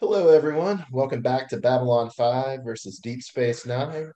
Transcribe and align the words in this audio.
Hello, 0.00 0.28
everyone. 0.28 0.86
Welcome 0.92 1.22
back 1.22 1.48
to 1.48 1.56
Babylon 1.56 2.08
5 2.10 2.60
versus 2.64 3.00
Deep 3.00 3.20
Space 3.20 3.66
Nine. 3.66 4.12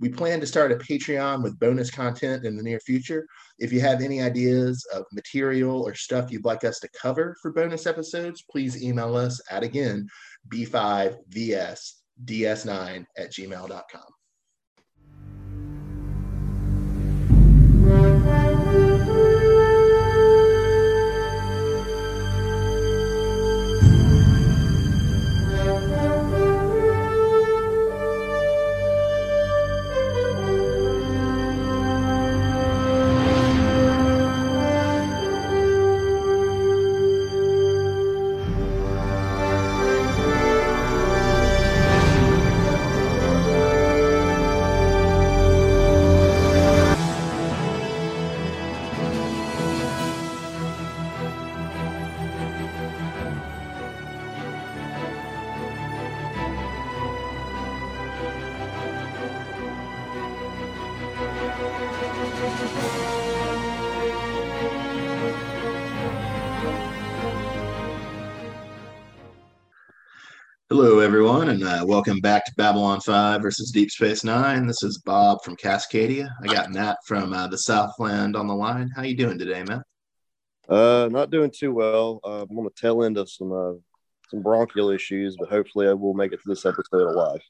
We 0.00 0.08
plan 0.08 0.40
to 0.40 0.46
start 0.46 0.72
a 0.72 0.76
Patreon 0.76 1.42
with 1.42 1.58
bonus 1.58 1.90
content 1.90 2.46
in 2.46 2.56
the 2.56 2.62
near 2.62 2.80
future. 2.80 3.26
If 3.58 3.70
you 3.70 3.80
have 3.80 4.00
any 4.00 4.22
ideas 4.22 4.82
of 4.94 5.04
material 5.12 5.82
or 5.82 5.94
stuff 5.94 6.30
you'd 6.30 6.46
like 6.46 6.64
us 6.64 6.80
to 6.80 6.88
cover 7.00 7.36
for 7.42 7.52
bonus 7.52 7.86
episodes, 7.86 8.42
please 8.50 8.82
email 8.82 9.14
us 9.14 9.42
at 9.50 9.62
again 9.62 10.08
b5vsds9 10.48 13.06
at 13.18 13.30
gmail.com. 13.30 14.19
and 71.50 71.64
uh, 71.64 71.84
welcome 71.84 72.20
back 72.20 72.44
to 72.44 72.52
Babylon 72.56 73.00
5 73.00 73.42
versus 73.42 73.72
Deep 73.72 73.90
Space 73.90 74.22
Nine. 74.22 74.68
This 74.68 74.84
is 74.84 75.02
Bob 75.04 75.42
from 75.42 75.56
Cascadia. 75.56 76.28
I 76.44 76.46
got 76.46 76.70
Matt 76.70 76.98
from 77.04 77.32
uh, 77.32 77.48
the 77.48 77.56
Southland 77.56 78.36
on 78.36 78.46
the 78.46 78.54
line. 78.54 78.88
How 78.94 79.02
you 79.02 79.16
doing 79.16 79.36
today, 79.36 79.64
Matt? 79.64 79.82
Uh, 80.68 81.08
not 81.10 81.32
doing 81.32 81.50
too 81.52 81.74
well. 81.74 82.20
Uh, 82.22 82.46
I'm 82.48 82.56
on 82.56 82.62
the 82.62 82.70
tail 82.80 83.02
end 83.02 83.18
of 83.18 83.28
some 83.28 83.50
uh, 83.50 83.72
some 84.28 84.42
bronchial 84.42 84.90
issues, 84.90 85.36
but 85.40 85.48
hopefully 85.48 85.88
I 85.88 85.92
will 85.92 86.14
make 86.14 86.32
it 86.32 86.40
to 86.40 86.48
this 86.48 86.64
episode 86.64 87.10
alive. 87.10 87.40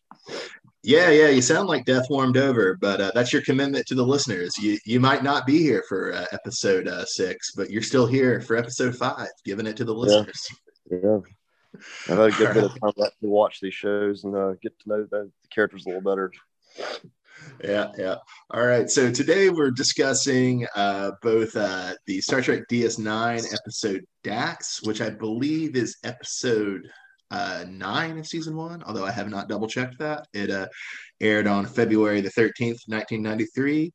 Yeah, 0.83 1.11
yeah, 1.11 1.29
you 1.29 1.43
sound 1.43 1.69
like 1.69 1.85
death 1.85 2.09
warmed 2.09 2.39
over, 2.39 2.79
but 2.81 3.03
uh, 3.03 3.11
that's 3.15 3.35
your 3.35 3.43
commitment 3.43 3.85
to 3.89 3.95
the 3.95 4.07
listeners. 4.07 4.57
You 4.57 4.79
you 4.87 4.99
might 4.99 5.23
not 5.23 5.45
be 5.45 5.59
here 5.59 5.85
for 5.87 6.15
uh, 6.15 6.25
episode 6.33 6.89
uh, 6.89 7.05
six, 7.05 7.53
but 7.55 7.69
you're 7.69 7.83
still 7.83 8.07
here 8.07 8.41
for 8.41 8.57
episode 8.57 8.97
five, 8.97 9.29
giving 9.45 9.67
it 9.67 9.77
to 9.77 9.85
the 9.85 9.95
listeners. 9.95 10.49
Yeah. 10.91 11.19
I've 12.09 12.19
had 12.19 12.19
a 12.19 12.31
good 12.31 12.55
bit 12.55 12.65
of 12.65 12.81
time 12.81 12.93
to 12.97 13.29
watch 13.29 13.61
these 13.61 13.75
shows 13.75 14.25
and 14.25 14.37
uh, 14.37 14.53
get 14.63 14.79
to 14.81 14.89
know 14.89 15.07
the, 15.11 15.31
the 15.43 15.49
characters 15.55 15.87
a 15.87 15.89
little 15.89 16.03
better. 16.03 16.33
Yeah, 17.63 17.91
yeah. 17.99 18.17
All 18.51 18.67
right. 18.67 18.89
So 18.91 19.11
today 19.11 19.51
we're 19.51 19.71
discussing 19.71 20.67
uh, 20.75 21.13
both 21.23 21.57
uh, 21.57 21.95
the 22.07 22.21
Star 22.21 22.41
Trek 22.41 22.63
DS9 22.71 23.55
episode 23.55 24.05
Dax, 24.23 24.83
which 24.83 25.01
I 25.01 25.11
believe 25.11 25.77
is 25.77 25.97
episode 26.05 26.83
uh, 27.31 27.65
nine 27.69 28.19
of 28.19 28.27
season 28.27 28.57
one, 28.57 28.83
although 28.85 29.05
I 29.05 29.13
have 29.13 29.29
not 29.29 29.49
double 29.49 29.69
checked 29.69 29.99
that. 29.99 30.27
It 30.33 30.51
uh, 30.51 30.67
aired 31.21 31.47
on 31.47 31.67
February 31.67 32.21
the 32.21 32.31
13th, 32.31 32.83
1993. 32.87 33.93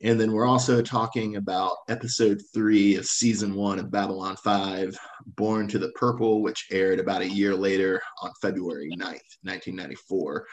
And 0.00 0.20
then 0.20 0.32
we're 0.32 0.46
also 0.46 0.80
talking 0.80 1.36
about 1.36 1.78
episode 1.88 2.40
three 2.54 2.94
of 2.94 3.04
season 3.04 3.54
one 3.54 3.80
of 3.80 3.90
Babylon 3.90 4.36
5, 4.36 4.96
Born 5.26 5.66
to 5.68 5.78
the 5.78 5.90
Purple, 5.90 6.40
which 6.40 6.68
aired 6.70 7.00
about 7.00 7.22
a 7.22 7.28
year 7.28 7.54
later 7.54 8.00
on 8.22 8.30
February 8.40 8.90
9th, 8.92 9.26
1994. 9.42 10.46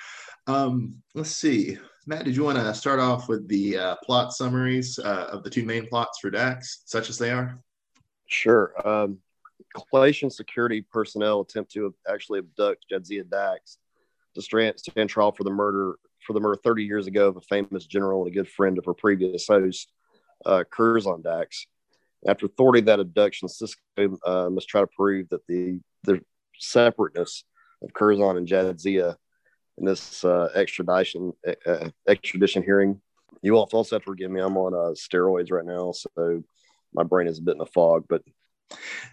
Um, 0.48 0.96
let's 1.14 1.30
see. 1.30 1.78
Matt, 2.08 2.26
did 2.26 2.36
you 2.36 2.44
want 2.44 2.58
to 2.58 2.74
start 2.74 3.00
off 3.00 3.30
with 3.30 3.48
the 3.48 3.78
uh, 3.78 3.96
plot 4.04 4.34
summaries 4.34 4.98
uh, 4.98 5.28
of 5.32 5.44
the 5.44 5.50
two 5.50 5.64
main 5.64 5.88
plots 5.88 6.20
for 6.20 6.32
Dax, 6.32 6.82
such 6.86 7.10
as 7.10 7.20
they 7.20 7.30
are? 7.30 7.60
Sure. 8.28 8.74
Um, 8.88 9.20
security 10.32 10.82
personnel 10.82 11.42
attempt 11.42 11.72
to 11.74 11.94
actually 12.10 12.40
abduct 12.40 12.86
Jadzia 12.92 13.30
Dax 13.30 13.78
to 14.34 14.42
stand 14.42 15.10
trial 15.10 15.32
for 15.32 15.44
the 15.44 15.52
murder 15.52 15.98
for 16.26 16.34
the 16.34 16.40
murder 16.40 16.60
30 16.64 16.84
years 16.84 17.08
ago 17.08 17.28
of 17.28 17.38
a 17.38 17.42
famous 17.42 17.86
general 17.86 18.24
and 18.24 18.32
a 18.32 18.36
good 18.36 18.50
friend 18.50 18.78
of 18.78 18.86
her 18.86 18.94
previous 18.94 19.48
host, 19.48 19.92
uh, 20.46 20.64
Curzon 20.70 21.22
Dax. 21.22 21.68
After 22.28 22.48
thwarting 22.48 22.86
that 22.86 23.00
abduction, 23.00 23.48
Sisko 23.48 24.18
uh, 24.26 24.50
must 24.50 24.68
try 24.68 24.82
to 24.82 24.88
prove 24.88 25.30
that 25.30 25.46
the 25.48 25.80
the 26.04 26.22
separateness 26.60 27.44
of 27.84 27.94
Curzon 27.94 28.38
and 28.38 28.48
Jadzia 28.48 29.16
in 29.78 29.86
this 29.86 30.24
uh, 30.24 30.50
extradition 30.56 31.34
uh, 31.66 31.90
extradition 32.08 32.64
hearing. 32.64 33.02
You 33.42 33.56
all 33.56 33.70
also 33.72 33.96
have 33.96 34.04
to 34.04 34.06
forgive 34.06 34.32
me. 34.32 34.42
I'm 34.42 34.58
on 34.58 34.74
uh, 34.74 34.94
steroids 34.96 35.52
right 35.52 35.66
now, 35.66 35.92
so 35.92 36.44
my 36.94 37.04
brain 37.04 37.28
is 37.28 37.40
a 37.40 37.42
bit 37.42 37.56
in 37.56 37.62
a 37.62 37.66
fog. 37.66 38.06
But 38.10 38.24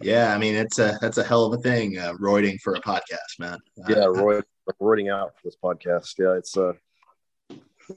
yeah, 0.00 0.34
I 0.34 0.38
mean 0.38 0.54
it's 0.54 0.78
a 0.78 0.98
that's 1.00 1.18
a 1.18 1.24
hell 1.24 1.44
of 1.44 1.58
a 1.58 1.62
thing, 1.62 1.98
uh, 1.98 2.14
roiding 2.14 2.60
for 2.60 2.74
a 2.74 2.80
podcast, 2.80 3.38
man. 3.38 3.58
Yeah, 3.88 4.06
roid, 4.06 4.44
roiding 4.80 5.12
out 5.12 5.32
for 5.36 5.42
this 5.44 5.56
podcast. 5.62 6.14
Yeah, 6.18 6.34
it's 6.38 6.56
a 6.56 6.74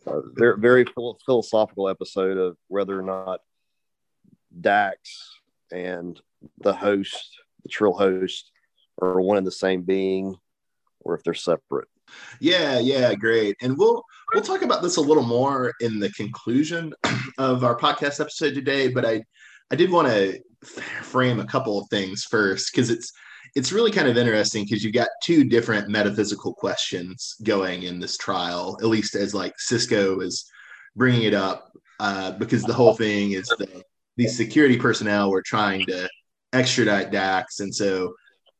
uh, 0.07 0.21
very 0.33 0.59
very 0.59 0.85
philosophical 1.25 1.89
episode 1.89 2.37
of 2.37 2.57
whether 2.67 2.99
or 2.99 3.03
not 3.03 3.41
Dax 4.59 5.39
and 5.71 6.19
the 6.59 6.73
host, 6.73 7.39
the 7.63 7.69
Trill 7.69 7.93
host, 7.93 8.51
are 9.01 9.21
one 9.21 9.37
and 9.37 9.47
the 9.47 9.51
same 9.51 9.81
being, 9.81 10.35
or 11.01 11.15
if 11.15 11.23
they're 11.23 11.33
separate. 11.33 11.87
Yeah, 12.39 12.79
yeah, 12.79 13.13
great. 13.15 13.55
And 13.61 13.77
we'll 13.77 14.03
we'll 14.33 14.43
talk 14.43 14.61
about 14.61 14.81
this 14.81 14.97
a 14.97 15.01
little 15.01 15.23
more 15.23 15.73
in 15.79 15.99
the 15.99 16.09
conclusion 16.11 16.93
of 17.37 17.63
our 17.63 17.77
podcast 17.77 18.19
episode 18.19 18.53
today, 18.53 18.87
but 18.87 19.05
I 19.05 19.23
I 19.71 19.75
did 19.75 19.91
want 19.91 20.07
to 20.07 20.39
frame 21.03 21.39
a 21.39 21.45
couple 21.45 21.79
of 21.79 21.89
things 21.89 22.23
first 22.23 22.71
because 22.71 22.89
it's 22.89 23.11
it's 23.55 23.71
really 23.71 23.91
kind 23.91 24.09
of 24.09 24.17
interesting 24.17 24.65
because 24.65 24.83
you've 24.83 24.93
got 24.93 25.07
two 25.23 25.45
different 25.45 25.87
metaphysical 25.87 26.53
questions 26.53 27.35
going 27.43 27.83
in 27.83 27.99
this 27.99 28.17
trial, 28.17 28.77
at 28.81 28.87
least 28.87 29.15
as 29.15 29.33
like 29.33 29.53
Sisko 29.57 30.21
is 30.21 30.45
bringing 30.95 31.23
it 31.23 31.33
up, 31.33 31.71
uh, 32.01 32.31
because 32.31 32.63
the 32.63 32.73
whole 32.73 32.93
thing 32.93 33.31
is 33.31 33.47
the, 33.57 34.27
security 34.27 34.77
personnel 34.77 35.29
were 35.29 35.43
trying 35.45 35.85
to 35.85 36.07
extradite 36.53 37.11
Dax, 37.11 37.61
and 37.61 37.73
so, 37.73 38.13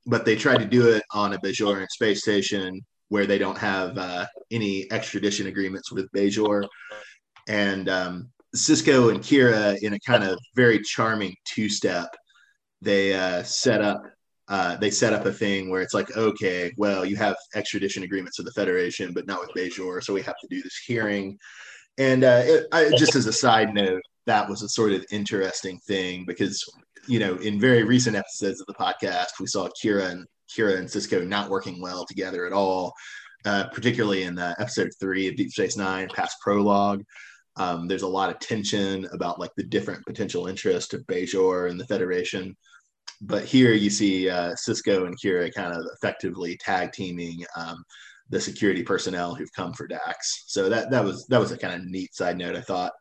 but 0.06 0.26
they 0.26 0.36
tried 0.36 0.60
to 0.60 0.66
do 0.66 0.90
it 0.90 1.04
on 1.12 1.34
a 1.34 1.40
Bajoran 1.40 1.88
space 1.90 2.22
station 2.22 2.82
where 3.10 3.26
they 3.26 3.38
don't 3.38 3.58
have 3.58 3.98
uh, 3.98 4.26
any 4.52 4.90
extradition 4.92 5.48
agreements 5.48 5.92
with 5.92 6.12
Bajor, 6.14 6.68
and 7.48 7.90
um, 7.90 8.30
Sisko 8.56 9.12
and 9.14 9.22
Kira, 9.22 9.78
in 9.82 9.94
a 9.94 10.00
kind 10.00 10.24
of 10.24 10.40
very 10.56 10.80
charming 10.80 11.36
two-step, 11.46 12.16
they 12.82 13.14
uh, 13.14 13.44
set 13.44 13.82
up 13.82 14.04
uh, 14.48 14.78
they 14.78 14.92
set 14.92 15.14
up 15.14 15.26
a 15.26 15.32
thing 15.32 15.70
where 15.70 15.82
it's 15.82 15.94
like, 15.94 16.16
okay, 16.16 16.72
well, 16.78 17.04
you 17.04 17.16
have 17.16 17.36
extradition 17.56 18.04
agreements 18.04 18.38
with 18.38 18.46
the 18.46 18.54
Federation, 18.54 19.14
but 19.14 19.26
not 19.26 19.40
with 19.40 19.50
Bajor, 19.56 20.04
so 20.04 20.14
we 20.14 20.22
have 20.22 20.38
to 20.40 20.48
do 20.50 20.62
this 20.62 20.78
hearing. 20.86 21.38
And 21.98 22.24
uh, 22.24 22.42
it, 22.44 22.68
I, 22.72 22.92
just 22.98 23.16
as 23.16 23.26
a 23.26 23.34
side 23.34 23.74
note, 23.74 24.02
that 24.26 24.48
was 24.48 24.62
a 24.62 24.70
sort 24.70 24.92
of 24.92 25.06
interesting 25.12 25.80
thing 25.88 26.26
because, 26.26 26.64
you 27.08 27.20
know, 27.20 27.36
in 27.38 27.60
very 27.60 27.84
recent 27.84 28.16
episodes 28.16 28.60
of 28.60 28.68
the 28.68 28.74
podcast, 28.74 29.40
we 29.40 29.48
saw 29.48 29.70
Kira 29.82 30.12
and 30.12 30.28
Kira 30.56 30.78
and 30.78 30.88
Sisko 30.88 31.26
not 31.26 31.50
working 31.50 31.82
well 31.82 32.06
together 32.06 32.46
at 32.46 32.54
all, 32.54 32.94
uh, 33.46 33.66
particularly 33.74 34.24
in 34.24 34.38
uh, 34.38 34.54
episode 34.60 34.92
three 35.00 35.28
of 35.28 35.36
Deep 35.36 35.52
Space 35.52 35.78
Nine, 35.78 36.08
past 36.14 36.38
prologue. 36.42 37.04
Um, 37.58 37.88
there's 37.88 38.02
a 38.02 38.08
lot 38.08 38.30
of 38.30 38.40
tension 38.40 39.08
about 39.14 39.40
like 39.40 39.52
the 39.56 39.64
different 39.64 40.06
potential 40.06 40.48
interests 40.48 40.94
of 40.94 41.08
Bajor 41.08 41.70
and 41.70 41.80
the 41.80 41.88
Federation. 41.88 42.56
But 43.22 43.46
here 43.46 43.74
you 43.74 43.90
see 43.90 44.30
uh, 44.30 44.54
Sisko 44.54 45.08
and 45.08 45.18
Kira 45.20 45.54
kind 45.54 45.74
of 45.74 45.86
effectively 45.94 46.58
tag 46.58 46.92
teaming 46.92 47.46
um, 47.56 47.84
the 48.30 48.40
security 48.40 48.84
personnel 48.84 49.36
who've 49.36 49.54
come 49.54 49.74
for 49.74 49.88
Dax. 49.88 50.44
So 50.48 50.70
that 50.70 50.92
that 50.92 51.04
was 51.04 51.26
that 51.28 51.40
was 51.40 51.52
a 51.52 51.58
kind 51.58 51.76
of 51.76 51.88
neat 51.88 52.14
side 52.14 52.38
note 52.38 52.56
I 52.56 52.62
thought. 52.62 52.92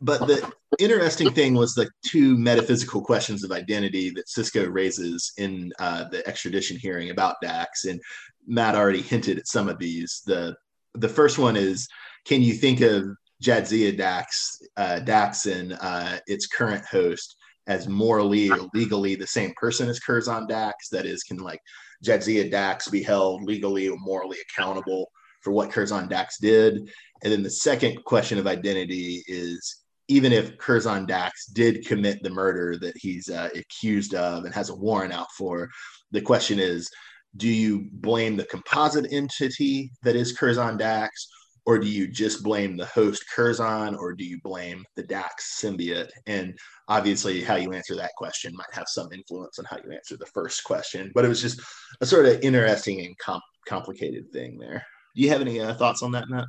But 0.00 0.26
the 0.26 0.52
interesting 0.78 1.32
thing 1.32 1.54
was 1.54 1.74
the 1.74 1.90
two 2.06 2.36
metaphysical 2.38 3.02
questions 3.02 3.42
of 3.42 3.50
identity 3.50 4.10
that 4.10 4.28
Sisko 4.28 4.72
raises 4.72 5.32
in 5.38 5.72
uh, 5.80 6.04
the 6.04 6.26
extradition 6.28 6.76
hearing 6.76 7.10
about 7.10 7.36
Dax, 7.42 7.84
and 7.84 8.00
Matt 8.46 8.76
already 8.76 9.02
hinted 9.02 9.38
at 9.38 9.48
some 9.48 9.68
of 9.68 9.78
these. 9.78 10.22
the 10.24 10.54
The 10.94 11.08
first 11.08 11.38
one 11.38 11.56
is, 11.56 11.88
can 12.24 12.42
you 12.42 12.54
think 12.54 12.80
of 12.80 13.08
Jadzia 13.42 13.96
Dax, 13.96 14.60
uh, 14.76 15.00
Daxon, 15.02 15.76
uh, 15.80 16.18
its 16.26 16.46
current 16.46 16.84
host, 16.84 17.36
as 17.68 17.88
morally 17.88 18.50
or 18.50 18.68
legally 18.74 19.14
the 19.14 19.26
same 19.26 19.52
person 19.56 19.88
as 19.88 20.00
Curzon 20.00 20.46
Dax? 20.48 20.88
That 20.88 21.06
is, 21.06 21.22
can 21.22 21.36
like 21.38 21.60
Jadzia 22.04 22.50
Dax 22.50 22.88
be 22.88 23.02
held 23.02 23.44
legally 23.44 23.88
or 23.88 23.96
morally 23.98 24.38
accountable 24.50 25.10
for 25.42 25.52
what 25.52 25.70
Curzon 25.70 26.08
Dax 26.08 26.38
did? 26.38 26.90
And 27.22 27.32
then 27.32 27.42
the 27.42 27.50
second 27.50 28.04
question 28.04 28.38
of 28.38 28.46
identity 28.46 29.22
is 29.28 29.84
even 30.08 30.32
if 30.32 30.56
Curzon 30.58 31.06
Dax 31.06 31.46
did 31.46 31.86
commit 31.86 32.22
the 32.22 32.30
murder 32.30 32.76
that 32.78 32.96
he's 32.96 33.28
uh, 33.28 33.50
accused 33.54 34.14
of 34.14 34.44
and 34.44 34.54
has 34.54 34.70
a 34.70 34.74
warrant 34.74 35.12
out 35.12 35.30
for, 35.36 35.68
the 36.10 36.20
question 36.20 36.58
is 36.58 36.88
do 37.36 37.48
you 37.48 37.88
blame 37.92 38.36
the 38.36 38.44
composite 38.44 39.12
entity 39.12 39.90
that 40.02 40.16
is 40.16 40.32
Curzon 40.32 40.78
Dax, 40.78 41.28
or 41.68 41.78
do 41.78 41.86
you 41.86 42.08
just 42.08 42.42
blame 42.42 42.78
the 42.78 42.86
host 42.86 43.26
Curzon, 43.28 43.94
or 43.94 44.14
do 44.14 44.24
you 44.24 44.40
blame 44.42 44.86
the 44.96 45.02
Dax 45.02 45.60
symbiote? 45.62 46.08
And 46.26 46.58
obviously, 46.88 47.42
how 47.42 47.56
you 47.56 47.74
answer 47.74 47.94
that 47.94 48.14
question 48.16 48.56
might 48.56 48.72
have 48.72 48.88
some 48.88 49.12
influence 49.12 49.58
on 49.58 49.66
how 49.66 49.76
you 49.76 49.92
answer 49.92 50.16
the 50.16 50.24
first 50.24 50.64
question. 50.64 51.12
But 51.14 51.26
it 51.26 51.28
was 51.28 51.42
just 51.42 51.60
a 52.00 52.06
sort 52.06 52.24
of 52.24 52.40
interesting 52.40 53.04
and 53.04 53.18
com- 53.18 53.42
complicated 53.66 54.32
thing 54.32 54.58
there. 54.58 54.82
Do 55.14 55.20
you 55.20 55.28
have 55.28 55.42
any 55.42 55.60
uh, 55.60 55.74
thoughts 55.74 56.02
on 56.02 56.12
that, 56.12 56.30
Matt? 56.30 56.46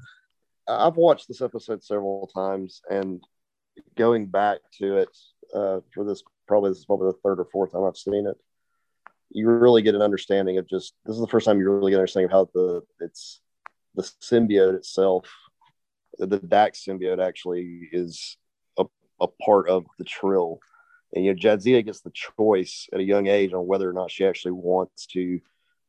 I've 0.70 0.96
watched 0.96 1.28
this 1.28 1.42
episode 1.42 1.84
several 1.84 2.32
times, 2.34 2.82
and 2.90 3.22
going 3.98 4.28
back 4.28 4.60
to 4.78 5.00
it 5.00 5.18
uh, 5.54 5.82
for 5.94 6.06
this 6.06 6.24
probably 6.48 6.70
this 6.70 6.78
is 6.78 6.86
probably 6.86 7.08
the 7.08 7.18
third 7.26 7.42
or 7.42 7.48
fourth 7.52 7.74
time 7.74 7.84
I've 7.84 7.98
seen 7.98 8.26
it. 8.26 8.38
You 9.32 9.50
really 9.50 9.82
get 9.82 9.96
an 9.96 10.02
understanding 10.02 10.60
of 10.60 10.70
just 10.70 10.94
this 11.04 11.16
is 11.16 11.22
the 11.22 11.28
first 11.28 11.46
time 11.46 11.60
you 11.60 11.70
really 11.70 11.92
get 11.92 11.98
an 11.98 12.04
understanding 12.04 12.28
of 12.28 12.32
how 12.32 12.50
the 12.54 12.84
it's 13.02 13.42
the 14.00 14.12
symbiote 14.22 14.76
itself, 14.76 15.30
the 16.18 16.40
Dax 16.40 16.86
symbiote 16.86 17.26
actually 17.26 17.90
is 17.92 18.38
a, 18.78 18.86
a 19.20 19.28
part 19.28 19.68
of 19.68 19.86
the 19.98 20.06
Trill. 20.06 20.60
And 21.14 21.26
you 21.26 21.34
know, 21.34 21.40
Jadzia 21.40 21.84
gets 21.84 22.02
the 22.02 22.12
choice 22.12 22.88
at 22.94 23.00
a 23.00 23.04
young 23.04 23.28
age 23.28 23.54
on 23.54 23.68
whether 23.68 23.90
or 23.90 23.94
not 23.94 24.12
she 24.12 24.26
actually 24.26 24.54
wants 24.54 25.06
to 25.08 25.42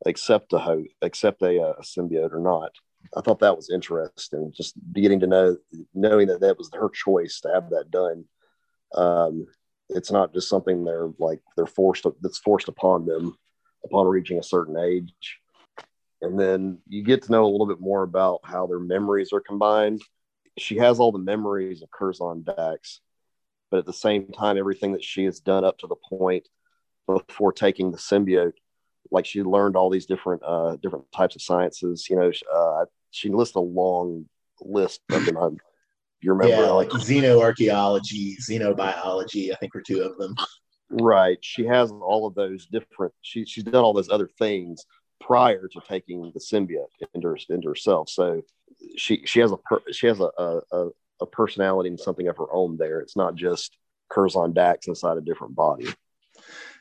accept 0.07 0.53
a 0.53 0.59
host, 0.59 0.91
accept 1.03 1.43
a, 1.43 1.61
a 1.63 1.83
symbiote 1.83 2.33
or 2.33 2.41
not. 2.41 2.73
I 3.17 3.21
thought 3.21 3.41
that 3.41 3.57
was 3.57 3.71
interesting. 3.71 4.53
Just 4.57 4.75
getting 4.93 5.21
to 5.21 5.27
know, 5.27 5.57
knowing 5.95 6.27
that 6.29 6.41
that 6.41 6.59
was 6.59 6.71
her 6.75 6.89
choice 6.91 7.41
to 7.41 7.51
have 7.55 7.71
that 7.71 7.91
done. 7.91 8.25
Um, 8.95 9.47
it's 9.89 10.11
not 10.11 10.35
just 10.35 10.49
something 10.49 10.85
they're 10.85 11.11
like 11.19 11.41
they're 11.57 11.67
forced 11.67 12.05
to, 12.05 12.15
that's 12.21 12.39
forced 12.39 12.69
upon 12.69 13.07
them 13.07 13.37
upon 13.85 14.07
reaching 14.07 14.39
a 14.39 14.43
certain 14.43 14.77
age. 14.79 15.40
And 16.23 16.39
then 16.39 16.79
you 16.89 17.03
get 17.03 17.23
to 17.23 17.33
know 17.33 17.45
a 17.45 17.49
little 17.49 17.67
bit 17.67 17.81
more 17.81 18.03
about 18.03 18.41
how 18.45 18.67
their 18.67 18.79
memories 18.79 19.33
are 19.33 19.41
combined. 19.41 20.03
She 20.59 20.77
has 20.77 21.01
all 21.01 21.13
the 21.13 21.19
memories 21.19 21.83
of 21.83 21.91
Curzon 21.91 22.43
Dax, 22.43 23.01
but 23.71 23.79
at 23.79 23.87
the 23.87 23.93
same 23.93 24.29
time, 24.33 24.59
everything 24.59 24.93
that 24.93 25.05
she 25.05 25.25
has 25.25 25.41
done 25.41 25.65
up 25.65 25.79
to 25.79 25.87
the 25.87 25.97
point 25.97 26.49
before 27.07 27.53
taking 27.53 27.91
the 27.91 27.99
symbiote 27.99 28.53
like 29.11 29.27
she 29.27 29.43
learned 29.43 29.77
all 29.77 29.91
these 29.91 30.07
different 30.07 30.43
uh, 30.45 30.77
different 30.77 31.11
types 31.13 31.35
of 31.37 31.43
sciences. 31.43 32.09
You 32.09 32.17
know, 32.17 32.33
uh, 32.53 32.85
she 33.11 33.29
lists 33.31 33.57
a 33.57 33.61
long 33.61 34.27
list 34.61 35.01
of 35.11 35.25
them. 35.25 35.37
I'm, 35.37 35.57
you 36.21 36.33
remember, 36.33 36.65
yeah, 36.65 36.71
like 36.71 36.91
xenoarchaeology, 36.91 38.37
xenobiology. 38.39 39.53
I 39.53 39.57
think 39.57 39.75
were 39.75 39.83
two 39.83 40.03
of 40.03 40.19
them. 40.19 40.35
Right. 40.91 41.39
She 41.41 41.65
has 41.67 41.91
all 41.93 42.27
of 42.27 42.35
those 42.35 42.67
different. 42.67 43.15
She 43.23 43.45
she's 43.45 43.65
done 43.65 43.83
all 43.83 43.93
those 43.93 44.11
other 44.11 44.29
things 44.39 44.85
prior 45.21 45.69
to 45.69 45.81
taking 45.89 46.31
the 46.33 46.41
symbiote 46.41 46.87
into, 47.15 47.37
into 47.49 47.69
herself. 47.69 48.09
So 48.09 48.43
she 48.97 49.23
she 49.27 49.41
has 49.41 49.53
a 49.53 49.59
she 49.93 50.07
has 50.07 50.21
a, 50.21 50.31
a 50.73 50.89
a 51.21 51.27
personality 51.27 51.91
and 51.91 52.01
something 52.01 52.29
of 52.29 52.37
her 52.37 52.53
own 52.53 52.77
there. 52.77 53.01
It's 53.01 53.17
not 53.17 53.35
just 53.35 53.77
Curzon 54.09 54.53
Dax 54.53 54.89
inside 54.89 55.19
a 55.19 55.23
different 55.23 55.55
body. 55.55 55.87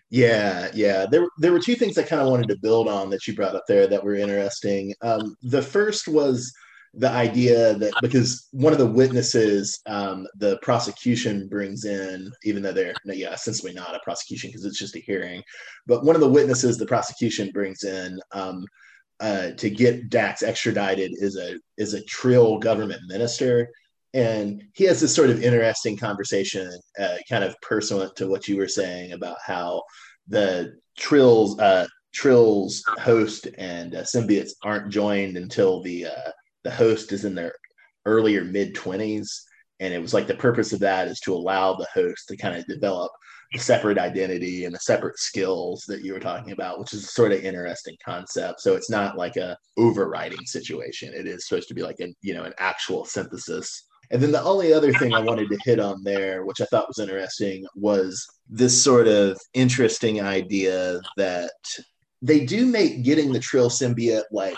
Yeah, 0.09 0.71
yeah. 0.73 1.05
There, 1.05 1.27
there 1.37 1.51
were 1.51 1.59
two 1.59 1.75
things 1.75 1.97
I 1.97 2.03
kind 2.03 2.21
of 2.21 2.29
wanted 2.29 2.47
to 2.47 2.57
build 2.57 2.87
on 2.87 3.09
that 3.11 3.27
you 3.27 3.35
brought 3.35 3.55
up 3.55 3.65
there 3.67 3.85
that 3.87 4.03
were 4.03 4.15
interesting. 4.15 4.95
Um, 5.01 5.35
the 5.43 5.61
first 5.61 6.07
was 6.07 6.51
the 6.95 7.09
idea 7.09 7.75
that 7.75 7.93
because 8.01 8.47
one 8.51 8.73
of 8.73 8.79
the 8.79 8.85
witnesses 8.85 9.79
um, 9.85 10.25
the 10.37 10.57
prosecution 10.61 11.47
brings 11.47 11.85
in, 11.85 12.31
even 12.43 12.63
though 12.63 12.71
they're 12.71 12.93
yeah 13.05 13.33
essentially 13.33 13.73
not 13.73 13.95
a 13.95 13.99
prosecution 14.03 14.49
because 14.49 14.65
it's 14.65 14.79
just 14.79 14.95
a 14.95 14.99
hearing, 14.99 15.43
but 15.85 16.03
one 16.03 16.15
of 16.15 16.21
the 16.21 16.29
witnesses 16.29 16.77
the 16.77 16.85
prosecution 16.85 17.51
brings 17.51 17.83
in 17.83 18.19
um, 18.31 18.65
uh, 19.19 19.51
to 19.51 19.69
get 19.69 20.09
Dax 20.09 20.43
extradited 20.43 21.11
is 21.15 21.37
a 21.37 21.59
is 21.77 21.93
a 21.93 22.03
Trill 22.05 22.57
government 22.57 23.01
minister. 23.07 23.69
And 24.13 24.63
he 24.73 24.85
has 24.85 24.99
this 24.99 25.13
sort 25.13 25.29
of 25.29 25.43
interesting 25.43 25.95
conversation, 25.95 26.71
uh, 26.97 27.17
kind 27.29 27.43
of 27.43 27.55
pursuant 27.61 28.15
to 28.15 28.27
what 28.27 28.47
you 28.47 28.57
were 28.57 28.67
saying 28.67 29.11
about 29.11 29.37
how 29.45 29.83
the 30.27 30.79
Trills, 30.97 31.59
uh, 31.59 31.85
Trills 32.11 32.83
host 32.97 33.47
and 33.59 33.93
uh, 33.93 34.01
symbiotes 34.01 34.51
aren't 34.63 34.91
joined 34.91 35.37
until 35.37 35.83
the 35.83 36.07
uh, 36.07 36.31
the 36.63 36.71
host 36.71 37.11
is 37.11 37.25
in 37.25 37.35
their 37.35 37.53
earlier 38.05 38.43
mid 38.43 38.75
twenties, 38.75 39.43
and 39.79 39.93
it 39.93 40.01
was 40.01 40.13
like 40.13 40.27
the 40.27 40.35
purpose 40.35 40.73
of 40.73 40.79
that 40.79 41.07
is 41.07 41.19
to 41.21 41.33
allow 41.33 41.73
the 41.73 41.87
host 41.93 42.27
to 42.27 42.37
kind 42.37 42.55
of 42.55 42.65
develop 42.67 43.11
a 43.55 43.57
separate 43.57 43.97
identity 43.97 44.65
and 44.65 44.75
the 44.75 44.79
separate 44.79 45.17
skills 45.17 45.83
that 45.87 46.03
you 46.03 46.13
were 46.13 46.19
talking 46.19 46.51
about, 46.51 46.79
which 46.79 46.93
is 46.93 47.03
a 47.03 47.07
sort 47.07 47.31
of 47.31 47.43
interesting 47.43 47.95
concept. 48.05 48.61
So 48.61 48.75
it's 48.75 48.89
not 48.91 49.17
like 49.17 49.37
a 49.37 49.57
overriding 49.77 50.45
situation. 50.45 51.13
It 51.15 51.25
is 51.25 51.47
supposed 51.47 51.67
to 51.69 51.73
be 51.73 51.81
like 51.81 51.99
a 51.99 52.13
you 52.21 52.33
know 52.33 52.43
an 52.43 52.53
actual 52.59 53.05
synthesis 53.05 53.85
and 54.11 54.21
then 54.21 54.31
the 54.31 54.43
only 54.43 54.73
other 54.73 54.91
thing 54.93 55.13
I 55.13 55.19
wanted 55.19 55.49
to 55.49 55.59
hit 55.63 55.79
on 55.79 56.03
there, 56.03 56.43
which 56.45 56.61
I 56.61 56.65
thought 56.65 56.87
was 56.87 56.99
interesting, 56.99 57.65
was 57.75 58.25
this 58.49 58.83
sort 58.83 59.07
of 59.07 59.39
interesting 59.53 60.21
idea 60.21 60.99
that 61.17 61.51
they 62.21 62.45
do 62.45 62.65
make 62.65 63.03
getting 63.03 63.31
the 63.31 63.39
Trill 63.39 63.69
symbiote 63.69 64.23
like 64.31 64.57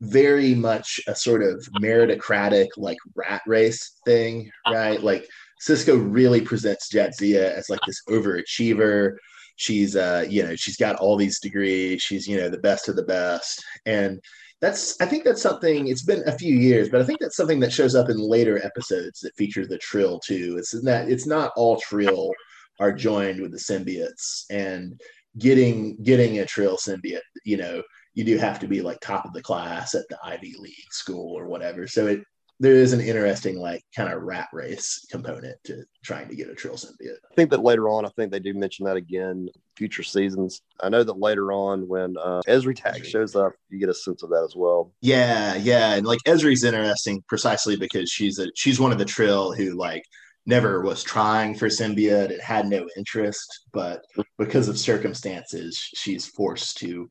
very 0.00 0.54
much 0.54 1.00
a 1.06 1.14
sort 1.14 1.42
of 1.42 1.66
meritocratic, 1.82 2.68
like 2.76 2.98
rat 3.14 3.42
race 3.46 3.98
thing, 4.04 4.50
right? 4.70 5.02
Like 5.02 5.28
Sisko 5.66 6.06
really 6.10 6.40
presents 6.40 6.92
Jadzia 6.92 7.52
as 7.52 7.68
like 7.68 7.80
this 7.86 8.02
overachiever. 8.08 9.16
She's 9.56 9.94
uh, 9.96 10.24
you 10.28 10.42
know, 10.42 10.56
she's 10.56 10.78
got 10.78 10.96
all 10.96 11.16
these 11.16 11.38
degrees, 11.38 12.02
she's, 12.02 12.26
you 12.26 12.38
know, 12.38 12.48
the 12.48 12.58
best 12.58 12.88
of 12.88 12.96
the 12.96 13.02
best. 13.02 13.62
And 13.84 14.20
that's 14.60 14.98
I 15.00 15.06
think 15.06 15.24
that's 15.24 15.42
something. 15.42 15.88
It's 15.88 16.04
been 16.04 16.26
a 16.26 16.36
few 16.38 16.54
years, 16.54 16.88
but 16.88 17.00
I 17.00 17.04
think 17.04 17.20
that's 17.20 17.36
something 17.36 17.60
that 17.60 17.72
shows 17.72 17.94
up 17.94 18.08
in 18.08 18.18
later 18.18 18.64
episodes 18.64 19.20
that 19.20 19.36
feature 19.36 19.66
the 19.66 19.78
Trill 19.78 20.18
too. 20.20 20.56
It's 20.58 20.70
that 20.82 21.10
it's 21.10 21.26
not 21.26 21.52
all 21.56 21.78
Trill 21.80 22.30
are 22.78 22.92
joined 22.92 23.40
with 23.40 23.52
the 23.52 23.58
symbiotes, 23.58 24.44
and 24.50 25.00
getting 25.38 25.96
getting 26.02 26.38
a 26.38 26.46
Trill 26.46 26.76
symbiote, 26.76 27.20
you 27.44 27.56
know, 27.56 27.82
you 28.14 28.24
do 28.24 28.38
have 28.38 28.58
to 28.60 28.68
be 28.68 28.82
like 28.82 29.00
top 29.00 29.24
of 29.24 29.32
the 29.32 29.42
class 29.42 29.94
at 29.94 30.08
the 30.08 30.18
Ivy 30.24 30.54
League 30.58 30.92
school 30.92 31.38
or 31.38 31.46
whatever. 31.46 31.86
So 31.86 32.06
it 32.06 32.22
there 32.60 32.74
is 32.74 32.92
an 32.92 33.00
interesting 33.00 33.58
like 33.58 33.82
kind 33.96 34.12
of 34.12 34.22
rat 34.22 34.48
race 34.52 35.06
component 35.10 35.56
to 35.64 35.82
trying 36.04 36.28
to 36.28 36.36
get 36.36 36.50
a 36.50 36.54
Trill 36.54 36.74
symbiote. 36.74 37.16
I 37.30 37.34
think 37.34 37.50
that 37.50 37.62
later 37.62 37.88
on, 37.88 38.04
I 38.04 38.10
think 38.10 38.30
they 38.30 38.38
do 38.38 38.52
mention 38.52 38.84
that 38.84 38.98
again 38.98 39.48
future 39.76 40.02
seasons. 40.02 40.60
I 40.78 40.90
know 40.90 41.02
that 41.02 41.18
later 41.18 41.52
on 41.52 41.88
when 41.88 42.16
uh, 42.22 42.42
Ezri 42.46 42.80
Dax 42.80 43.08
shows 43.08 43.34
up, 43.34 43.54
you 43.70 43.78
get 43.78 43.88
a 43.88 43.94
sense 43.94 44.22
of 44.22 44.28
that 44.28 44.44
as 44.44 44.54
well. 44.54 44.92
Yeah, 45.00 45.56
yeah, 45.56 45.94
and 45.94 46.06
like 46.06 46.20
Ezri's 46.26 46.62
interesting 46.62 47.24
precisely 47.28 47.76
because 47.76 48.10
she's 48.10 48.38
a 48.38 48.48
she's 48.54 48.78
one 48.78 48.92
of 48.92 48.98
the 48.98 49.06
Trill 49.06 49.54
who 49.54 49.70
like 49.70 50.04
never 50.44 50.82
was 50.82 51.02
trying 51.02 51.54
for 51.54 51.68
symbiote. 51.68 52.30
It 52.30 52.42
had 52.42 52.66
no 52.66 52.86
interest, 52.94 53.60
but 53.72 54.02
because 54.38 54.68
of 54.68 54.78
circumstances, 54.78 55.78
she's 55.94 56.26
forced 56.26 56.76
to 56.78 57.10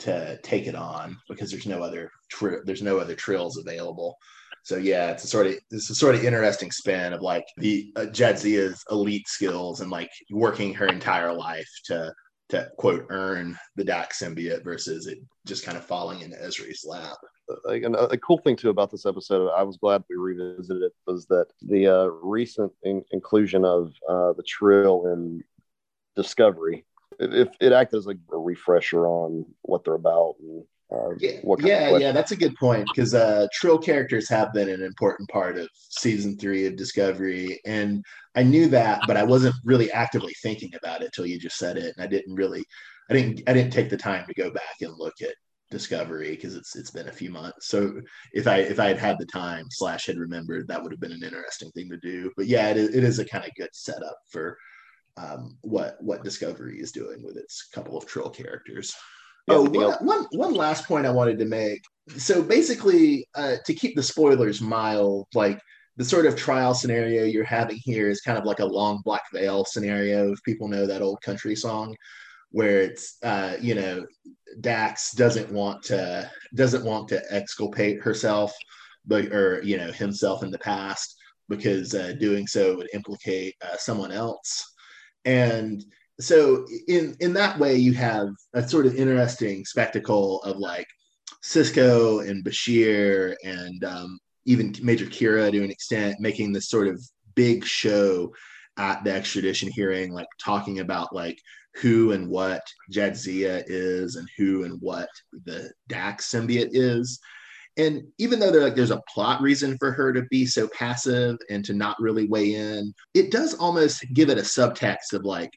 to 0.00 0.38
take 0.42 0.66
it 0.66 0.74
on 0.74 1.16
because 1.28 1.50
there's 1.50 1.66
no 1.66 1.82
other 1.82 2.10
tri- 2.30 2.60
there's 2.64 2.82
no 2.82 2.98
other 2.98 3.14
trills 3.14 3.56
available. 3.56 4.16
So 4.62 4.76
yeah, 4.76 5.10
it's 5.10 5.24
a 5.24 5.28
sort 5.28 5.46
of 5.46 5.54
it's 5.70 5.90
a 5.90 5.94
sort 5.94 6.14
of 6.14 6.24
interesting 6.24 6.70
spin 6.70 7.12
of 7.12 7.22
like 7.22 7.44
the 7.56 7.92
uh, 7.96 8.06
Jadzia's 8.06 8.82
elite 8.90 9.28
skills 9.28 9.80
and 9.80 9.90
like 9.90 10.10
working 10.30 10.74
her 10.74 10.86
entire 10.86 11.32
life 11.32 11.70
to 11.86 12.12
to 12.50 12.68
quote 12.78 13.06
earn 13.10 13.56
the 13.76 13.84
Dax 13.84 14.20
symbiote 14.20 14.64
versus 14.64 15.06
it 15.06 15.18
just 15.46 15.64
kind 15.64 15.78
of 15.78 15.84
falling 15.84 16.20
into 16.20 16.36
Ezri's 16.36 16.84
lap. 16.84 17.16
And 17.64 17.96
a 17.96 18.16
cool 18.18 18.38
thing 18.38 18.56
too 18.56 18.70
about 18.70 18.90
this 18.90 19.06
episode, 19.06 19.50
I 19.50 19.62
was 19.62 19.76
glad 19.76 20.04
we 20.08 20.16
revisited 20.16 20.82
it, 20.82 20.92
was 21.06 21.26
that 21.26 21.46
the 21.62 21.86
uh, 21.88 22.04
recent 22.06 22.72
in- 22.84 23.04
inclusion 23.10 23.64
of 23.64 23.92
uh, 24.08 24.32
the 24.34 24.44
Trill 24.46 25.06
in 25.06 25.42
Discovery, 26.14 26.84
it, 27.20 27.34
it, 27.34 27.56
it 27.60 27.72
acted 27.72 27.98
as 27.98 28.06
a 28.06 28.14
refresher 28.30 29.06
on 29.06 29.44
what 29.62 29.84
they're 29.84 29.94
about 29.94 30.34
and 30.40 30.64
uh, 30.92 31.14
yeah, 31.20 31.38
yeah, 31.60 31.96
yeah, 31.98 32.12
that's 32.12 32.32
a 32.32 32.36
good 32.36 32.56
point 32.56 32.84
because 32.92 33.14
uh, 33.14 33.46
Trill 33.52 33.78
characters 33.78 34.28
have 34.28 34.52
been 34.52 34.68
an 34.68 34.82
important 34.82 35.28
part 35.28 35.56
of 35.56 35.68
season 35.74 36.36
three 36.36 36.66
of 36.66 36.74
Discovery, 36.74 37.60
and 37.64 38.04
I 38.34 38.42
knew 38.42 38.66
that, 38.68 39.02
but 39.06 39.16
I 39.16 39.22
wasn't 39.22 39.54
really 39.64 39.92
actively 39.92 40.34
thinking 40.42 40.72
about 40.74 41.02
it 41.02 41.12
till 41.14 41.26
you 41.26 41.38
just 41.38 41.58
said 41.58 41.76
it, 41.76 41.94
and 41.96 42.04
I 42.04 42.08
didn't 42.08 42.34
really, 42.34 42.64
I 43.08 43.14
didn't, 43.14 43.40
I 43.46 43.52
didn't 43.52 43.72
take 43.72 43.88
the 43.88 43.96
time 43.96 44.26
to 44.26 44.34
go 44.34 44.50
back 44.50 44.80
and 44.80 44.92
look 44.98 45.14
at 45.22 45.34
Discovery 45.70 46.30
because 46.30 46.56
it's 46.56 46.74
it's 46.74 46.90
been 46.90 47.08
a 47.08 47.12
few 47.12 47.30
months. 47.30 47.68
So 47.68 48.00
if 48.32 48.48
I 48.48 48.56
if 48.56 48.80
I 48.80 48.88
had 48.88 48.98
had 48.98 49.18
the 49.20 49.26
time 49.26 49.66
slash 49.70 50.06
had 50.06 50.18
remembered, 50.18 50.66
that 50.66 50.82
would 50.82 50.90
have 50.90 51.00
been 51.00 51.12
an 51.12 51.22
interesting 51.22 51.70
thing 51.70 51.88
to 51.90 51.98
do. 51.98 52.32
But 52.36 52.46
yeah, 52.46 52.70
it 52.70 52.78
it 52.78 53.04
is 53.04 53.20
a 53.20 53.24
kind 53.24 53.44
of 53.44 53.52
good 53.56 53.70
setup 53.72 54.16
for 54.28 54.58
um, 55.16 55.58
what 55.62 55.96
what 56.00 56.24
Discovery 56.24 56.80
is 56.80 56.92
doing 56.92 57.22
with 57.22 57.36
its 57.36 57.68
couple 57.74 57.96
of 57.96 58.06
Trill 58.06 58.30
characters. 58.30 58.94
Oh, 59.48 59.68
one, 59.68 59.94
one, 60.00 60.26
one 60.32 60.54
last 60.54 60.86
point 60.86 61.06
I 61.06 61.10
wanted 61.10 61.38
to 61.38 61.44
make. 61.44 61.82
So 62.16 62.42
basically, 62.42 63.26
uh, 63.34 63.56
to 63.64 63.74
keep 63.74 63.96
the 63.96 64.02
spoilers 64.02 64.60
mild, 64.60 65.26
like 65.34 65.60
the 65.96 66.04
sort 66.04 66.26
of 66.26 66.36
trial 66.36 66.74
scenario 66.74 67.24
you're 67.24 67.44
having 67.44 67.78
here 67.82 68.08
is 68.08 68.20
kind 68.20 68.38
of 68.38 68.44
like 68.44 68.60
a 68.60 68.64
long 68.64 69.00
black 69.04 69.22
veil 69.32 69.64
scenario. 69.64 70.32
If 70.32 70.42
people 70.44 70.68
know 70.68 70.86
that 70.86 71.02
old 71.02 71.20
country 71.22 71.56
song, 71.56 71.96
where 72.50 72.80
it's 72.80 73.16
uh, 73.22 73.56
you 73.60 73.74
know 73.74 74.06
Dax 74.60 75.12
doesn't 75.12 75.50
want 75.50 75.82
to 75.84 76.30
doesn't 76.54 76.84
want 76.84 77.08
to 77.08 77.22
exculpate 77.30 78.00
herself, 78.00 78.52
but 79.06 79.26
or 79.26 79.62
you 79.62 79.76
know 79.76 79.90
himself 79.92 80.42
in 80.42 80.50
the 80.50 80.58
past 80.58 81.16
because 81.48 81.94
uh, 81.94 82.12
doing 82.18 82.46
so 82.46 82.76
would 82.76 82.88
implicate 82.94 83.54
uh, 83.62 83.76
someone 83.76 84.12
else, 84.12 84.69
and 85.24 85.84
so 86.20 86.66
in 86.88 87.16
in 87.20 87.32
that 87.32 87.58
way 87.58 87.76
you 87.76 87.92
have 87.94 88.28
a 88.54 88.66
sort 88.66 88.86
of 88.86 88.94
interesting 88.94 89.64
spectacle 89.64 90.42
of 90.42 90.56
like 90.58 90.86
Sisko 91.42 92.28
and 92.28 92.44
Bashir 92.44 93.34
and 93.42 93.82
um, 93.84 94.18
even 94.44 94.74
Major 94.82 95.06
Kira 95.06 95.50
to 95.50 95.64
an 95.64 95.70
extent 95.70 96.20
making 96.20 96.52
this 96.52 96.68
sort 96.68 96.88
of 96.88 97.02
big 97.34 97.64
show 97.64 98.32
at 98.76 99.04
the 99.04 99.12
extradition 99.12 99.70
hearing, 99.70 100.12
like 100.12 100.28
talking 100.42 100.80
about 100.80 101.14
like 101.14 101.38
who 101.76 102.12
and 102.12 102.28
what 102.28 102.62
Jadzia 102.92 103.62
is 103.66 104.16
and 104.16 104.28
who 104.36 104.64
and 104.64 104.80
what 104.80 105.08
the 105.44 105.70
Dax 105.88 106.30
symbiote 106.30 106.70
is. 106.72 107.20
And 107.80 108.02
even 108.18 108.38
though 108.38 108.50
like, 108.50 108.74
there's 108.74 108.90
a 108.90 109.02
plot 109.12 109.40
reason 109.40 109.76
for 109.78 109.92
her 109.92 110.12
to 110.12 110.22
be 110.30 110.44
so 110.44 110.68
passive 110.68 111.38
and 111.48 111.64
to 111.64 111.72
not 111.72 111.96
really 111.98 112.26
weigh 112.26 112.54
in, 112.54 112.92
it 113.14 113.30
does 113.30 113.54
almost 113.54 114.04
give 114.12 114.28
it 114.28 114.38
a 114.38 114.42
subtext 114.42 115.12
of 115.12 115.24
like, 115.24 115.50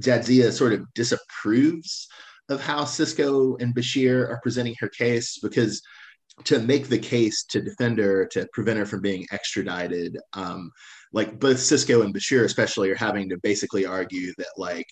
Jadzia 0.00 0.52
sort 0.52 0.72
of 0.72 0.92
disapproves 0.94 2.08
of 2.48 2.62
how 2.62 2.82
Sisko 2.82 3.60
and 3.60 3.74
Bashir 3.74 4.28
are 4.28 4.40
presenting 4.42 4.74
her 4.78 4.88
case 4.88 5.38
because 5.42 5.82
to 6.44 6.58
make 6.58 6.88
the 6.88 6.98
case 6.98 7.44
to 7.44 7.62
defend 7.62 7.98
her, 7.98 8.26
to 8.26 8.46
prevent 8.52 8.78
her 8.78 8.86
from 8.86 9.00
being 9.00 9.26
extradited, 9.32 10.18
um, 10.34 10.70
like 11.12 11.40
both 11.40 11.56
Sisko 11.56 12.04
and 12.04 12.14
Bashir, 12.14 12.44
especially, 12.44 12.90
are 12.90 12.96
having 12.96 13.28
to 13.30 13.38
basically 13.42 13.86
argue 13.86 14.32
that 14.36 14.52
like 14.58 14.86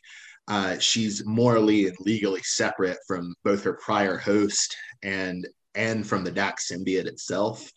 uh, 0.49 0.79
she's 0.79 1.25
morally 1.27 1.87
and 1.87 1.97
legally 2.01 2.41
separate 2.43 2.99
from 3.07 3.35
both 3.45 3.63
her 3.65 3.79
prior 3.85 4.17
host 4.17 4.75
and 5.03 5.47
and 5.75 6.07
from 6.07 6.25
the 6.25 6.31
Dax 6.31 6.71
symbiote 6.71 7.07
itself 7.07 7.71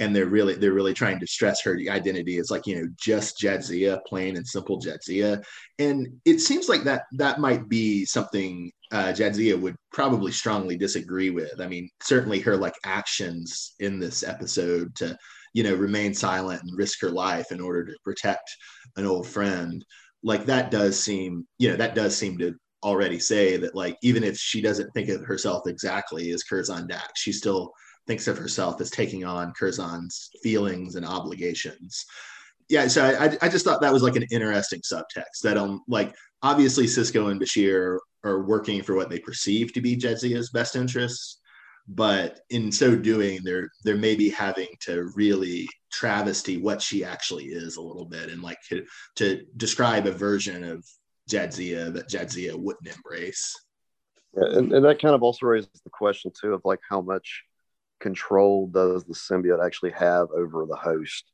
and 0.00 0.14
they're 0.14 0.26
really 0.26 0.54
they're 0.54 0.72
really 0.72 0.94
trying 0.94 1.20
to 1.20 1.26
stress 1.26 1.62
her 1.62 1.78
identity 1.90 2.38
as 2.38 2.50
like 2.50 2.66
you 2.66 2.76
know 2.76 2.88
just 2.96 3.38
Jadzia, 3.38 4.00
plain 4.06 4.36
and 4.36 4.46
simple 4.46 4.80
Jadzia, 4.80 5.42
and 5.78 6.08
it 6.24 6.40
seems 6.40 6.68
like 6.68 6.84
that 6.84 7.02
that 7.12 7.40
might 7.40 7.68
be 7.68 8.04
something 8.04 8.70
uh, 8.92 9.12
Jadzia 9.12 9.60
would 9.60 9.76
probably 9.92 10.32
strongly 10.32 10.76
disagree 10.76 11.30
with. 11.30 11.60
I 11.60 11.66
mean, 11.66 11.88
certainly 12.02 12.40
her 12.40 12.56
like 12.56 12.74
actions 12.84 13.74
in 13.78 14.00
this 14.00 14.22
episode 14.22 14.94
to 14.96 15.16
you 15.54 15.62
know 15.62 15.74
remain 15.74 16.14
silent 16.14 16.62
and 16.62 16.78
risk 16.78 17.00
her 17.02 17.10
life 17.10 17.52
in 17.52 17.60
order 17.60 17.84
to 17.84 17.96
protect 18.04 18.48
an 18.96 19.06
old 19.06 19.26
friend, 19.26 19.84
like 20.22 20.46
that 20.46 20.70
does 20.70 20.98
seem 20.98 21.46
you 21.58 21.68
know 21.68 21.76
that 21.76 21.94
does 21.94 22.16
seem 22.16 22.38
to 22.38 22.54
already 22.82 23.18
say 23.18 23.56
that 23.56 23.74
like 23.74 23.96
even 24.02 24.24
if 24.24 24.36
she 24.36 24.60
doesn't 24.60 24.90
think 24.92 25.08
of 25.08 25.22
herself 25.24 25.66
exactly 25.66 26.30
as 26.30 26.42
Curzon 26.42 26.86
Dax, 26.86 27.20
she 27.20 27.32
still 27.32 27.72
thinks 28.06 28.26
of 28.26 28.38
herself 28.38 28.80
as 28.80 28.90
taking 28.90 29.24
on 29.24 29.52
Curzon's 29.52 30.30
feelings 30.42 30.96
and 30.96 31.06
obligations. 31.06 32.06
Yeah, 32.68 32.86
so 32.88 33.04
I, 33.04 33.36
I 33.42 33.48
just 33.48 33.64
thought 33.64 33.80
that 33.80 33.92
was 33.92 34.02
like 34.02 34.16
an 34.16 34.26
interesting 34.30 34.80
subtext 34.80 35.42
that 35.42 35.56
um 35.56 35.82
like 35.88 36.14
obviously 36.42 36.86
Sisko 36.86 37.30
and 37.30 37.40
Bashir 37.40 37.98
are 38.24 38.42
working 38.42 38.82
for 38.82 38.94
what 38.94 39.10
they 39.10 39.18
perceive 39.18 39.72
to 39.72 39.80
be 39.80 39.96
Jadzia's 39.96 40.50
best 40.50 40.76
interests, 40.76 41.40
but 41.88 42.40
in 42.50 42.70
so 42.70 42.94
doing, 42.94 43.40
they're 43.42 43.68
they're 43.84 43.96
maybe 43.96 44.30
having 44.30 44.68
to 44.80 45.10
really 45.14 45.68
travesty 45.90 46.56
what 46.56 46.80
she 46.80 47.04
actually 47.04 47.46
is 47.46 47.76
a 47.76 47.82
little 47.82 48.04
bit 48.04 48.30
and 48.30 48.42
like 48.42 48.58
to, 48.68 48.84
to 49.16 49.44
describe 49.56 50.06
a 50.06 50.12
version 50.12 50.62
of 50.62 50.84
Jadzia 51.30 51.92
that 51.94 52.08
Jadzia 52.08 52.54
wouldn't 52.54 52.94
embrace. 52.94 53.54
Yeah, 54.36 54.58
and, 54.58 54.72
and 54.72 54.84
that 54.84 55.00
kind 55.00 55.14
of 55.14 55.22
also 55.22 55.46
raises 55.46 55.70
the 55.84 55.90
question 55.90 56.32
too 56.38 56.52
of 56.54 56.62
like 56.64 56.80
how 56.88 57.00
much 57.00 57.44
control 58.00 58.66
does 58.66 59.04
the 59.04 59.14
symbiote 59.14 59.64
actually 59.64 59.92
have 59.92 60.28
over 60.30 60.66
the 60.66 60.76
host? 60.76 61.24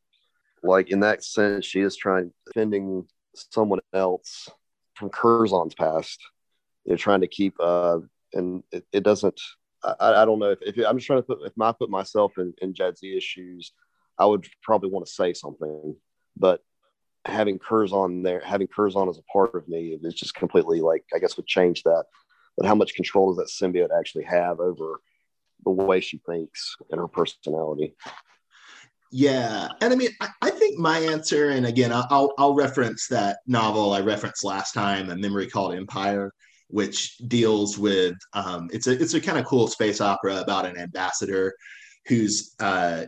Like 0.63 0.91
in 0.91 1.01
that 1.01 1.25
sense, 1.25 1.65
she 1.65 1.81
is 1.81 1.97
trying 1.97 2.33
defending 2.47 3.07
someone 3.35 3.81
else 3.93 4.49
from 4.95 5.11
Curzon's 5.11 5.75
past. 5.75 6.21
They're 6.85 6.97
trying 6.97 7.21
to 7.21 7.27
keep, 7.27 7.55
uh, 7.61 7.99
and 8.33 8.63
it, 8.73 8.85
it 8.93 9.03
doesn't. 9.03 9.41
I, 9.85 10.23
I, 10.23 10.25
don't 10.25 10.39
know 10.39 10.51
if, 10.51 10.59
if 10.63 10.87
I'm 10.87 10.97
just 10.97 11.07
trying 11.07 11.21
to 11.21 11.23
put 11.23 11.39
if 11.45 11.53
I 11.61 11.73
put 11.73 11.91
myself 11.91 12.33
in 12.39 12.55
in 12.63 12.75
Jadzia's 12.75 13.23
shoes, 13.23 13.73
I 14.19 14.27
would 14.27 14.47
probably 14.63 14.91
want 14.91 15.07
to 15.07 15.13
say 15.13 15.33
something, 15.33 15.97
but 16.37 16.61
having 17.27 17.59
Curzon 17.59 18.23
there, 18.23 18.41
having 18.45 18.69
Curzon 18.69 19.09
as 19.09 19.19
a 19.19 19.23
part 19.33 19.55
of 19.55 19.69
me, 19.69 19.99
it's 20.03 20.15
just 20.15 20.35
completely 20.35 20.81
like 20.81 21.05
I 21.15 21.19
guess 21.19 21.37
would 21.37 21.47
change 21.47 21.83
that. 21.83 22.05
But 22.57 22.67
how 22.67 22.75
much 22.75 22.95
control 22.95 23.35
does 23.35 23.37
that 23.37 23.65
symbiote 23.65 23.91
actually 23.97 24.25
have 24.25 24.61
over 24.61 25.01
the 25.67 25.71
way 25.71 26.01
she 26.01 26.19
thinks 26.27 26.77
and 26.91 27.01
her 27.01 27.09
personality. 27.09 27.95
Yeah, 29.13 29.69
and 29.81 29.93
I 29.93 29.97
mean, 29.97 30.11
I, 30.21 30.29
I, 30.43 30.51
think 30.51 30.79
my 30.79 30.99
answer, 30.99 31.51
and 31.51 31.67
again, 31.67 31.93
I'll 31.93 32.33
I'll 32.39 32.55
reference 32.55 33.07
that 33.09 33.39
novel 33.47 33.93
I 33.93 34.01
referenced 34.01 34.45
last 34.45 34.73
time, 34.73 35.11
a 35.11 35.17
memory 35.17 35.49
called 35.49 35.75
Empire, 35.75 36.33
which 36.69 37.17
deals 37.29 37.79
with 37.79 38.15
um, 38.33 38.69
it's 38.73 38.89
a 38.89 39.01
it's 39.01 39.15
a 39.15 39.21
kind 39.21 39.39
of 39.39 39.45
cool 39.45 39.69
space 39.69 40.01
opera 40.01 40.41
about 40.41 40.67
an 40.67 40.77
ambassador 40.77 41.55
who's 42.07 42.55
uh, 42.59 43.07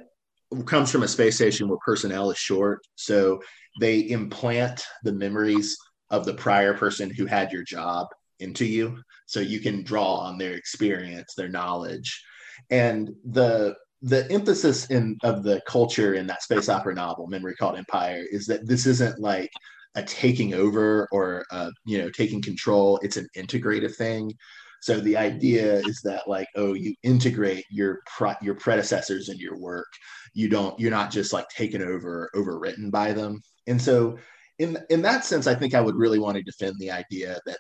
comes 0.66 0.90
from 0.90 1.02
a 1.02 1.08
space 1.08 1.34
station 1.34 1.68
where 1.68 1.78
personnel 1.84 2.30
is 2.30 2.38
short, 2.38 2.86
so 2.94 3.42
they 3.80 4.00
implant 4.00 4.84
the 5.04 5.12
memories 5.12 5.76
of 6.10 6.24
the 6.24 6.34
prior 6.34 6.74
person 6.74 7.10
who 7.10 7.26
had 7.26 7.52
your 7.52 7.64
job 7.64 8.06
into 8.40 8.64
you, 8.64 8.98
so 9.26 9.40
you 9.40 9.60
can 9.60 9.82
draw 9.82 10.16
on 10.16 10.38
their 10.38 10.54
experience, 10.54 11.34
their 11.34 11.48
knowledge, 11.48 12.22
and 12.70 13.10
the 13.24 13.74
the 14.02 14.30
emphasis 14.30 14.86
in 14.86 15.16
of 15.24 15.42
the 15.42 15.60
culture 15.66 16.14
in 16.14 16.26
that 16.28 16.42
space 16.42 16.68
opera 16.68 16.94
novel 16.94 17.26
memory 17.26 17.54
called 17.56 17.76
empire 17.76 18.24
is 18.30 18.46
that 18.46 18.66
this 18.66 18.86
isn't 18.86 19.18
like 19.18 19.50
a 19.96 20.02
taking 20.02 20.54
over 20.54 21.08
or 21.10 21.44
a, 21.50 21.70
you 21.84 21.98
know 21.98 22.10
taking 22.10 22.40
control. 22.40 22.98
It's 23.02 23.16
an 23.16 23.28
integrative 23.36 23.94
thing. 23.96 24.32
So 24.80 25.00
the 25.00 25.16
idea 25.16 25.80
is 25.80 26.00
that 26.04 26.28
like 26.28 26.46
oh 26.54 26.74
you 26.74 26.94
integrate 27.02 27.64
your 27.70 28.00
pro- 28.06 28.36
your 28.40 28.54
predecessors 28.54 29.28
in 29.28 29.38
your 29.38 29.58
work. 29.58 29.88
You 30.34 30.48
don't 30.48 30.78
you're 30.78 30.92
not 30.92 31.10
just 31.10 31.32
like 31.32 31.48
taken 31.48 31.82
over 31.82 32.30
overwritten 32.34 32.90
by 32.90 33.12
them 33.12 33.40
and 33.68 33.80
so 33.80 34.18
in 34.58 34.76
in 34.90 35.02
that 35.02 35.24
sense 35.24 35.46
i 35.46 35.54
think 35.54 35.74
i 35.74 35.80
would 35.80 35.94
really 35.94 36.18
want 36.18 36.36
to 36.36 36.42
defend 36.42 36.74
the 36.78 36.90
idea 36.90 37.38
that 37.46 37.58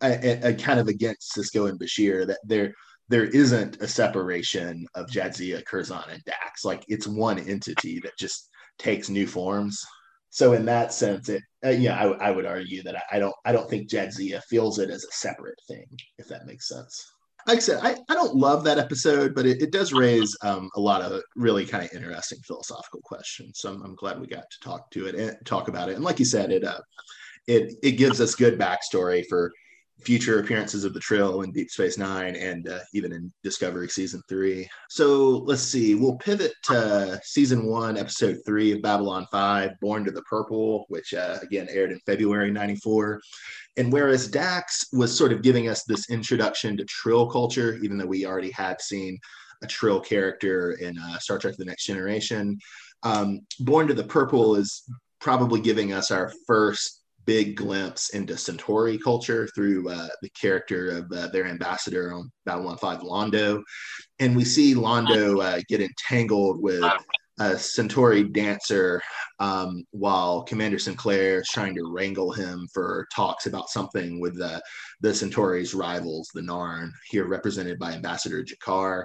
I, 0.00 0.40
I, 0.44 0.52
kind 0.52 0.78
of 0.78 0.86
against 0.86 1.34
Sisko 1.34 1.68
and 1.68 1.78
Bashir 1.78 2.26
that 2.28 2.38
they're 2.44 2.72
there 3.08 3.24
isn't 3.24 3.80
a 3.80 3.88
separation 3.88 4.86
of 4.94 5.08
Jadzia, 5.08 5.64
Curzon, 5.64 6.04
and 6.10 6.22
Dax. 6.24 6.64
Like 6.64 6.84
it's 6.88 7.06
one 7.06 7.38
entity 7.38 8.00
that 8.00 8.18
just 8.18 8.50
takes 8.78 9.08
new 9.08 9.26
forms. 9.26 9.82
So 10.30 10.52
in 10.52 10.66
that 10.66 10.92
sense, 10.92 11.28
it 11.28 11.42
uh, 11.64 11.70
yeah, 11.70 11.98
I, 11.98 12.28
I, 12.28 12.30
would 12.30 12.44
argue 12.44 12.82
that 12.82 12.96
I, 12.96 13.16
I, 13.16 13.18
don't 13.18 13.34
I 13.46 13.52
don't 13.52 13.68
think 13.68 13.88
Jadzia 13.88 14.42
feels 14.44 14.78
it 14.78 14.90
as 14.90 15.04
a 15.04 15.12
separate 15.12 15.58
thing, 15.66 15.86
if 16.18 16.28
that 16.28 16.46
makes 16.46 16.68
sense. 16.68 17.12
Like 17.48 17.56
I 17.56 17.60
said, 17.60 17.80
I, 17.82 17.96
I 18.10 18.14
don't 18.14 18.36
love 18.36 18.62
that 18.64 18.78
episode, 18.78 19.34
but 19.34 19.46
it, 19.46 19.62
it 19.62 19.72
does 19.72 19.94
raise 19.94 20.36
um, 20.42 20.68
a 20.76 20.80
lot 20.80 21.00
of 21.00 21.22
really 21.34 21.64
kind 21.64 21.82
of 21.82 21.90
interesting 21.94 22.40
philosophical 22.46 23.00
questions. 23.02 23.60
So 23.60 23.72
I'm, 23.72 23.82
I'm, 23.82 23.94
glad 23.94 24.20
we 24.20 24.26
got 24.26 24.50
to 24.50 24.60
talk 24.60 24.90
to 24.90 25.06
it 25.06 25.14
and 25.14 25.34
talk 25.46 25.68
about 25.68 25.88
it. 25.88 25.94
And 25.94 26.04
like 26.04 26.18
you 26.18 26.26
said, 26.26 26.52
it 26.52 26.62
uh, 26.62 26.78
it 27.46 27.74
it 27.82 27.92
gives 27.92 28.20
us 28.20 28.34
good 28.34 28.58
backstory 28.58 29.24
for 29.30 29.50
future 30.00 30.38
appearances 30.38 30.84
of 30.84 30.94
the 30.94 31.00
Trill 31.00 31.42
in 31.42 31.52
Deep 31.52 31.70
Space 31.70 31.98
Nine 31.98 32.36
and 32.36 32.68
uh, 32.68 32.80
even 32.94 33.12
in 33.12 33.32
Discovery 33.42 33.88
season 33.88 34.22
three. 34.28 34.68
So 34.88 35.38
let's 35.46 35.62
see, 35.62 35.94
we'll 35.94 36.16
pivot 36.16 36.52
to 36.64 37.20
season 37.24 37.66
one, 37.66 37.96
episode 37.96 38.38
three 38.46 38.72
of 38.72 38.82
Babylon 38.82 39.26
5, 39.30 39.72
Born 39.80 40.04
to 40.04 40.10
the 40.10 40.22
Purple, 40.22 40.86
which 40.88 41.14
uh, 41.14 41.38
again 41.42 41.66
aired 41.70 41.90
in 41.90 42.00
February 42.06 42.50
94. 42.50 43.20
And 43.76 43.92
whereas 43.92 44.28
Dax 44.28 44.86
was 44.92 45.16
sort 45.16 45.32
of 45.32 45.42
giving 45.42 45.68
us 45.68 45.84
this 45.84 46.10
introduction 46.10 46.76
to 46.76 46.84
Trill 46.84 47.28
culture, 47.30 47.78
even 47.82 47.98
though 47.98 48.06
we 48.06 48.26
already 48.26 48.50
had 48.50 48.80
seen 48.80 49.18
a 49.62 49.66
Trill 49.66 50.00
character 50.00 50.72
in 50.72 50.98
uh, 50.98 51.18
Star 51.18 51.38
Trek 51.38 51.56
The 51.56 51.64
Next 51.64 51.84
Generation, 51.84 52.58
um, 53.02 53.40
Born 53.60 53.88
to 53.88 53.94
the 53.94 54.04
Purple 54.04 54.56
is 54.56 54.84
probably 55.20 55.60
giving 55.60 55.92
us 55.92 56.10
our 56.10 56.32
first 56.46 56.97
big 57.28 57.56
glimpse 57.56 58.08
into 58.14 58.38
Centauri 58.38 58.96
culture 58.96 59.46
through 59.54 59.86
uh, 59.90 60.08
the 60.22 60.30
character 60.30 60.88
of 60.88 61.12
uh, 61.12 61.26
their 61.26 61.44
ambassador 61.44 62.10
on 62.14 62.32
Babylon 62.46 62.78
5, 62.78 63.00
Londo. 63.00 63.62
And 64.18 64.34
we 64.34 64.46
see 64.46 64.74
Londo 64.74 65.44
uh, 65.44 65.60
get 65.68 65.82
entangled 65.82 66.62
with 66.62 66.82
a 67.38 67.58
Centauri 67.58 68.24
dancer 68.24 69.02
um, 69.40 69.84
while 69.90 70.42
Commander 70.42 70.78
Sinclair 70.78 71.42
is 71.42 71.50
trying 71.50 71.74
to 71.74 71.92
wrangle 71.92 72.32
him 72.32 72.66
for 72.72 73.06
talks 73.14 73.44
about 73.44 73.68
something 73.68 74.20
with 74.20 74.38
the, 74.38 74.58
the 75.02 75.12
Centauri's 75.12 75.74
rivals, 75.74 76.30
the 76.32 76.40
Narn, 76.40 76.88
here 77.10 77.26
represented 77.26 77.78
by 77.78 77.92
Ambassador 77.92 78.42
G'Kar. 78.42 79.04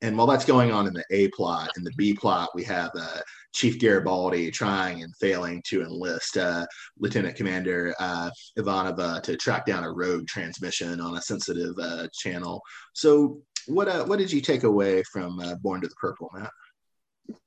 And 0.00 0.16
while 0.16 0.28
that's 0.28 0.44
going 0.44 0.70
on 0.70 0.86
in 0.86 0.92
the 0.92 1.04
A 1.10 1.28
plot, 1.28 1.70
in 1.76 1.82
the 1.82 1.92
B 1.96 2.14
plot, 2.14 2.50
we 2.54 2.62
have 2.64 2.90
uh, 2.98 3.20
Chief 3.52 3.80
Garibaldi 3.80 4.50
trying 4.50 5.02
and 5.02 5.14
failing 5.16 5.60
to 5.66 5.82
enlist 5.82 6.36
uh, 6.36 6.64
Lieutenant 6.98 7.34
Commander 7.34 7.94
uh, 7.98 8.30
Ivanova 8.56 9.20
to 9.22 9.36
track 9.36 9.66
down 9.66 9.82
a 9.82 9.92
rogue 9.92 10.26
transmission 10.28 11.00
on 11.00 11.16
a 11.16 11.22
sensitive 11.22 11.74
uh, 11.80 12.06
channel. 12.12 12.62
So, 12.92 13.42
what 13.66 13.88
uh, 13.88 14.04
what 14.04 14.20
did 14.20 14.30
you 14.30 14.40
take 14.40 14.62
away 14.62 15.02
from 15.12 15.40
uh, 15.40 15.56
Born 15.56 15.80
to 15.80 15.88
the 15.88 15.94
Purple, 15.96 16.30
Matt? 16.32 16.52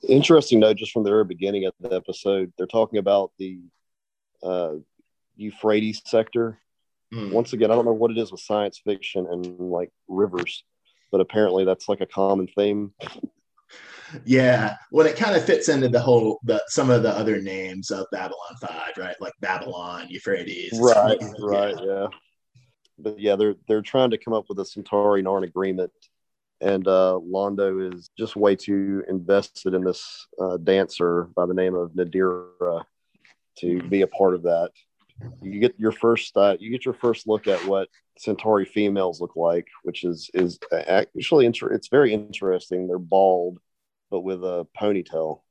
Interesting 0.08 0.60
note, 0.60 0.78
just 0.78 0.92
from 0.92 1.04
the 1.04 1.10
very 1.10 1.26
beginning 1.26 1.66
of 1.66 1.74
the 1.80 1.96
episode, 1.96 2.52
they're 2.58 2.68
talking 2.68 3.00
about 3.00 3.32
the 3.40 3.60
uh, 4.44 4.74
Euphrates 5.38 6.02
sector. 6.06 6.60
Mm. 7.14 7.32
Once 7.32 7.54
again, 7.54 7.72
I 7.72 7.76
don't 7.76 7.86
know 7.86 7.94
what 7.94 8.12
it 8.12 8.18
is 8.18 8.32
with 8.32 8.42
science 8.42 8.82
fiction 8.84 9.26
and 9.30 9.58
like 9.60 9.90
rivers 10.08 10.64
but 11.12 11.22
apparently 11.22 11.66
that's 11.66 11.90
like 11.90 12.02
a 12.02 12.06
common 12.06 12.48
theme. 12.48 12.94
Yeah, 14.26 14.76
well, 14.92 15.08
it 15.08 15.16
kind 15.16 15.36
of 15.36 15.46
fits 15.46 15.70
into 15.70 15.88
the 15.88 16.00
whole 16.00 16.40
the 16.44 16.62
some 16.68 16.90
of 16.90 17.04
the 17.04 17.12
other 17.12 17.42
names 17.42 17.92
of 17.92 18.08
Babylon 18.12 18.56
Five, 18.60 18.98
right? 18.98 19.16
Like 19.22 19.34
Babylon, 19.40 20.08
Euphrates, 20.10 20.78
right, 20.82 21.18
right, 21.40 21.76
yeah. 21.80 21.86
yeah. 21.86 22.08
But 23.00 23.20
yeah, 23.20 23.36
they're 23.36 23.56
they're 23.68 23.82
trying 23.82 24.12
to 24.12 24.18
come 24.18 24.34
up 24.34 24.46
with 24.50 24.60
a 24.60 24.66
Centauri 24.66 25.24
Narn 25.24 25.44
agreement, 25.44 25.92
and 26.60 26.86
uh, 26.88 27.20
Londo 27.24 27.94
is 27.94 28.10
just 28.18 28.36
way 28.36 28.56
too 28.56 29.04
invested 29.08 29.74
in 29.74 29.84
this 29.84 30.28
uh, 30.42 30.58
dancer 30.58 31.30
by 31.36 31.46
the 31.46 31.54
name 31.54 31.76
of 31.76 31.92
Nadira 31.92 32.84
to 33.60 33.82
be 33.84 34.02
a 34.02 34.08
part 34.08 34.34
of 34.34 34.44
that 34.44 34.72
you 35.42 35.60
get 35.60 35.80
your 35.80 35.92
first 35.92 36.36
uh, 36.38 36.56
you 36.60 36.72
get 36.72 36.86
your 36.86 36.94
first 36.94 37.28
look 37.28 37.48
at 37.48 37.66
what 37.66 37.90
Centauri 38.18 38.66
females 38.66 39.20
look 39.22 39.36
like, 39.36 39.68
which 39.84 40.04
is 40.04 40.30
is 40.34 40.60
actually 40.72 41.46
inter- 41.46 41.74
it's 41.74 41.88
very 41.88 42.14
interesting. 42.14 42.88
They're 42.88 43.00
bald, 43.00 43.60
but 44.10 44.22
with 44.22 44.44
a 44.44 44.68
ponytail, 44.80 45.42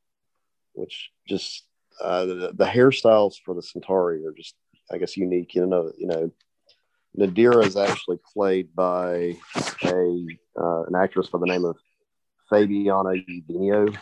which 0.74 1.10
just 1.26 1.64
uh, 2.00 2.24
the, 2.24 2.52
the 2.54 2.66
hairstyles 2.66 3.34
for 3.44 3.54
the 3.54 3.62
Centauri 3.62 4.24
are 4.24 4.32
just 4.32 4.54
I 4.92 4.98
guess 4.98 5.16
unique. 5.16 5.54
You 5.54 5.66
know, 5.66 5.92
you 5.98 6.06
know, 6.06 6.30
Nadira 7.18 7.64
is 7.64 7.76
actually 7.76 8.18
played 8.32 8.74
by 8.74 9.36
a 9.84 10.26
uh, 10.58 10.82
an 10.84 10.94
actress 10.94 11.28
by 11.28 11.38
the 11.38 11.46
name 11.46 11.64
of 11.64 11.76
Fabiana 12.50 13.24
Udenio. 13.28 13.96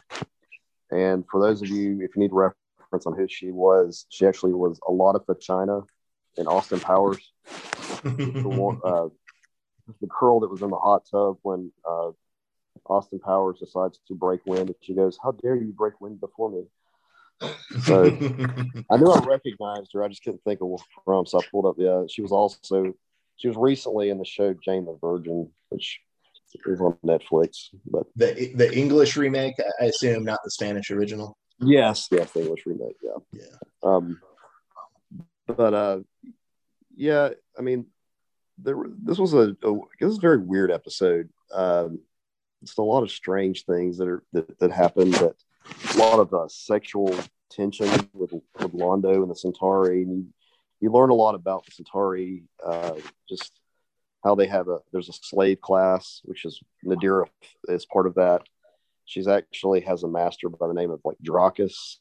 And 0.91 1.25
for 1.31 1.41
those 1.41 1.61
of 1.63 1.69
you, 1.69 2.01
if 2.03 2.17
you 2.17 2.23
need 2.23 2.33
reference 2.33 2.57
reference 2.89 3.07
on 3.07 3.15
who 3.15 3.27
she 3.29 3.51
was. 3.51 4.07
She 4.09 4.27
actually 4.27 4.55
was 4.55 4.79
Alotta 4.89 5.25
Fagina 5.25 5.83
in 6.37 6.47
Austin 6.47 6.81
Powers. 6.81 7.33
the, 8.03 8.43
one, 8.45 8.81
uh, 8.85 9.09
the 10.01 10.07
girl 10.07 10.41
that 10.41 10.51
was 10.51 10.63
in 10.63 10.71
the 10.71 10.77
hot 10.77 11.03
tub 11.11 11.39
when 11.43 11.71
uh, 11.89 12.11
Austin 12.87 13.19
Powers 13.19 13.59
decides 13.59 13.99
to 14.09 14.15
break 14.15 14.45
wind, 14.47 14.69
and 14.69 14.75
she 14.81 14.95
goes, 14.95 15.19
"How 15.23 15.33
dare 15.33 15.57
you 15.57 15.73
break 15.77 16.01
wind 16.01 16.21
before 16.21 16.51
me?" 16.51 16.65
So 17.83 18.05
I 18.91 18.97
knew 18.97 19.11
I 19.11 19.25
recognized 19.25 19.91
her. 19.95 20.03
I 20.03 20.09
just 20.09 20.23
couldn't 20.25 20.43
think 20.45 20.61
of 20.61 20.69
where 20.69 20.79
from. 21.05 21.27
So 21.27 21.39
I 21.39 21.43
pulled 21.51 21.67
up. 21.67 21.77
Yeah, 21.79 22.05
she 22.09 22.23
was 22.23 22.33
also 22.33 22.95
she 23.37 23.49
was 23.49 23.57
recently 23.57 24.11
in 24.11 24.19
the 24.19 24.25
show 24.25 24.55
Jane 24.65 24.87
the 24.87 24.97
Virgin, 25.01 25.51
which 25.69 26.01
is 26.67 26.81
on 26.81 26.97
Netflix. 27.05 27.69
But 27.87 28.07
the 28.17 28.53
the 28.55 28.77
English 28.77 29.17
remake, 29.17 29.55
I 29.81 29.87
assume, 29.87 30.25
not 30.25 30.41
the 30.45 30.51
Spanish 30.51 30.91
original. 30.91 31.37
Yes, 31.61 32.09
yes, 32.11 32.33
the 32.33 32.43
English 32.43 32.67
remake. 32.67 32.97
Yeah, 33.03 33.19
yeah. 33.33 33.57
Um, 33.83 34.21
but 35.47 35.75
uh, 35.75 36.01
yeah, 36.95 37.31
I 37.59 37.63
mean, 37.63 37.87
there. 38.59 38.77
This 39.03 39.19
was 39.19 39.35
a, 39.35 39.57
a 39.63 39.75
this 40.01 40.09
was 40.09 40.19
a 40.19 40.23
very 40.23 40.39
weird 40.39 40.71
episode. 40.71 41.29
Um, 41.53 42.01
it's 42.63 42.77
a 42.79 42.83
lot 42.83 43.03
of 43.03 43.11
strange 43.11 43.65
things 43.65 43.99
that 43.99 44.09
are 44.09 44.23
that, 44.33 44.59
that 44.59 44.73
happened. 44.73 45.15
That 45.15 45.35
a 45.95 45.99
lot 45.99 46.21
of 46.21 46.33
uh, 46.33 46.49
sexual 46.49 47.15
tension 47.51 47.89
with 48.13 48.33
with 48.33 48.73
Londo 48.73 49.23
and 49.23 49.31
the 49.31 49.37
Centauri. 49.37 50.03
And 50.03 50.11
you, 50.11 50.27
you 50.81 50.93
learn 50.93 51.11
a 51.11 51.15
lot 51.15 51.35
about 51.35 51.65
the 51.65 51.73
Centauri. 51.73 52.45
Uh, 52.65 52.95
just 53.29 53.53
how 54.23 54.35
they 54.35 54.47
have 54.47 54.69
a 54.69 54.79
there's 54.93 55.09
a 55.09 55.13
slave 55.13 55.61
class, 55.61 56.21
which 56.25 56.45
is 56.45 56.61
Nadira 56.85 57.27
is 57.69 57.87
part 57.87 58.07
of 58.07 58.15
that 58.15 58.43
she's 59.09 59.27
actually 59.27 59.81
has 59.81 60.03
a 60.03 60.09
master 60.09 60.49
by 60.51 60.69
the 60.69 60.75
name 60.75 60.91
of 60.91 61.01
like 61.03 61.17
Trakis, 61.25 61.97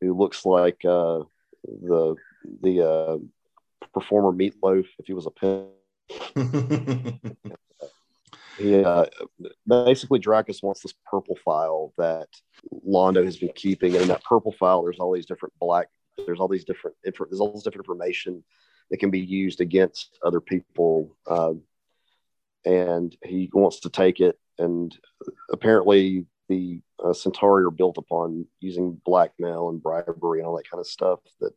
who 0.00 0.16
looks 0.16 0.44
like 0.44 0.84
uh, 0.84 1.20
the 1.64 2.14
the 2.62 2.88
uh, 2.88 3.16
performer 3.94 4.36
Meatloaf 4.36 4.86
if 4.98 5.06
he 5.06 5.14
was 5.14 5.26
a 5.26 5.30
pimp. 5.30 5.70
yeah, 8.60 9.06
basically 9.66 10.20
Trakis 10.20 10.62
wants 10.62 10.82
this 10.82 10.94
purple 11.10 11.38
file 11.42 11.94
that 11.96 12.28
Londo 12.86 13.24
has 13.24 13.38
been 13.38 13.52
keeping, 13.54 13.94
and 13.94 14.02
in 14.02 14.08
that 14.08 14.22
purple 14.22 14.52
file, 14.52 14.82
there's 14.82 14.98
all 15.00 15.14
these 15.14 15.26
different 15.26 15.54
black, 15.58 15.88
there's 16.26 16.38
all 16.38 16.48
these 16.48 16.64
different, 16.64 16.96
there's 17.02 17.40
all 17.40 17.52
this 17.52 17.62
different 17.62 17.86
information 17.86 18.44
that 18.90 18.98
can 18.98 19.10
be 19.10 19.20
used 19.20 19.62
against 19.62 20.18
other 20.22 20.40
people, 20.40 21.16
uh, 21.26 21.54
and 22.66 23.16
he 23.24 23.50
wants 23.52 23.80
to 23.80 23.90
take 23.90 24.20
it 24.20 24.38
and 24.58 24.96
apparently 25.52 26.26
the 26.48 26.80
uh, 27.04 27.12
Centauri 27.12 27.64
are 27.64 27.70
built 27.70 27.98
upon 27.98 28.46
using 28.60 29.00
blackmail 29.04 29.68
and 29.68 29.82
bribery 29.82 30.40
and 30.40 30.46
all 30.46 30.56
that 30.56 30.70
kind 30.70 30.80
of 30.80 30.86
stuff. 30.86 31.20
That 31.40 31.52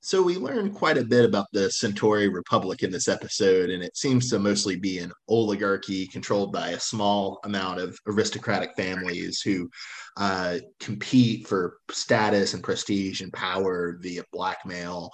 so 0.00 0.22
we 0.22 0.36
learned 0.36 0.74
quite 0.74 0.96
a 0.96 1.04
bit 1.04 1.24
about 1.24 1.46
the 1.52 1.70
Centauri 1.70 2.28
Republic 2.28 2.82
in 2.82 2.90
this 2.90 3.08
episode, 3.08 3.70
and 3.70 3.82
it 3.82 3.96
seems 3.96 4.30
to 4.30 4.38
mostly 4.38 4.76
be 4.76 4.98
an 4.98 5.12
oligarchy 5.28 6.06
controlled 6.06 6.52
by 6.52 6.70
a 6.70 6.80
small 6.80 7.40
amount 7.44 7.80
of 7.80 7.98
aristocratic 8.06 8.70
families 8.76 9.40
who 9.40 9.68
uh, 10.16 10.58
compete 10.78 11.48
for 11.48 11.78
status 11.90 12.54
and 12.54 12.62
prestige 12.62 13.22
and 13.22 13.32
power 13.32 13.98
via 14.00 14.22
blackmail 14.32 15.10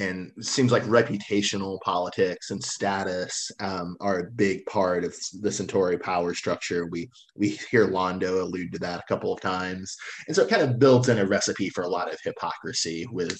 and 0.00 0.32
it 0.36 0.44
seems 0.44 0.72
like 0.72 0.82
reputational 0.84 1.78
politics 1.82 2.50
and 2.50 2.62
status 2.62 3.50
um, 3.60 3.96
are 4.00 4.20
a 4.20 4.30
big 4.30 4.64
part 4.66 5.04
of 5.04 5.14
the 5.42 5.52
Centauri 5.52 5.98
power 5.98 6.34
structure. 6.34 6.86
We 6.86 7.10
we 7.36 7.58
hear 7.70 7.86
Londo 7.86 8.40
allude 8.40 8.72
to 8.72 8.78
that 8.80 9.00
a 9.00 9.08
couple 9.08 9.32
of 9.32 9.40
times, 9.40 9.94
and 10.26 10.34
so 10.34 10.42
it 10.42 10.48
kind 10.48 10.62
of 10.62 10.78
builds 10.78 11.08
in 11.08 11.18
a 11.18 11.26
recipe 11.26 11.68
for 11.68 11.84
a 11.84 11.88
lot 11.88 12.12
of 12.12 12.18
hypocrisy 12.24 13.06
with, 13.12 13.38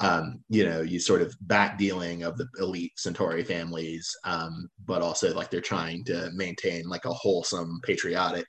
um, 0.00 0.40
you 0.48 0.64
know, 0.64 0.82
you 0.82 0.98
sort 0.98 1.22
of 1.22 1.34
back 1.42 1.78
dealing 1.78 2.24
of 2.24 2.36
the 2.36 2.48
elite 2.58 2.92
Centauri 2.96 3.44
families, 3.44 4.14
um, 4.24 4.68
but 4.84 5.02
also 5.02 5.32
like 5.34 5.50
they're 5.50 5.60
trying 5.60 6.04
to 6.04 6.30
maintain 6.34 6.88
like 6.88 7.04
a 7.04 7.12
wholesome, 7.12 7.80
patriotic 7.84 8.46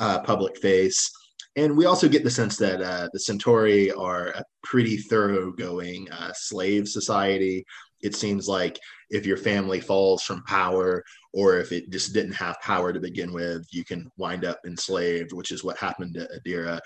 uh, 0.00 0.20
public 0.20 0.58
face 0.58 1.10
and 1.58 1.76
we 1.76 1.86
also 1.86 2.08
get 2.08 2.22
the 2.22 2.30
sense 2.30 2.56
that 2.58 2.80
uh, 2.80 3.08
the 3.12 3.18
Centauri 3.18 3.90
are 3.90 4.28
a 4.28 4.44
pretty 4.62 4.96
thoroughgoing 4.96 6.08
uh, 6.12 6.32
slave 6.32 6.88
society. 6.88 7.64
It 8.00 8.14
seems 8.14 8.46
like 8.46 8.78
if 9.10 9.26
your 9.26 9.36
family 9.36 9.80
falls 9.80 10.22
from 10.22 10.44
power, 10.44 11.02
or 11.32 11.58
if 11.58 11.72
it 11.72 11.90
just 11.90 12.12
didn't 12.14 12.34
have 12.34 12.60
power 12.60 12.92
to 12.92 13.00
begin 13.00 13.32
with, 13.32 13.66
you 13.72 13.84
can 13.84 14.08
wind 14.16 14.44
up 14.44 14.60
enslaved, 14.66 15.32
which 15.32 15.50
is 15.50 15.64
what 15.64 15.76
happened 15.78 16.14
to 16.14 16.28
Adira 16.38 16.78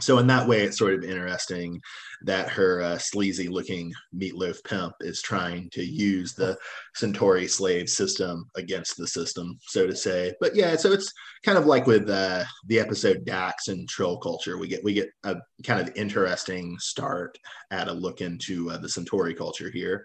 so 0.00 0.18
in 0.18 0.26
that 0.26 0.46
way 0.46 0.62
it's 0.62 0.78
sort 0.78 0.94
of 0.94 1.04
interesting 1.04 1.80
that 2.22 2.48
her 2.48 2.80
uh, 2.82 2.98
sleazy 2.98 3.48
looking 3.48 3.92
meatloaf 4.14 4.62
pimp 4.64 4.92
is 5.00 5.22
trying 5.22 5.68
to 5.70 5.84
use 5.84 6.34
the 6.34 6.56
centauri 6.94 7.46
slave 7.46 7.88
system 7.88 8.48
against 8.56 8.96
the 8.96 9.06
system 9.06 9.58
so 9.62 9.86
to 9.86 9.94
say. 9.94 10.32
But 10.40 10.54
yeah 10.54 10.76
so 10.76 10.92
it's 10.92 11.12
kind 11.44 11.58
of 11.58 11.66
like 11.66 11.86
with 11.86 12.08
uh, 12.08 12.44
the 12.66 12.80
episode 12.80 13.24
dax 13.24 13.68
and 13.68 13.88
Trill 13.88 14.18
culture 14.18 14.58
we 14.58 14.68
get 14.68 14.84
we 14.84 14.94
get 14.94 15.10
a 15.24 15.36
kind 15.64 15.80
of 15.80 15.94
interesting 15.96 16.78
start 16.78 17.38
at 17.70 17.88
a 17.88 17.92
look 17.92 18.20
into 18.20 18.70
uh, 18.70 18.78
the 18.78 18.88
centauri 18.88 19.34
culture 19.34 19.70
here. 19.70 20.04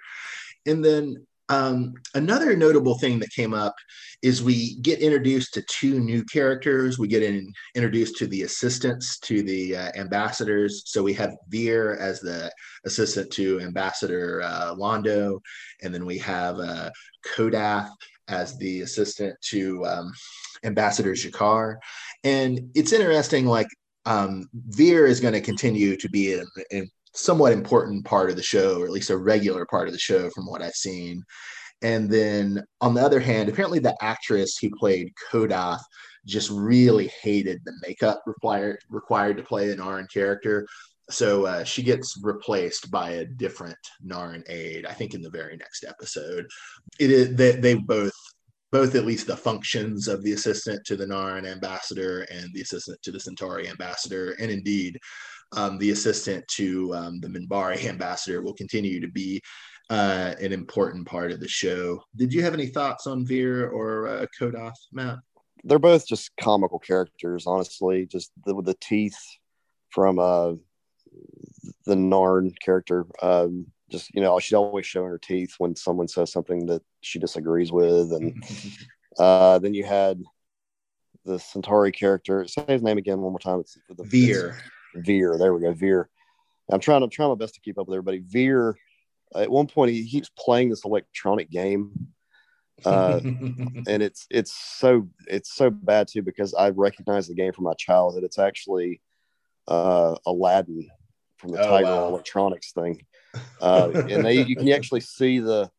And 0.65 0.84
then 0.84 1.25
um, 1.49 1.93
another 2.13 2.56
notable 2.56 2.97
thing 2.97 3.19
that 3.19 3.32
came 3.32 3.53
up 3.53 3.75
is 4.21 4.41
we 4.41 4.75
get 4.75 4.99
introduced 4.99 5.53
to 5.53 5.63
two 5.63 5.99
new 5.99 6.23
characters. 6.25 6.97
We 6.97 7.08
get 7.08 7.23
in, 7.23 7.51
introduced 7.75 8.17
to 8.17 8.27
the 8.27 8.43
assistants 8.43 9.19
to 9.19 9.43
the 9.43 9.75
uh, 9.75 9.91
ambassadors. 9.95 10.84
So 10.86 11.03
we 11.03 11.13
have 11.15 11.36
Vir 11.49 11.97
as 11.99 12.21
the 12.21 12.51
assistant 12.86 13.32
to 13.34 13.60
Ambassador 13.60 14.41
uh, 14.43 14.73
Londo, 14.75 15.39
and 15.82 15.93
then 15.93 16.06
we 16.06 16.17
have 16.19 16.60
uh, 16.60 16.89
Kodath 17.25 17.89
as 18.29 18.58
the 18.58 18.82
assistant 18.82 19.36
to 19.41 19.86
um, 19.86 20.13
Ambassador 20.63 21.12
G'Kar. 21.12 21.75
And 22.23 22.71
it's 22.73 22.93
interesting, 22.93 23.45
like 23.45 23.67
um, 24.06 24.47
Vir 24.53 25.06
is 25.06 25.19
going 25.19 25.34
to 25.34 25.41
continue 25.41 25.97
to 25.97 26.10
be 26.10 26.34
a 26.34 26.43
somewhat 27.15 27.54
important 27.54 28.06
part 28.06 28.30
of 28.30 28.36
the 28.36 28.43
show, 28.43 28.82
or 28.82 28.86
at 28.86 28.91
least 28.91 29.10
a 29.10 29.17
regular 29.17 29.65
part 29.65 29.88
of 29.88 29.93
the 29.93 29.99
show 29.99 30.30
from 30.32 30.45
what 30.45 30.62
I've 30.62 30.73
seen. 30.73 31.23
And 31.82 32.10
then 32.10 32.63
on 32.82 32.93
the 32.93 33.02
other 33.02 33.19
hand, 33.19 33.49
apparently 33.49 33.80
the 33.80 33.95
actress 34.02 34.58
who 34.58 34.69
played 34.78 35.12
Kodath 35.30 35.82
just 36.26 36.49
really 36.49 37.12
hated 37.21 37.62
the 37.65 37.73
makeup 37.86 38.21
required 38.26 38.80
required 38.89 39.38
to 39.38 39.43
play 39.43 39.69
an 39.71 39.80
Narn 39.80 40.10
character. 40.12 40.65
So 41.10 41.45
uh, 41.45 41.63
she 41.65 41.84
gets 41.84 42.17
replaced 42.23 42.89
by 42.89 43.12
a 43.12 43.26
different 43.26 43.78
Narn 44.06 44.49
aide, 44.49 44.86
I 44.86 44.93
think 44.93 45.13
in 45.13 45.21
the 45.21 45.30
very 45.30 45.58
next 45.58 45.84
episode. 45.84 46.47
It 46.99 47.12
is 47.12 47.36
they, 47.36 47.52
they 47.52 47.76
both 47.76 48.13
both 48.71 48.95
at 48.95 49.06
least 49.06 49.28
the 49.28 49.38
functions 49.38 50.08
of 50.08 50.23
the 50.23 50.32
assistant 50.32 50.84
to 50.86 50.95
the 50.95 51.06
Narn 51.06 51.45
ambassador 51.45 52.21
and 52.32 52.49
the 52.54 52.62
assistant 52.62 52.99
to 53.04 53.12
the 53.12 53.19
Centauri 53.19 53.67
ambassador, 53.67 54.36
and 54.39 54.49
indeed 54.49 54.97
um, 55.56 55.78
the 55.78 55.92
assistant 55.92 56.48
to 56.50 56.94
um, 56.96 57.20
the 57.20 57.28
Minbari 57.28 57.86
ambassador 57.89 58.42
will 58.42 58.54
continue 58.54 59.00
to 59.00 59.08
be 59.08 59.42
uh, 59.89 60.34
an 60.42 60.54
important 60.54 61.08
part 61.08 61.32
of 61.32 61.39
the 61.39 61.48
show. 61.48 62.04
Did 62.16 62.34
you 62.34 62.42
have 62.44 62.54
any 62.54 62.68
thoughts 62.68 63.08
on 63.08 63.26
Vir 63.26 63.70
or 63.70 64.08
uh, 64.08 64.26
Kodath, 64.39 64.74
Matt? 64.92 65.20
They're 65.63 65.80
both 65.80 66.08
just 66.08 66.32
comical 66.38 66.80
characters, 66.80 67.46
honestly. 67.48 68.06
Just 68.06 68.32
the, 68.46 68.62
the 68.62 68.76
teeth 68.82 69.18
from 69.89 70.20
uh, 70.20 70.54
the 71.86 71.96
Narn 71.96 72.54
character. 72.60 73.06
Um, 73.22 73.68
just 73.89 74.13
you 74.13 74.22
know, 74.22 74.39
she's 74.39 74.54
always 74.54 74.86
showing 74.86 75.10
her 75.10 75.20
teeth 75.20 75.54
when 75.60 75.76
someone 75.76 76.08
says 76.08 76.32
something 76.32 76.66
that 76.66 76.82
she 77.02 77.20
disagrees 77.20 77.72
with, 77.72 78.12
and 78.12 78.44
uh, 79.20 79.60
then 79.60 79.74
you 79.74 79.86
had 79.86 80.22
the 81.26 81.39
Centauri 81.39 81.92
character. 81.92 82.46
Say 82.48 82.66
his 82.68 82.82
name 82.82 82.98
again 82.98 83.20
one 83.22 83.32
more 83.32 83.39
time. 83.39 83.60
It's 83.60 83.78
the 83.89 84.04
Vir. 84.04 84.58
Vir. 84.95 85.38
There 85.38 85.53
we 85.53 85.62
go. 85.62 85.73
Veer. 85.73 86.10
I'm 86.71 86.79
trying. 86.79 87.03
I'm 87.03 87.10
trying 87.10 87.29
my 87.29 87.36
best 87.36 87.56
to 87.56 87.62
keep 87.62 87.77
up 87.77 87.88
with 87.88 87.95
everybody. 87.95 88.19
Veer, 88.19 88.77
At 89.36 89.49
one 89.49 89.67
point, 89.67 89.91
he 89.91 90.08
keeps 90.08 90.29
playing 90.38 90.69
this 90.69 90.86
electronic 90.86 91.49
game, 91.49 92.08
uh, 92.86 93.19
and 93.23 94.01
it's 94.01 94.27
it's 94.29 94.53
so 94.53 95.08
it's 95.27 95.53
so 95.53 95.69
bad 95.69 96.08
too 96.08 96.21
because 96.21 96.53
I 96.53 96.69
recognize 96.69 97.27
the 97.27 97.36
game 97.36 97.53
from 97.53 97.65
my 97.65 97.73
childhood. 97.73 98.23
It's 98.23 98.39
actually 98.39 99.01
uh, 99.67 100.15
Aladdin 100.25 100.89
from 101.38 101.51
the 101.51 101.60
oh, 101.60 101.69
Tiger 101.69 101.86
wow. 101.86 102.08
Electronics 102.08 102.71
thing, 102.71 103.06
uh, 103.62 103.91
and 104.10 104.25
they 104.25 104.41
you 104.43 104.56
can 104.56 104.69
actually 104.69 105.01
see 105.01 105.39
the 105.39 105.69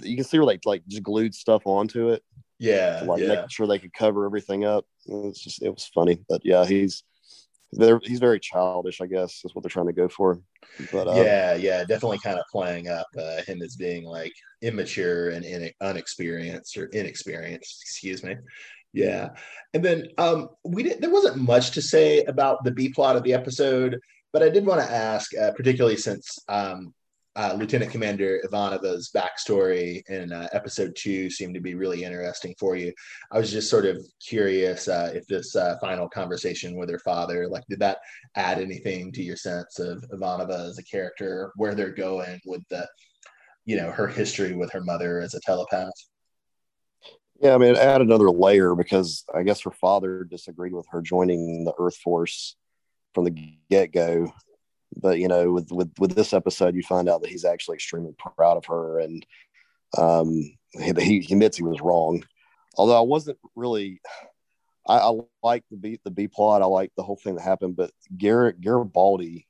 you 0.00 0.16
can 0.16 0.24
see 0.24 0.38
where 0.38 0.46
they 0.46 0.58
like 0.64 0.86
just 0.86 1.02
glued 1.02 1.34
stuff 1.34 1.62
onto 1.66 2.10
it. 2.10 2.22
Yeah, 2.58 3.04
like 3.06 3.22
yeah. 3.22 3.28
making 3.28 3.48
sure 3.50 3.66
they 3.68 3.78
could 3.78 3.92
cover 3.92 4.26
everything 4.26 4.64
up. 4.64 4.84
It's 5.06 5.40
just 5.40 5.62
it 5.62 5.70
was 5.70 5.86
funny, 5.94 6.24
but 6.28 6.44
yeah, 6.44 6.66
he's 6.66 7.04
he's 7.70 8.18
very 8.18 8.40
childish, 8.40 9.00
I 9.00 9.06
guess, 9.06 9.42
is 9.44 9.54
what 9.54 9.62
they're 9.62 9.70
trying 9.70 9.86
to 9.86 9.92
go 9.92 10.08
for. 10.08 10.40
But 10.92 11.08
uh, 11.08 11.22
yeah, 11.22 11.54
yeah, 11.54 11.84
definitely 11.84 12.18
kind 12.18 12.38
of 12.38 12.44
playing 12.50 12.88
up 12.88 13.06
uh, 13.18 13.42
him 13.42 13.62
as 13.62 13.76
being 13.76 14.04
like 14.04 14.32
immature 14.62 15.30
and 15.30 15.44
in, 15.44 15.70
unexperienced 15.80 16.76
or 16.76 16.86
inexperienced. 16.86 17.82
Excuse 17.82 18.22
me. 18.22 18.36
Yeah, 18.92 19.30
and 19.74 19.84
then 19.84 20.08
um, 20.16 20.48
we 20.64 20.82
didn't. 20.82 21.00
There 21.00 21.10
wasn't 21.10 21.36
much 21.36 21.72
to 21.72 21.82
say 21.82 22.24
about 22.24 22.64
the 22.64 22.70
B 22.70 22.88
plot 22.88 23.16
of 23.16 23.22
the 23.22 23.34
episode, 23.34 23.98
but 24.32 24.42
I 24.42 24.48
did 24.48 24.64
want 24.64 24.80
to 24.80 24.90
ask, 24.90 25.36
uh, 25.36 25.52
particularly 25.52 25.96
since 25.96 26.38
um, 26.48 26.94
uh, 27.38 27.54
Lieutenant 27.56 27.92
Commander 27.92 28.40
Ivanova's 28.44 29.10
backstory 29.14 30.02
in 30.08 30.32
uh, 30.32 30.48
episode 30.52 30.96
two 30.96 31.30
seemed 31.30 31.54
to 31.54 31.60
be 31.60 31.76
really 31.76 32.02
interesting 32.02 32.52
for 32.58 32.74
you. 32.74 32.92
I 33.30 33.38
was 33.38 33.52
just 33.52 33.70
sort 33.70 33.86
of 33.86 34.04
curious 34.20 34.88
uh, 34.88 35.12
if 35.14 35.24
this 35.28 35.54
uh, 35.54 35.76
final 35.80 36.08
conversation 36.08 36.76
with 36.76 36.90
her 36.90 36.98
father, 36.98 37.46
like, 37.46 37.62
did 37.68 37.78
that 37.78 37.98
add 38.34 38.58
anything 38.58 39.12
to 39.12 39.22
your 39.22 39.36
sense 39.36 39.78
of 39.78 40.04
Ivanova 40.12 40.68
as 40.68 40.78
a 40.78 40.82
character, 40.82 41.52
where 41.54 41.76
they're 41.76 41.92
going 41.92 42.40
with 42.44 42.62
the, 42.70 42.84
you 43.66 43.76
know, 43.76 43.92
her 43.92 44.08
history 44.08 44.56
with 44.56 44.72
her 44.72 44.82
mother 44.82 45.20
as 45.20 45.34
a 45.34 45.40
telepath? 45.40 45.92
Yeah, 47.40 47.54
I 47.54 47.58
mean, 47.58 47.76
add 47.76 48.00
another 48.00 48.32
layer 48.32 48.74
because 48.74 49.24
I 49.32 49.44
guess 49.44 49.60
her 49.60 49.70
father 49.70 50.24
disagreed 50.24 50.72
with 50.72 50.86
her 50.90 51.00
joining 51.00 51.62
the 51.62 51.74
Earth 51.78 51.98
Force 51.98 52.56
from 53.14 53.22
the 53.22 53.54
get 53.70 53.92
go 53.92 54.32
but 54.96 55.18
you 55.18 55.28
know 55.28 55.52
with 55.52 55.70
with 55.70 55.90
with 55.98 56.14
this 56.14 56.32
episode 56.32 56.74
you 56.74 56.82
find 56.82 57.08
out 57.08 57.22
that 57.22 57.30
he's 57.30 57.44
actually 57.44 57.74
extremely 57.74 58.14
proud 58.36 58.56
of 58.56 58.64
her 58.66 58.98
and 59.00 59.26
um 59.96 60.28
he, 60.72 61.20
he 61.20 61.32
admits 61.32 61.56
he 61.56 61.62
was 61.62 61.80
wrong. 61.80 62.22
Although 62.76 62.98
i 62.98 63.04
wasn't 63.04 63.38
really 63.56 64.00
i, 64.86 64.98
I 64.98 65.12
like 65.42 65.64
the 65.70 65.76
b 65.76 65.98
the 66.04 66.10
b 66.10 66.28
plot. 66.28 66.62
I 66.62 66.66
like 66.66 66.92
the 66.96 67.02
whole 67.02 67.16
thing 67.22 67.34
that 67.36 67.42
happened 67.42 67.76
but 67.76 67.90
garrett 68.16 68.60
garibaldi 68.60 69.46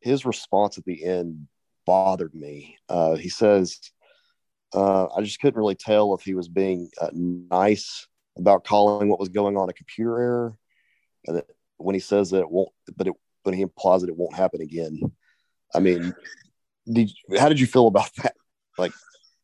his 0.00 0.24
response 0.24 0.78
at 0.78 0.84
the 0.84 1.04
end 1.04 1.46
bothered 1.86 2.34
me. 2.34 2.76
Uh 2.88 3.16
he 3.16 3.28
says 3.28 3.78
uh 4.74 5.06
i 5.16 5.20
just 5.20 5.40
couldn't 5.40 5.58
really 5.58 5.74
tell 5.74 6.14
if 6.14 6.22
he 6.22 6.34
was 6.34 6.48
being 6.48 6.90
uh, 7.00 7.10
nice 7.12 8.06
about 8.38 8.64
calling 8.64 9.08
what 9.08 9.18
was 9.18 9.28
going 9.28 9.56
on 9.56 9.68
a 9.68 9.72
computer 9.72 10.18
error 10.18 10.56
and 11.26 11.42
when 11.78 11.94
he 11.94 12.00
says 12.00 12.30
that 12.30 12.40
it 12.40 12.50
won't 12.50 12.70
but 12.96 13.08
it 13.08 13.14
but 13.44 13.54
he 13.54 13.62
implies 13.62 14.02
that 14.02 14.10
it 14.10 14.16
won't 14.16 14.34
happen 14.34 14.60
again. 14.60 15.00
I 15.74 15.80
mean, 15.80 16.14
did 16.90 17.10
how 17.38 17.48
did 17.48 17.60
you 17.60 17.66
feel 17.66 17.86
about 17.86 18.10
that? 18.22 18.34
Like, 18.78 18.92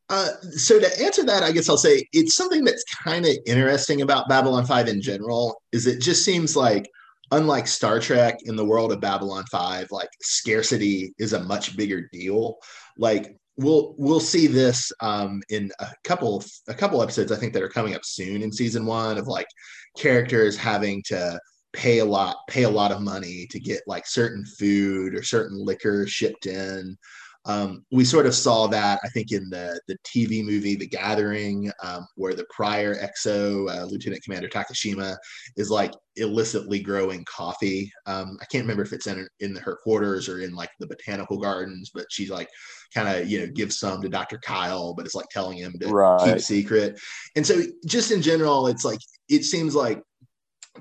uh, 0.09 0.29
so 0.51 0.79
to 0.79 1.03
answer 1.03 1.25
that, 1.25 1.43
I 1.43 1.53
guess 1.53 1.69
I'll 1.69 1.77
say 1.77 2.07
it's 2.13 2.35
something 2.35 2.65
that's 2.65 2.85
kind 2.85 3.25
of 3.27 3.37
interesting 3.47 4.03
about 4.03 4.29
Babylon 4.29 4.65
5 4.65 4.89
in 4.89 5.03
general, 5.03 5.61
is 5.73 5.87
it 5.87 6.01
just 6.01 6.25
seems 6.25 6.57
like 6.57 6.89
unlike 7.33 7.67
Star 7.67 7.99
Trek 7.99 8.39
in 8.45 8.57
the 8.57 8.65
world 8.65 8.93
of 8.93 9.01
Babylon 9.01 9.45
5, 9.51 9.89
like 9.91 10.09
scarcity 10.23 11.13
is 11.19 11.33
a 11.33 11.43
much 11.45 11.77
bigger 11.77 12.09
deal. 12.13 12.59
Like 12.97 13.37
we'll 13.57 13.95
we'll 13.99 14.21
see 14.21 14.47
this 14.47 14.93
um, 15.01 15.43
in 15.49 15.71
a 15.81 15.89
couple 16.05 16.45
a 16.69 16.75
couple 16.75 17.03
episodes 17.03 17.33
I 17.33 17.37
think 17.37 17.53
that 17.55 17.63
are 17.63 17.69
coming 17.69 17.95
up 17.95 18.05
soon 18.05 18.43
in 18.43 18.53
season 18.53 18.87
one 18.87 19.19
of 19.19 19.27
like 19.27 19.49
characters 19.97 20.57
having 20.57 21.03
to 21.07 21.39
pay 21.73 21.99
a 21.99 22.05
lot 22.05 22.37
pay 22.49 22.63
a 22.63 22.71
lot 22.71 22.93
of 22.93 23.03
money 23.03 23.47
to 23.51 23.61
get 23.61 23.83
like 23.87 24.07
certain 24.07 24.45
food 24.45 25.15
or 25.15 25.23
certain 25.23 25.59
liquor 25.59 26.07
shipped 26.07 26.47
in. 26.47 26.97
Um, 27.45 27.85
we 27.93 28.05
sort 28.05 28.27
of 28.27 28.35
saw 28.35 28.67
that 28.67 28.99
i 29.05 29.09
think 29.11 29.31
in 29.31 29.49
the 29.51 29.81
the 29.87 29.97
tv 30.05 30.45
movie 30.45 30.75
the 30.75 30.89
gathering 30.89 31.71
um, 31.81 32.05
where 32.17 32.35
the 32.35 32.47
prior 32.51 32.97
exo 32.97 33.71
uh, 33.71 33.85
lieutenant 33.85 34.25
commander 34.25 34.49
takashima 34.49 35.17
is 35.57 35.71
like 35.71 35.93
illicitly 36.17 36.81
growing 36.81 37.25
coffee. 37.25 37.93
Um, 38.07 38.37
i 38.41 38.47
can't 38.47 38.65
remember 38.65 38.83
if 38.83 38.93
it's 38.93 39.07
in 39.07 39.29
in 39.39 39.55
her 39.55 39.77
quarters 39.77 40.29
or 40.29 40.41
in 40.41 40.57
like 40.57 40.71
the 40.81 40.89
botanical 40.89 41.39
gardens 41.39 41.93
but 41.95 42.07
she's 42.11 42.31
like 42.31 42.49
kind 42.93 43.09
of 43.09 43.29
you 43.29 43.39
know 43.41 43.47
gives 43.47 43.79
some 43.79 44.03
to 44.03 44.09
dr 44.09 44.39
kyle 44.39 44.95
but 44.95 45.07
it's 45.07 45.15
like 45.15 45.29
telling 45.31 45.59
him 45.59 45.75
to 45.81 45.89
right. 45.89 46.35
keep 46.35 46.41
secret. 46.41 46.99
And 47.37 47.47
so 47.47 47.63
just 47.87 48.11
in 48.11 48.23
general 48.23 48.67
it's 48.67 48.85
like 48.85 49.01
it 49.29 49.45
seems 49.45 49.75
like 49.75 50.03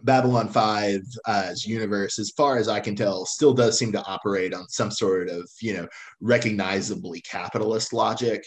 Babylon 0.04 0.50
5's 0.50 1.20
uh, 1.26 1.54
universe, 1.64 2.20
as 2.20 2.32
far 2.32 2.58
as 2.58 2.68
I 2.68 2.80
can 2.80 2.96
tell, 2.96 3.26
still 3.26 3.54
does 3.54 3.78
seem 3.78 3.92
to 3.94 4.04
operate 4.06 4.54
on 4.54 4.68
some 4.70 4.92
sort 4.92 5.30
of, 5.30 5.50
you 5.62 5.74
know, 5.74 5.88
recognizably 6.22 7.22
capitalist 7.22 7.94
logic, 7.94 8.44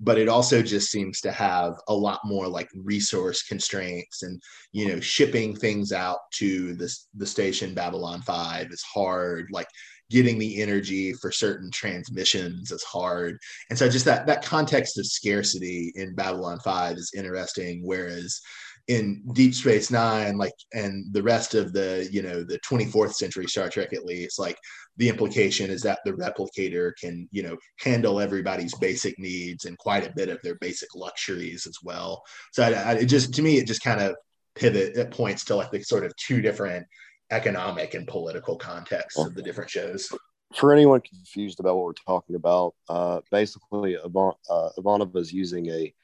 but 0.00 0.18
it 0.18 0.28
also 0.28 0.62
just 0.62 0.90
seems 0.90 1.20
to 1.20 1.32
have 1.32 1.74
a 1.88 1.94
lot 1.94 2.20
more 2.24 2.48
like 2.48 2.68
resource 2.74 3.42
constraints 3.42 4.22
and, 4.22 4.42
you 4.72 4.88
know, 4.88 4.98
shipping 4.98 5.54
things 5.54 5.92
out 5.92 6.18
to 6.32 6.74
this 6.74 7.08
the 7.14 7.26
station 7.26 7.74
Babylon 7.74 8.22
5 8.22 8.68
is 8.70 8.82
hard. 8.82 9.48
Like 9.50 9.68
getting 10.10 10.38
the 10.38 10.60
energy 10.60 11.12
for 11.12 11.30
certain 11.30 11.70
transmissions 11.70 12.72
is 12.72 12.82
hard. 12.82 13.38
And 13.70 13.78
so 13.78 13.88
just 13.88 14.04
that 14.06 14.26
that 14.26 14.44
context 14.44 14.98
of 14.98 15.06
scarcity 15.06 15.92
in 15.94 16.14
Babylon 16.14 16.58
5 16.60 16.96
is 16.96 17.12
interesting. 17.14 17.82
Whereas 17.84 18.40
in 18.88 19.22
Deep 19.32 19.54
Space 19.54 19.90
Nine, 19.90 20.36
like, 20.36 20.54
and 20.72 21.06
the 21.12 21.22
rest 21.22 21.54
of 21.54 21.72
the, 21.72 22.08
you 22.10 22.22
know, 22.22 22.42
the 22.42 22.58
24th 22.60 23.14
century 23.14 23.46
Star 23.46 23.68
Trek, 23.68 23.92
at 23.92 24.04
least, 24.04 24.38
like, 24.38 24.58
the 24.96 25.08
implication 25.08 25.70
is 25.70 25.82
that 25.82 26.00
the 26.04 26.12
replicator 26.12 26.92
can, 27.00 27.28
you 27.30 27.42
know, 27.42 27.56
handle 27.78 28.20
everybody's 28.20 28.74
basic 28.78 29.18
needs 29.18 29.64
and 29.64 29.78
quite 29.78 30.06
a 30.06 30.12
bit 30.14 30.28
of 30.28 30.38
their 30.42 30.56
basic 30.56 30.94
luxuries 30.94 31.66
as 31.66 31.76
well. 31.82 32.22
So 32.52 32.64
I, 32.64 32.70
I, 32.72 32.92
it 32.94 33.06
just, 33.06 33.32
to 33.34 33.42
me, 33.42 33.58
it 33.58 33.66
just 33.66 33.82
kind 33.82 34.00
of 34.00 34.16
pivot, 34.54 34.96
it 34.96 35.10
points 35.10 35.44
to 35.46 35.56
like 35.56 35.70
the 35.70 35.82
sort 35.82 36.04
of 36.04 36.14
two 36.16 36.40
different 36.42 36.86
economic 37.30 37.94
and 37.94 38.06
political 38.06 38.56
contexts 38.56 39.18
of 39.18 39.34
the 39.34 39.42
different 39.42 39.70
shows. 39.70 40.08
for 40.54 40.72
anyone 40.72 41.00
confused 41.00 41.60
about 41.60 41.76
what 41.76 41.84
we're 41.84 41.92
talking 42.06 42.36
about, 42.36 42.74
uh, 42.88 43.20
basically, 43.30 43.96
uh, 43.96 44.08
Ivanova 44.08 45.16
is 45.16 45.32
using 45.32 45.68
a 45.68 45.94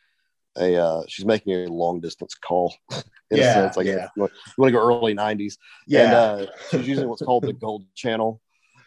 a 0.58 0.76
uh, 0.76 1.02
she's 1.08 1.24
making 1.24 1.52
a 1.52 1.66
long 1.66 2.00
distance 2.00 2.34
call. 2.34 2.74
In 3.28 3.38
yeah, 3.38 3.50
a 3.50 3.54
sense, 3.54 3.76
like 3.76 3.86
yeah. 3.86 4.08
you 4.14 4.28
want 4.56 4.68
to 4.68 4.70
go 4.70 4.78
early 4.78 5.12
'90s. 5.12 5.54
Yeah, 5.88 6.04
and, 6.04 6.14
uh, 6.14 6.52
she's 6.70 6.86
using 6.86 7.08
what's 7.08 7.22
called 7.22 7.42
the 7.42 7.52
Gold 7.52 7.84
Channel 7.96 8.40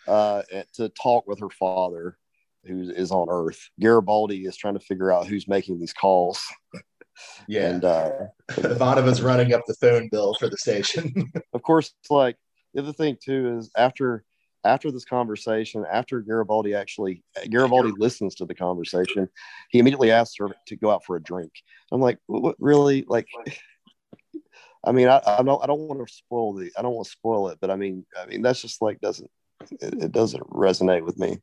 uh, 0.07 0.43
to 0.75 0.87
talk 0.89 1.27
with 1.27 1.39
her 1.41 1.49
father, 1.49 2.17
who 2.63 2.89
is 2.89 3.11
on 3.11 3.27
Earth. 3.29 3.59
Garibaldi 3.81 4.45
is 4.45 4.55
trying 4.55 4.75
to 4.75 4.79
figure 4.79 5.11
out 5.11 5.27
who's 5.27 5.47
making 5.47 5.79
these 5.79 5.93
calls. 5.93 6.41
Yeah, 7.49 7.71
and 7.71 7.83
uh, 7.83 8.11
Ivanova's 8.51 9.21
running 9.21 9.53
up 9.53 9.63
the 9.67 9.73
phone 9.73 10.07
bill 10.09 10.35
for 10.35 10.47
the 10.47 10.55
station. 10.55 11.29
of 11.53 11.61
course, 11.63 11.93
like 12.09 12.37
the 12.73 12.81
other 12.81 12.93
thing 12.93 13.17
too 13.21 13.57
is 13.57 13.69
after 13.75 14.23
after 14.63 14.91
this 14.91 15.05
conversation, 15.05 15.85
after 15.89 16.21
Garibaldi 16.21 16.73
actually 16.73 17.23
Garibaldi 17.49 17.91
listens 17.97 18.35
to 18.35 18.45
the 18.45 18.55
conversation, 18.55 19.29
he 19.69 19.79
immediately 19.79 20.11
asks 20.11 20.35
her 20.39 20.49
to 20.67 20.75
go 20.75 20.89
out 20.89 21.05
for 21.05 21.15
a 21.15 21.23
drink. 21.23 21.51
I'm 21.91 22.01
like, 22.01 22.19
what, 22.27 22.55
really? 22.59 23.05
Like, 23.07 23.27
I 24.85 24.91
mean, 24.91 25.07
I, 25.07 25.21
I 25.25 25.43
don't 25.43 25.63
I 25.63 25.67
don't 25.67 25.87
want 25.87 26.05
to 26.05 26.13
spoil 26.13 26.53
the 26.53 26.71
I 26.77 26.81
don't 26.81 26.93
want 26.93 27.05
to 27.05 27.11
spoil 27.11 27.49
it, 27.49 27.57
but 27.61 27.69
I 27.69 27.75
mean, 27.75 28.05
I 28.17 28.25
mean 28.25 28.41
that's 28.41 28.61
just 28.61 28.81
like 28.81 28.99
doesn't 29.01 29.29
it, 29.81 30.03
it 30.03 30.11
doesn't 30.11 30.49
resonate 30.49 31.05
with 31.05 31.17
me. 31.17 31.39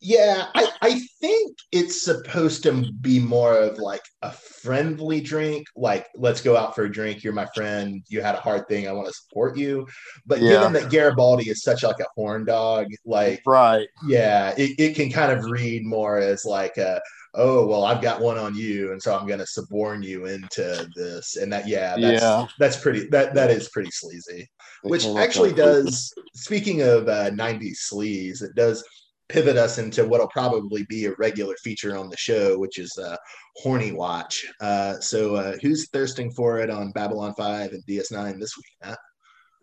Yeah, 0.00 0.48
I, 0.54 0.70
I 0.82 1.00
think 1.20 1.56
it's 1.72 2.02
supposed 2.02 2.62
to 2.64 2.92
be 3.00 3.18
more 3.18 3.56
of 3.56 3.78
like 3.78 4.02
a 4.20 4.30
friendly 4.30 5.20
drink, 5.22 5.66
like 5.74 6.06
let's 6.14 6.42
go 6.42 6.54
out 6.54 6.74
for 6.74 6.84
a 6.84 6.92
drink. 6.92 7.24
You're 7.24 7.32
my 7.32 7.48
friend. 7.54 8.02
You 8.08 8.20
had 8.20 8.34
a 8.34 8.40
hard 8.40 8.68
thing. 8.68 8.86
I 8.86 8.92
want 8.92 9.08
to 9.08 9.14
support 9.14 9.56
you. 9.56 9.86
But 10.26 10.40
yeah. 10.40 10.50
given 10.50 10.74
that 10.74 10.90
Garibaldi 10.90 11.48
is 11.48 11.62
such 11.62 11.82
like 11.82 12.00
a 12.00 12.06
horn 12.14 12.44
dog, 12.44 12.88
like 13.06 13.40
right, 13.46 13.88
yeah, 14.06 14.54
it, 14.58 14.78
it 14.78 14.96
can 14.96 15.10
kind 15.10 15.32
of 15.32 15.44
read 15.46 15.84
more 15.84 16.18
as 16.18 16.44
like 16.44 16.76
a 16.76 17.00
oh 17.34 17.66
well 17.66 17.84
I've 17.84 18.02
got 18.02 18.20
one 18.20 18.36
on 18.36 18.54
you, 18.54 18.92
and 18.92 19.02
so 19.02 19.16
I'm 19.16 19.26
gonna 19.26 19.46
suborn 19.46 20.02
you 20.02 20.26
into 20.26 20.90
this. 20.94 21.36
And 21.36 21.50
that 21.54 21.66
yeah, 21.66 21.96
that's 21.98 22.22
yeah. 22.22 22.46
that's 22.58 22.76
pretty 22.76 23.08
that 23.08 23.34
that 23.34 23.50
is 23.50 23.70
pretty 23.70 23.90
sleazy. 23.90 24.46
Which 24.82 25.06
actually 25.06 25.52
does 25.52 26.12
speaking 26.34 26.82
of 26.82 27.08
uh 27.08 27.30
90s 27.30 27.78
sleaze, 27.90 28.42
it 28.42 28.54
does 28.54 28.84
pivot 29.28 29.56
us 29.56 29.78
into 29.78 30.06
what'll 30.06 30.28
probably 30.28 30.84
be 30.84 31.06
a 31.06 31.14
regular 31.18 31.54
feature 31.62 31.96
on 31.96 32.08
the 32.08 32.16
show, 32.16 32.58
which 32.58 32.78
is 32.78 32.96
uh, 32.98 33.16
Horny 33.56 33.92
Watch. 33.92 34.46
Uh, 34.60 34.98
so, 35.00 35.34
uh, 35.34 35.56
who's 35.62 35.88
thirsting 35.90 36.30
for 36.30 36.58
it 36.60 36.70
on 36.70 36.92
Babylon 36.92 37.34
5 37.34 37.72
and 37.72 37.84
DS9 37.86 38.38
this 38.38 38.56
week, 38.56 38.66
Matt? 38.84 38.98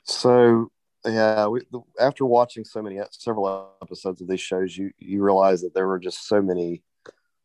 So, 0.03 0.71
yeah, 1.05 1.47
we, 1.47 1.61
after 1.99 2.25
watching 2.25 2.65
so 2.65 2.81
many 2.81 2.99
several 3.11 3.71
episodes 3.81 4.21
of 4.21 4.27
these 4.27 4.41
shows, 4.41 4.77
you 4.77 4.91
you 4.97 5.21
realize 5.23 5.61
that 5.61 5.73
there 5.73 5.87
were 5.87 5.99
just 5.99 6.27
so 6.27 6.41
many 6.41 6.81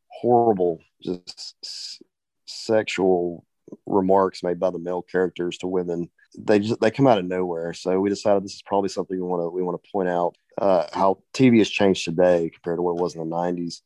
horrible, 0.09 0.81
just 1.03 1.57
s- 1.65 2.03
sexual 2.47 3.45
remarks 3.87 4.43
made 4.43 4.59
by 4.59 4.71
the 4.71 4.79
male 4.79 5.03
characters 5.03 5.59
to 5.59 5.67
women 5.67 6.09
they 6.37 6.59
just 6.59 6.81
they 6.81 6.91
come 6.91 7.07
out 7.07 7.19
of 7.19 7.25
nowhere. 7.25 7.73
So 7.73 8.01
we 8.01 8.09
decided 8.11 8.45
this 8.45 8.55
is 8.55 8.63
probably 8.63 8.89
something 8.89 9.17
we 9.17 9.23
want 9.23 9.43
to 9.43 9.51
we 9.51 9.63
want 9.63 9.83
to 9.83 9.91
point 9.91 10.09
out 10.09 10.37
uh, 10.59 10.87
how 10.93 11.19
TV 11.35 11.59
has 11.59 11.71
changed 11.71 12.05
today 12.05 12.51
compared 12.53 12.79
to 12.79 12.83
what 12.83 12.97
it 12.97 13.03
was 13.03 13.15
in 13.15 13.21
the 13.21 13.37
'90s. 13.37 13.81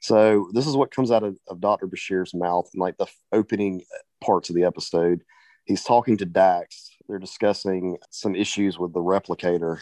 So 0.00 0.48
this 0.52 0.66
is 0.66 0.76
what 0.76 0.94
comes 0.94 1.10
out 1.10 1.24
of, 1.24 1.36
of 1.48 1.60
Dr. 1.60 1.86
Bashir's 1.86 2.34
mouth 2.34 2.70
in 2.72 2.80
like 2.80 2.96
the 2.98 3.06
opening 3.32 3.82
parts 4.20 4.48
of 4.48 4.54
the 4.54 4.64
episode. 4.64 5.22
He's 5.64 5.82
talking 5.82 6.16
to 6.18 6.24
Dax. 6.24 6.90
They're 7.08 7.18
discussing 7.18 7.98
some 8.10 8.34
issues 8.34 8.78
with 8.78 8.92
the 8.92 9.00
replicator, 9.00 9.80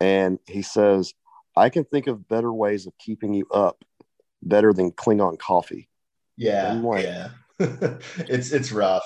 and 0.00 0.38
he 0.46 0.62
says, 0.62 1.14
"I 1.56 1.70
can 1.70 1.84
think 1.84 2.06
of 2.06 2.28
better 2.28 2.52
ways 2.52 2.86
of 2.86 2.92
keeping 2.98 3.34
you 3.34 3.46
up, 3.52 3.84
better 4.42 4.72
than 4.72 4.92
Klingon 4.92 5.38
coffee." 5.38 5.88
Yeah, 6.36 6.74
like, 6.74 7.04
yeah. 7.04 7.28
it's 7.58 8.52
it's 8.52 8.70
rough. 8.70 9.04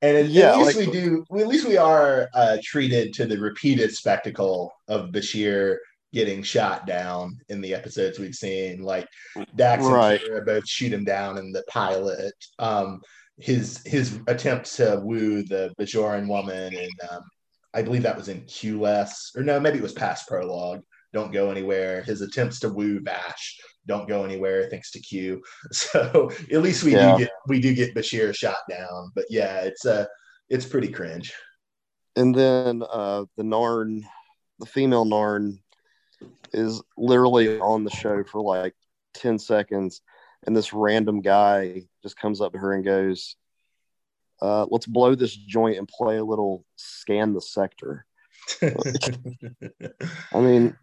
And 0.00 0.16
at, 0.16 0.26
yeah, 0.26 0.52
at 0.52 0.58
least 0.58 0.78
like, 0.78 0.86
we 0.86 0.92
do. 0.92 1.24
At 1.36 1.48
least 1.48 1.66
we 1.66 1.76
are 1.76 2.28
uh, 2.32 2.58
treated 2.62 3.12
to 3.14 3.26
the 3.26 3.38
repeated 3.38 3.92
spectacle 3.92 4.72
of 4.86 5.10
Bashir 5.10 5.78
getting 6.12 6.42
shot 6.42 6.86
down 6.86 7.38
in 7.48 7.60
the 7.60 7.74
episodes 7.74 8.18
we've 8.18 8.34
seen. 8.34 8.82
Like 8.82 9.08
Dax 9.56 9.84
right. 9.84 10.20
and 10.20 10.30
Kira 10.30 10.46
both 10.46 10.68
shoot 10.68 10.92
him 10.92 11.04
down 11.04 11.38
in 11.38 11.52
the 11.52 11.64
pilot. 11.68 12.34
Um, 12.58 13.00
his 13.38 13.82
his 13.84 14.18
attempt 14.26 14.74
to 14.76 15.00
woo 15.02 15.42
the 15.42 15.72
Bajoran 15.78 16.26
woman, 16.28 16.74
and 16.74 17.10
um, 17.10 17.22
I 17.72 17.82
believe 17.82 18.02
that 18.02 18.16
was 18.16 18.28
in 18.28 18.44
Q 18.46 18.80
less, 18.80 19.32
or 19.36 19.42
no, 19.42 19.60
maybe 19.60 19.78
it 19.78 19.82
was 19.82 19.92
past 19.92 20.26
prologue. 20.26 20.82
Don't 21.12 21.32
go 21.32 21.50
anywhere. 21.50 22.02
His 22.02 22.20
attempts 22.20 22.60
to 22.60 22.68
woo 22.68 23.00
Vash 23.00 23.58
don't 23.88 24.06
go 24.06 24.22
anywhere 24.22 24.68
thanks 24.70 24.92
to 24.92 25.00
Q. 25.00 25.42
So 25.72 26.30
at 26.52 26.62
least 26.62 26.84
we 26.84 26.92
yeah. 26.92 27.12
do 27.12 27.24
get 27.24 27.30
we 27.48 27.60
do 27.60 27.74
get 27.74 27.94
Bashir 27.94 28.36
shot 28.36 28.58
down. 28.70 29.10
But 29.14 29.24
yeah, 29.30 29.62
it's 29.62 29.84
uh 29.84 30.06
it's 30.48 30.66
pretty 30.66 30.88
cringe. 30.88 31.32
And 32.14 32.34
then 32.34 32.82
uh 32.88 33.24
the 33.36 33.42
Narn, 33.42 34.02
the 34.60 34.66
female 34.66 35.04
Narn 35.04 35.58
is 36.52 36.82
literally 36.96 37.58
on 37.60 37.84
the 37.84 37.90
show 37.90 38.24
for 38.24 38.40
like 38.40 38.74
10 39.14 39.38
seconds 39.38 40.00
and 40.46 40.56
this 40.56 40.72
random 40.72 41.20
guy 41.20 41.82
just 42.02 42.16
comes 42.16 42.40
up 42.40 42.52
to 42.52 42.58
her 42.58 42.72
and 42.74 42.84
goes 42.84 43.36
uh, 44.40 44.66
let's 44.70 44.86
blow 44.86 45.14
this 45.14 45.34
joint 45.34 45.78
and 45.78 45.88
play 45.88 46.16
a 46.16 46.24
little 46.24 46.64
scan 46.76 47.34
the 47.34 47.40
sector. 47.40 48.06
I 48.62 50.40
mean 50.40 50.76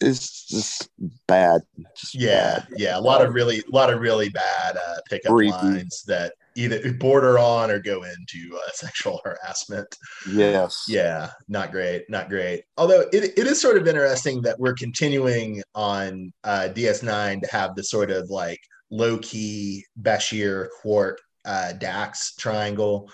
it's 0.00 0.46
just 0.46 0.88
bad. 1.26 1.62
Just 1.96 2.14
yeah, 2.14 2.60
bad. 2.60 2.68
yeah, 2.76 2.98
a 2.98 3.00
lot 3.00 3.24
of 3.24 3.34
really, 3.34 3.58
a 3.58 3.74
lot 3.74 3.92
of 3.92 4.00
really 4.00 4.28
bad 4.28 4.76
uh, 4.76 4.96
pickup 5.08 5.32
lines 5.32 6.02
that 6.06 6.34
either 6.54 6.92
border 6.94 7.38
on 7.38 7.70
or 7.70 7.78
go 7.78 8.02
into 8.02 8.56
uh, 8.56 8.70
sexual 8.74 9.20
harassment. 9.24 9.96
Yes. 10.30 10.84
Yeah, 10.88 11.30
not 11.48 11.70
great, 11.70 12.04
not 12.08 12.28
great. 12.28 12.64
Although 12.76 13.02
it, 13.12 13.38
it 13.38 13.46
is 13.46 13.60
sort 13.60 13.76
of 13.76 13.86
interesting 13.86 14.42
that 14.42 14.58
we're 14.58 14.74
continuing 14.74 15.62
on 15.74 16.32
uh, 16.44 16.68
DS9 16.72 17.42
to 17.42 17.48
have 17.50 17.74
this 17.74 17.90
sort 17.90 18.10
of 18.10 18.28
like 18.30 18.60
low 18.90 19.18
key 19.18 19.84
Bashir 20.02 20.68
Quark 20.82 21.20
uh, 21.44 21.72
Dax 21.74 22.34
triangle 22.36 23.08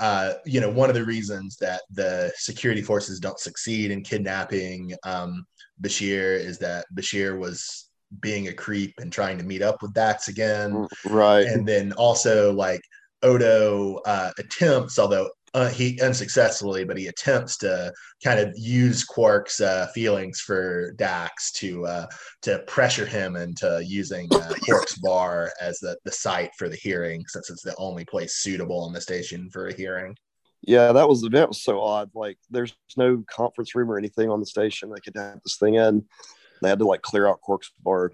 uh, 0.00 0.34
you 0.44 0.60
know, 0.60 0.70
one 0.70 0.88
of 0.88 0.94
the 0.94 1.04
reasons 1.04 1.56
that 1.56 1.82
the 1.90 2.32
security 2.36 2.82
forces 2.82 3.20
don't 3.20 3.38
succeed 3.38 3.90
in 3.90 4.02
kidnapping 4.02 4.92
um, 5.04 5.44
Bashir 5.82 6.38
is 6.38 6.58
that 6.58 6.86
Bashir 6.94 7.38
was 7.38 7.88
being 8.20 8.48
a 8.48 8.52
creep 8.52 8.94
and 8.98 9.12
trying 9.12 9.38
to 9.38 9.44
meet 9.44 9.62
up 9.62 9.82
with 9.82 9.94
Dax 9.94 10.28
again. 10.28 10.86
Right. 11.04 11.46
And 11.46 11.66
then 11.66 11.92
also 11.92 12.52
like 12.52 12.80
Odo 13.22 14.00
uh, 14.06 14.30
attempts, 14.38 14.98
although 14.98 15.30
uh, 15.54 15.68
he 15.68 16.00
unsuccessfully, 16.00 16.84
but 16.84 16.98
he 16.98 17.06
attempts 17.06 17.56
to 17.58 17.92
kind 18.22 18.40
of 18.40 18.52
use 18.56 19.04
Quark's 19.04 19.60
uh, 19.60 19.86
feelings 19.94 20.40
for 20.40 20.92
Dax 20.96 21.52
to 21.52 21.86
uh, 21.86 22.06
to 22.42 22.58
pressure 22.66 23.06
him 23.06 23.36
into 23.36 23.82
using 23.86 24.28
uh, 24.34 24.52
Quark's 24.64 24.98
bar 24.98 25.52
as 25.60 25.78
the, 25.78 25.96
the 26.04 26.10
site 26.10 26.50
for 26.58 26.68
the 26.68 26.76
hearing, 26.76 27.24
since 27.28 27.50
it's 27.50 27.62
the 27.62 27.76
only 27.78 28.04
place 28.04 28.36
suitable 28.36 28.80
on 28.80 28.92
the 28.92 29.00
station 29.00 29.48
for 29.50 29.68
a 29.68 29.74
hearing. 29.74 30.16
Yeah, 30.66 30.92
that 30.92 31.08
was 31.08 31.22
that 31.22 31.48
was 31.48 31.62
so 31.62 31.80
odd. 31.80 32.10
Like, 32.14 32.38
there's 32.50 32.74
no 32.96 33.22
conference 33.30 33.74
room 33.74 33.90
or 33.90 33.98
anything 33.98 34.30
on 34.30 34.40
the 34.40 34.46
station 34.46 34.90
they 34.90 35.00
could 35.00 35.16
have 35.16 35.40
this 35.44 35.56
thing 35.58 35.74
in. 35.74 36.04
They 36.62 36.68
had 36.68 36.78
to 36.78 36.86
like 36.86 37.02
clear 37.02 37.28
out 37.28 37.40
Quark's 37.40 37.70
bar. 37.82 38.12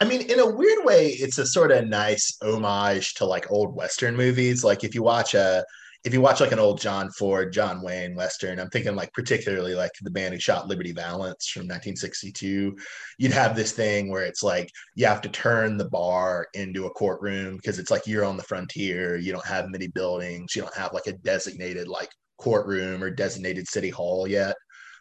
I 0.00 0.04
mean, 0.04 0.22
in 0.22 0.40
a 0.40 0.50
weird 0.50 0.84
way, 0.84 1.08
it's 1.08 1.38
a 1.38 1.46
sort 1.46 1.70
of 1.70 1.86
nice 1.86 2.36
homage 2.42 3.14
to 3.14 3.26
like 3.26 3.50
old 3.50 3.76
Western 3.76 4.16
movies. 4.16 4.64
Like 4.64 4.82
if 4.82 4.94
you 4.94 5.02
watch 5.02 5.34
a 5.34 5.64
if 6.04 6.12
you 6.12 6.20
watch 6.20 6.40
like 6.40 6.52
an 6.52 6.58
old 6.58 6.80
John 6.80 7.10
Ford, 7.10 7.52
John 7.52 7.80
Wayne 7.80 8.16
Western, 8.16 8.58
I'm 8.58 8.70
thinking 8.70 8.96
like 8.96 9.12
particularly 9.12 9.74
like 9.74 9.92
the 10.00 10.10
man 10.10 10.32
who 10.32 10.38
shot 10.38 10.66
Liberty 10.66 10.92
Valance 10.92 11.48
from 11.48 11.62
1962, 11.62 12.76
you'd 13.18 13.32
have 13.32 13.54
this 13.54 13.72
thing 13.72 14.10
where 14.10 14.24
it's 14.24 14.42
like 14.42 14.68
you 14.96 15.06
have 15.06 15.20
to 15.20 15.28
turn 15.28 15.76
the 15.76 15.88
bar 15.88 16.48
into 16.54 16.86
a 16.86 16.90
courtroom 16.90 17.56
because 17.56 17.78
it's 17.78 17.90
like 17.90 18.06
you're 18.06 18.24
on 18.24 18.36
the 18.36 18.42
frontier. 18.42 19.16
You 19.16 19.30
don't 19.30 19.46
have 19.46 19.70
many 19.70 19.86
buildings. 19.86 20.56
You 20.56 20.62
don't 20.62 20.76
have 20.76 20.92
like 20.92 21.06
a 21.06 21.12
designated 21.12 21.86
like 21.86 22.10
courtroom 22.36 23.02
or 23.02 23.10
designated 23.10 23.68
city 23.68 23.90
hall 23.90 24.26
yet. 24.26 24.56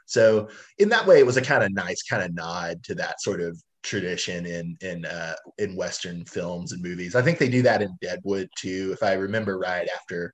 So 0.05 0.49
in 0.77 0.89
that 0.89 1.07
way, 1.07 1.19
it 1.19 1.25
was 1.25 1.37
a 1.37 1.41
kind 1.41 1.63
of 1.63 1.73
nice 1.73 2.03
kind 2.03 2.21
of 2.21 2.35
nod 2.35 2.83
to 2.83 2.95
that 2.95 3.21
sort 3.21 3.41
of 3.41 3.59
tradition 3.81 4.45
in 4.45 4.77
in 4.81 5.05
uh, 5.05 5.35
in 5.57 5.75
Western 5.75 6.25
films 6.25 6.73
and 6.73 6.83
movies. 6.83 7.15
I 7.15 7.23
think 7.23 7.39
they 7.39 7.49
do 7.49 7.63
that 7.63 7.81
in 7.81 7.97
Deadwood 8.01 8.49
too, 8.55 8.91
if 8.93 9.01
I 9.01 9.13
remember 9.13 9.57
right. 9.57 9.87
After 9.95 10.33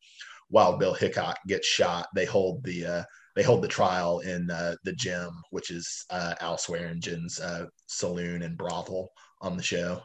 Wild 0.50 0.80
Bill 0.80 0.94
Hickok 0.94 1.38
gets 1.48 1.68
shot, 1.68 2.08
they 2.16 2.26
hold 2.26 2.64
the 2.64 2.86
uh, 2.86 3.04
they 3.36 3.44
hold 3.44 3.62
the 3.62 3.68
trial 3.68 4.20
in 4.20 4.50
uh, 4.50 4.76
the 4.84 4.94
Gem, 4.94 5.32
which 5.52 5.70
is 5.70 6.06
uh, 6.10 6.36
Al 6.42 6.58
Swearengen's 6.58 7.40
uh, 7.40 7.66
saloon 7.86 8.42
and 8.42 8.58
brothel 8.58 9.12
on 9.42 9.58
the 9.58 9.64
show. 9.64 10.02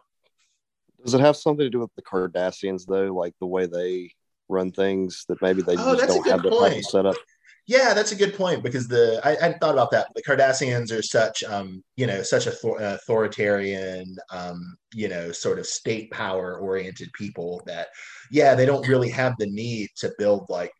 Does 1.02 1.14
it 1.14 1.20
have 1.20 1.36
something 1.36 1.64
to 1.64 1.70
do 1.70 1.80
with 1.80 1.94
the 1.96 2.02
Cardassians 2.02 2.84
though, 2.86 3.14
like 3.14 3.34
the 3.40 3.46
way 3.46 3.66
they 3.66 4.10
run 4.48 4.70
things 4.70 5.24
that 5.28 5.40
maybe 5.42 5.62
they 5.62 5.76
oh, 5.76 5.96
just 5.96 6.08
don't 6.08 6.26
have 6.26 6.42
the 6.42 6.50
of 6.50 6.84
setup? 6.84 7.16
Yeah, 7.66 7.94
that's 7.94 8.12
a 8.12 8.16
good 8.16 8.34
point 8.34 8.62
because 8.62 8.88
the 8.88 9.20
I, 9.22 9.48
I 9.48 9.52
thought 9.52 9.74
about 9.74 9.92
that. 9.92 10.08
The 10.14 10.22
Cardassians 10.22 10.96
are 10.96 11.02
such, 11.02 11.44
um, 11.44 11.82
you 11.96 12.08
know, 12.08 12.22
such 12.22 12.46
a 12.46 12.54
authoritarian, 12.94 14.16
um, 14.32 14.76
you 14.94 15.08
know, 15.08 15.30
sort 15.30 15.60
of 15.60 15.66
state 15.66 16.10
power 16.10 16.56
oriented 16.56 17.12
people 17.12 17.62
that, 17.66 17.88
yeah, 18.32 18.56
they 18.56 18.66
don't 18.66 18.88
really 18.88 19.10
have 19.10 19.34
the 19.38 19.46
need 19.46 19.90
to 19.98 20.12
build 20.18 20.46
like 20.48 20.72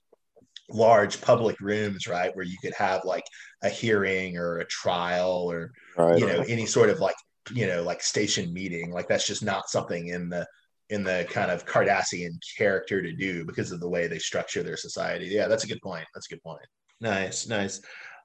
large 0.71 1.21
public 1.21 1.61
rooms, 1.61 2.09
right, 2.09 2.35
where 2.35 2.45
you 2.45 2.57
could 2.61 2.75
have 2.75 3.05
like 3.05 3.25
a 3.63 3.69
hearing 3.69 4.37
or 4.37 4.59
a 4.59 4.67
trial 4.67 5.51
or 5.51 5.73
right. 5.97 6.19
you 6.19 6.27
know 6.27 6.45
any 6.49 6.67
sort 6.67 6.91
of 6.91 6.99
like 6.99 7.15
you 7.53 7.67
know 7.69 7.85
like 7.85 8.03
station 8.03 8.53
meeting. 8.53 8.91
Like 8.91 9.07
that's 9.07 9.27
just 9.27 9.45
not 9.45 9.71
something 9.71 10.09
in 10.09 10.29
the 10.29 10.47
in 10.93 11.03
the 11.03 11.27
kind 11.31 11.51
of 11.51 11.67
Cardassian 11.67 12.39
character 12.57 13.03
to 13.03 13.13
do 13.13 13.45
because 13.45 13.73
of 13.73 13.81
the 13.81 13.89
way 13.89 14.07
they 14.07 14.19
structure 14.19 14.63
their 14.63 14.77
society. 14.77 15.27
Yeah, 15.27 15.49
that's 15.49 15.65
a 15.65 15.69
good 15.69 15.81
point. 15.83 16.05
That's 16.15 16.31
a 16.31 16.35
good 16.35 16.43
point. 16.43 16.67
Nice, 17.01 17.49
nice. 17.49 17.81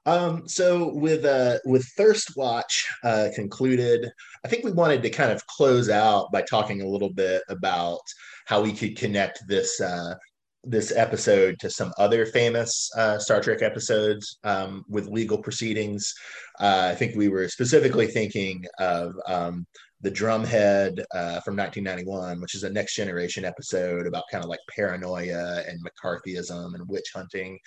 Um, 0.06 0.46
so 0.46 0.94
with 0.94 1.24
uh, 1.24 1.58
with 1.64 1.84
Thirst 1.96 2.36
Watch 2.36 2.86
uh, 3.02 3.28
concluded, 3.34 4.10
I 4.44 4.48
think 4.48 4.64
we 4.64 4.72
wanted 4.72 5.02
to 5.02 5.10
kind 5.10 5.32
of 5.32 5.46
close 5.46 5.88
out 5.88 6.30
by 6.32 6.42
talking 6.42 6.82
a 6.82 6.88
little 6.88 7.12
bit 7.12 7.42
about 7.48 8.00
how 8.46 8.60
we 8.60 8.72
could 8.72 8.96
connect 8.96 9.40
this 9.48 9.80
uh, 9.80 10.14
this 10.64 10.92
episode 10.94 11.58
to 11.60 11.70
some 11.70 11.92
other 11.98 12.26
famous 12.26 12.90
uh, 12.96 13.18
Star 13.18 13.40
Trek 13.40 13.62
episodes 13.62 14.38
um, 14.44 14.84
with 14.88 15.08
legal 15.08 15.38
proceedings. 15.38 16.14
Uh, 16.60 16.88
I 16.92 16.94
think 16.94 17.16
we 17.16 17.28
were 17.28 17.48
specifically 17.48 18.06
thinking 18.06 18.64
of 18.78 19.14
um, 19.26 19.66
the 20.00 20.10
Drumhead 20.10 21.00
uh, 21.12 21.40
from 21.40 21.56
1991, 21.56 22.40
which 22.40 22.54
is 22.54 22.62
a 22.62 22.70
next 22.70 22.94
generation 22.94 23.44
episode 23.44 24.06
about 24.06 24.24
kind 24.30 24.44
of 24.44 24.50
like 24.50 24.60
paranoia 24.74 25.62
and 25.66 25.80
McCarthyism 25.84 26.74
and 26.74 26.88
witch 26.88 27.10
hunting. 27.14 27.58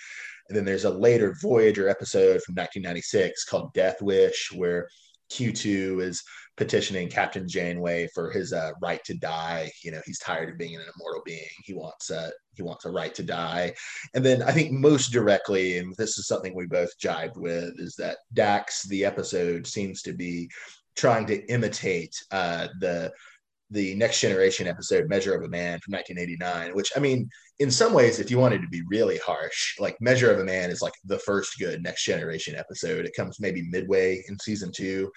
And 0.47 0.57
then 0.57 0.65
there's 0.65 0.85
a 0.85 0.89
later 0.89 1.35
Voyager 1.41 1.89
episode 1.89 2.41
from 2.43 2.55
1996 2.55 3.43
called 3.45 3.73
Death 3.73 4.01
Wish, 4.01 4.49
where 4.53 4.87
Q2 5.31 6.03
is 6.03 6.23
petitioning 6.57 7.09
Captain 7.09 7.47
Janeway 7.47 8.07
for 8.13 8.31
his 8.31 8.53
uh, 8.53 8.71
right 8.81 9.03
to 9.05 9.13
die. 9.13 9.71
You 9.83 9.91
know, 9.91 10.01
he's 10.05 10.19
tired 10.19 10.49
of 10.49 10.57
being 10.57 10.75
an 10.75 10.83
immortal 10.95 11.23
being. 11.25 11.47
He 11.63 11.73
wants 11.73 12.11
uh, 12.11 12.29
he 12.53 12.63
wants 12.63 12.85
a 12.85 12.91
right 12.91 13.15
to 13.15 13.23
die. 13.23 13.73
And 14.13 14.23
then 14.23 14.41
I 14.43 14.51
think 14.51 14.71
most 14.71 15.11
directly, 15.11 15.77
and 15.77 15.95
this 15.95 16.17
is 16.17 16.27
something 16.27 16.53
we 16.53 16.67
both 16.67 16.97
jibed 16.99 17.37
with, 17.37 17.73
is 17.79 17.95
that 17.97 18.17
Dax 18.33 18.83
the 18.87 19.05
episode 19.05 19.65
seems 19.65 20.01
to 20.03 20.13
be 20.13 20.49
trying 20.95 21.25
to 21.27 21.45
imitate 21.51 22.15
uh, 22.31 22.67
the 22.79 23.11
the 23.73 23.95
next 23.95 24.19
generation 24.19 24.67
episode 24.67 25.07
measure 25.07 25.33
of 25.33 25.45
a 25.45 25.47
man 25.47 25.79
from 25.79 25.93
1989 25.93 26.75
which 26.75 26.91
i 26.97 26.99
mean 26.99 27.29
in 27.59 27.71
some 27.71 27.93
ways 27.93 28.19
if 28.19 28.29
you 28.29 28.37
wanted 28.37 28.61
to 28.61 28.67
be 28.67 28.81
really 28.89 29.17
harsh 29.19 29.79
like 29.79 29.95
measure 30.01 30.29
of 30.29 30.39
a 30.39 30.43
man 30.43 30.69
is 30.69 30.81
like 30.81 30.93
the 31.05 31.17
first 31.19 31.57
good 31.57 31.81
next 31.81 32.03
generation 32.03 32.53
episode. 32.53 33.05
It 33.05 33.15
comes 33.15 33.39
maybe 33.39 33.61
midway 33.69 34.23
in 34.27 34.37
season 34.39 34.73
two 34.75 35.09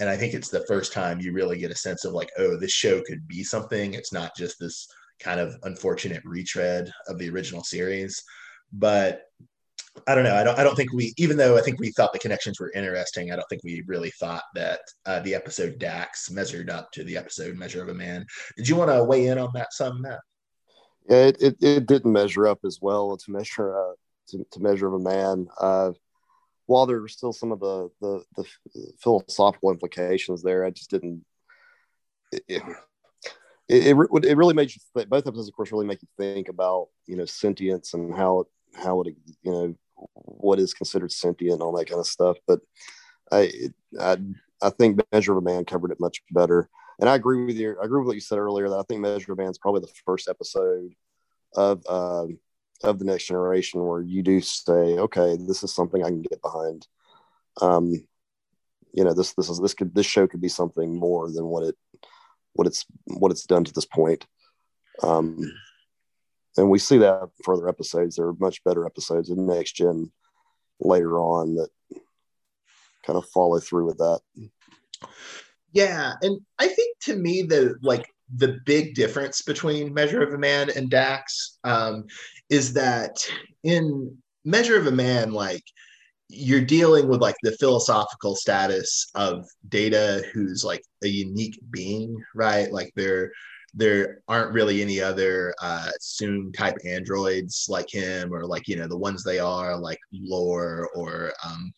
and 0.00 0.08
i 0.08 0.16
think 0.16 0.32
it's 0.32 0.48
the 0.48 0.64
first 0.66 0.92
time 0.92 1.20
you 1.20 1.34
really 1.34 1.58
get 1.58 1.70
a 1.70 1.76
sense 1.76 2.06
of 2.06 2.14
like 2.14 2.30
oh 2.38 2.56
this 2.56 2.72
show 2.72 3.02
could 3.02 3.28
be 3.28 3.44
something. 3.44 3.92
It's 3.92 4.12
not 4.12 4.34
just 4.34 4.58
this 4.58 4.88
kind 5.20 5.40
of 5.40 5.56
unfortunate 5.64 6.24
retread 6.24 6.92
of 7.08 7.18
the 7.18 7.28
original 7.28 7.64
series. 7.64 8.22
But 8.72 9.22
I 10.06 10.14
don't 10.14 10.24
know. 10.24 10.34
I 10.34 10.44
don't. 10.44 10.58
I 10.58 10.62
don't 10.62 10.76
think 10.76 10.92
we, 10.92 11.14
even 11.16 11.36
though 11.36 11.56
I 11.56 11.60
think 11.60 11.80
we 11.80 11.90
thought 11.90 12.12
the 12.12 12.18
connections 12.18 12.60
were 12.60 12.72
interesting, 12.72 13.32
I 13.32 13.36
don't 13.36 13.48
think 13.48 13.64
we 13.64 13.82
really 13.86 14.10
thought 14.10 14.44
that 14.54 14.80
uh, 15.06 15.20
the 15.20 15.34
episode 15.34 15.78
Dax 15.78 16.30
measured 16.30 16.70
up 16.70 16.90
to 16.92 17.04
the 17.04 17.16
episode 17.16 17.56
Measure 17.56 17.82
of 17.82 17.88
a 17.88 17.94
Man. 17.94 18.26
Did 18.56 18.68
you 18.68 18.76
want 18.76 18.90
to 18.90 19.04
weigh 19.04 19.26
in 19.26 19.38
on 19.38 19.50
that 19.54 19.72
some, 19.72 20.02
Matt? 20.02 20.20
Yeah, 21.08 21.26
it, 21.26 21.42
it, 21.42 21.56
it 21.60 21.86
didn't 21.86 22.12
measure 22.12 22.46
up 22.46 22.60
as 22.64 22.78
well 22.82 23.16
to 23.16 23.30
measure 23.30 23.78
uh, 23.78 23.92
to, 24.28 24.46
to 24.52 24.60
measure 24.60 24.88
of 24.88 24.94
a 24.94 24.98
man. 24.98 25.48
Uh, 25.60 25.92
while 26.66 26.84
there 26.86 27.00
were 27.00 27.08
still 27.08 27.32
some 27.32 27.50
of 27.50 27.60
the, 27.60 27.88
the, 28.00 28.22
the 28.36 28.44
philosophical 29.02 29.70
implications 29.70 30.42
there, 30.42 30.64
I 30.64 30.70
just 30.70 30.90
didn't. 30.90 31.24
It, 32.30 32.42
it, 32.46 32.62
it, 33.68 33.96
it, 34.24 34.36
really 34.36 34.54
made 34.54 34.70
you 34.70 34.80
think, 34.94 35.08
both 35.08 35.26
episodes, 35.26 35.48
of 35.48 35.54
course, 35.54 35.72
really 35.72 35.86
make 35.86 36.02
you 36.02 36.08
think 36.18 36.48
about 36.48 36.88
you 37.06 37.16
know 37.16 37.24
sentience 37.24 37.94
and 37.94 38.14
how 38.14 38.40
it 38.40 38.46
how 38.74 39.00
it 39.00 39.14
you 39.42 39.52
know 39.52 39.74
what 40.14 40.58
is 40.58 40.74
considered 40.74 41.12
sentient 41.12 41.54
and 41.54 41.62
all 41.62 41.76
that 41.76 41.88
kind 41.88 42.00
of 42.00 42.06
stuff. 42.06 42.36
But 42.46 42.60
I, 43.30 43.50
I, 44.00 44.18
I 44.62 44.70
think 44.70 45.00
Measure 45.12 45.32
of 45.32 45.38
a 45.38 45.42
Man 45.42 45.64
covered 45.64 45.92
it 45.92 46.00
much 46.00 46.22
better. 46.30 46.68
And 47.00 47.08
I 47.08 47.14
agree 47.14 47.44
with 47.44 47.56
you. 47.56 47.76
I 47.80 47.84
agree 47.84 48.00
with 48.00 48.08
what 48.08 48.16
you 48.16 48.20
said 48.20 48.38
earlier 48.38 48.68
that 48.68 48.78
I 48.78 48.82
think 48.82 49.00
Measure 49.00 49.32
of 49.32 49.38
a 49.38 49.42
Man 49.42 49.50
is 49.50 49.58
probably 49.58 49.82
the 49.82 49.92
first 50.04 50.28
episode 50.28 50.92
of 51.54 51.82
uh, 51.88 52.26
of 52.82 52.98
the 52.98 53.04
Next 53.04 53.26
Generation 53.26 53.84
where 53.84 54.00
you 54.00 54.22
do 54.22 54.40
say, 54.40 54.72
okay, 54.72 55.36
this 55.36 55.62
is 55.62 55.74
something 55.74 56.02
I 56.02 56.08
can 56.08 56.22
get 56.22 56.42
behind. 56.42 56.86
Um, 57.60 57.92
you 58.92 59.04
know, 59.04 59.14
this 59.14 59.34
this 59.34 59.48
is 59.48 59.60
this 59.60 59.74
could 59.74 59.94
this 59.94 60.06
show 60.06 60.26
could 60.26 60.40
be 60.40 60.48
something 60.48 60.98
more 60.98 61.30
than 61.30 61.44
what 61.46 61.64
it 61.64 61.76
what 62.54 62.66
it's 62.66 62.84
what 63.06 63.30
it's 63.30 63.46
done 63.46 63.64
to 63.64 63.72
this 63.72 63.86
point. 63.86 64.26
Um, 65.02 65.38
and 66.56 66.70
we 66.70 66.78
see 66.78 66.98
that 66.98 67.22
in 67.22 67.28
further 67.44 67.68
episodes. 67.68 68.16
There 68.16 68.26
are 68.26 68.34
much 68.34 68.62
better 68.64 68.86
episodes 68.86 69.30
in 69.30 69.46
next 69.46 69.76
gen 69.76 70.10
later 70.80 71.18
on 71.18 71.56
that 71.56 71.68
kind 73.06 73.16
of 73.16 73.28
follow 73.28 73.58
through 73.60 73.86
with 73.86 73.98
that. 73.98 74.20
Yeah, 75.72 76.14
and 76.22 76.40
I 76.58 76.68
think 76.68 76.98
to 77.02 77.16
me 77.16 77.42
the 77.42 77.76
like 77.82 78.06
the 78.34 78.58
big 78.66 78.94
difference 78.94 79.42
between 79.42 79.94
Measure 79.94 80.22
of 80.22 80.34
a 80.34 80.38
Man 80.38 80.70
and 80.74 80.90
Dax 80.90 81.58
um, 81.64 82.04
is 82.50 82.72
that 82.74 83.16
in 83.64 84.16
Measure 84.44 84.78
of 84.78 84.86
a 84.86 84.92
Man, 84.92 85.32
like 85.32 85.62
you're 86.28 86.64
dealing 86.64 87.08
with 87.08 87.22
like 87.22 87.36
the 87.42 87.56
philosophical 87.58 88.34
status 88.34 89.10
of 89.14 89.46
Data, 89.68 90.24
who's 90.32 90.64
like 90.64 90.82
a 91.02 91.08
unique 91.08 91.58
being, 91.70 92.22
right? 92.34 92.70
Like 92.70 92.92
they're 92.96 93.32
there 93.74 94.20
aren't 94.28 94.52
really 94.52 94.82
any 94.82 95.00
other 95.00 95.54
uh, 95.60 95.90
Soong 96.00 96.54
type 96.56 96.76
androids 96.84 97.66
like 97.68 97.92
him, 97.92 98.32
or 98.32 98.46
like 98.46 98.68
you 98.68 98.76
know 98.76 98.88
the 98.88 98.96
ones 98.96 99.22
they 99.22 99.38
are 99.38 99.76
like 99.78 99.98
Lore 100.12 100.88
or 100.94 101.32
um, 101.44 101.72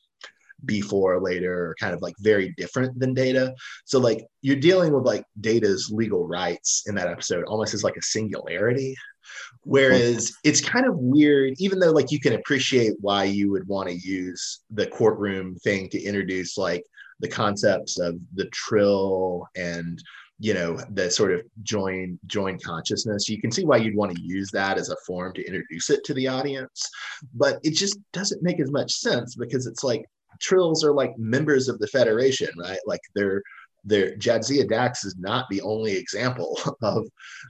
B4 0.67 1.23
later, 1.23 1.71
are 1.71 1.77
kind 1.81 1.95
of 1.95 2.03
like 2.03 2.15
very 2.21 2.55
different 2.57 2.99
than 2.99 3.15
Data. 3.15 3.55
So 3.85 3.99
like 3.99 4.25
you're 4.43 4.57
dealing 4.57 4.93
with 4.93 5.05
like 5.05 5.25
Data's 5.41 5.91
legal 5.93 6.27
rights 6.27 6.85
in 6.87 6.95
that 6.97 7.09
episode 7.09 7.45
almost 7.45 7.75
as 7.75 7.85
like 7.85 7.97
a 7.97 8.03
singularity. 8.03 8.95
Whereas 9.63 10.33
it's 10.45 10.61
kind 10.61 10.87
of 10.87 10.97
weird, 10.97 11.55
even 11.59 11.79
though 11.79 11.93
like 11.93 12.11
you 12.11 12.21
can 12.21 12.35
appreciate 12.35 12.95
why 13.01 13.25
you 13.25 13.51
would 13.51 13.67
want 13.69 13.89
to 13.89 13.95
use 13.95 14.61
the 14.71 14.87
courtroom 14.87 15.57
thing 15.57 15.89
to 15.91 16.03
introduce 16.03 16.57
like 16.57 16.85
the 17.21 17.29
concepts 17.29 17.99
of 17.99 18.19
the 18.35 18.47
trill 18.47 19.47
and 19.57 20.03
you 20.41 20.55
know 20.55 20.79
the 20.95 21.11
sort 21.11 21.33
of 21.33 21.43
join 21.63 22.19
join 22.27 22.59
consciousness. 22.59 23.29
You 23.29 23.41
can 23.41 23.53
see 23.53 23.65
why 23.65 23.77
you'd 23.77 23.95
want 23.95 24.17
to 24.17 24.23
use 24.23 24.51
that 24.53 24.79
as 24.79 24.89
a 24.89 24.97
form 25.07 25.35
to 25.35 25.47
introduce 25.47 25.91
it 25.91 26.03
to 26.05 26.15
the 26.15 26.29
audience 26.29 26.91
but 27.35 27.59
it 27.63 27.75
just 27.75 27.99
doesn't 28.13 28.43
make 28.43 28.61
as 28.61 28.71
much 28.71 28.93
sense 28.93 29.37
because 29.37 29.67
it's 29.67 29.85
like 29.85 30.05
trills 30.41 30.85
are 30.85 30.93
like 30.93 31.17
members 31.19 31.69
of 31.69 31.79
the 31.79 31.87
federation 31.89 32.49
right? 32.59 32.79
Like 32.87 33.01
they're 33.15 33.43
they're 33.85 34.17
Jadzia 34.17 34.69
Dax 34.69 35.05
is 35.05 35.17
not 35.19 35.47
the 35.51 35.61
only 35.63 35.97
example 35.97 36.59
of 36.83 37.07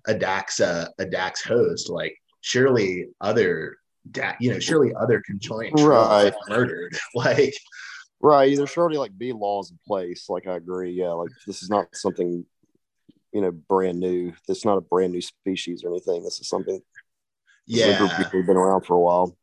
a 0.07 0.15
Dax 0.15 0.61
uh, 0.61 0.89
a 0.99 1.07
Dax 1.07 1.43
host. 1.43 1.89
Like 1.89 2.17
surely 2.41 3.07
other 3.21 3.77
da- 4.11 4.37
you 4.41 4.53
know 4.53 4.59
surely 4.59 4.93
other 4.95 5.23
conjoined 5.27 5.79
right. 5.81 6.33
murdered. 6.49 6.97
Like 7.15 7.55
right 8.23 8.55
there's 8.55 8.71
surely 8.71 8.99
like 8.99 9.17
be 9.17 9.33
laws 9.33 9.71
in 9.71 9.79
place. 9.87 10.29
Like 10.29 10.47
i 10.47 10.57
agree. 10.57 10.93
Yeah 10.93 11.13
like 11.13 11.31
this 11.47 11.63
is 11.63 11.71
not 11.71 11.87
something 11.95 12.45
you 13.33 13.41
know 13.41 13.51
brand 13.51 14.01
new. 14.01 14.33
It's 14.49 14.65
not 14.65 14.79
a 14.79 14.83
brand 14.83 15.13
new 15.13 15.21
species 15.21 15.85
or 15.85 15.91
anything. 15.91 16.23
This 16.23 16.41
is 16.41 16.49
something. 16.49 16.81
Yeah, 17.67 17.99
people 17.99 18.41
have 18.41 18.47
been 18.47 18.57
around 18.57 18.83
for 18.83 18.95
a 18.95 19.01
while. 19.01 19.37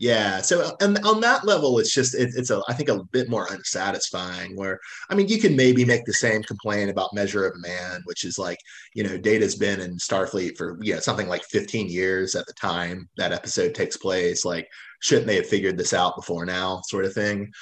Yeah. 0.00 0.40
So 0.40 0.76
and 0.80 0.98
on 1.04 1.20
that 1.20 1.44
level, 1.44 1.78
it's 1.78 1.92
just 1.92 2.14
it, 2.14 2.30
it's 2.34 2.50
a 2.50 2.62
I 2.68 2.74
think 2.74 2.88
a 2.88 3.04
bit 3.12 3.28
more 3.28 3.46
unsatisfying. 3.52 4.56
Where 4.56 4.80
I 5.10 5.14
mean, 5.14 5.28
you 5.28 5.38
can 5.38 5.54
maybe 5.54 5.84
make 5.84 6.04
the 6.04 6.12
same 6.12 6.42
complaint 6.42 6.90
about 6.90 7.14
Measure 7.14 7.46
of 7.46 7.54
a 7.54 7.60
Man, 7.60 8.00
which 8.04 8.24
is 8.24 8.38
like 8.38 8.58
you 8.94 9.04
know 9.04 9.16
Data's 9.18 9.54
been 9.54 9.80
in 9.80 9.96
Starfleet 9.98 10.56
for 10.56 10.78
yeah 10.82 10.98
something 10.98 11.28
like 11.28 11.44
15 11.44 11.88
years 11.88 12.34
at 12.34 12.46
the 12.46 12.54
time 12.54 13.08
that 13.16 13.32
episode 13.32 13.74
takes 13.74 13.96
place. 13.96 14.44
Like, 14.44 14.68
shouldn't 15.00 15.26
they 15.26 15.36
have 15.36 15.46
figured 15.46 15.78
this 15.78 15.92
out 15.92 16.16
before 16.16 16.46
now, 16.46 16.80
sort 16.84 17.04
of 17.04 17.12
thing. 17.12 17.52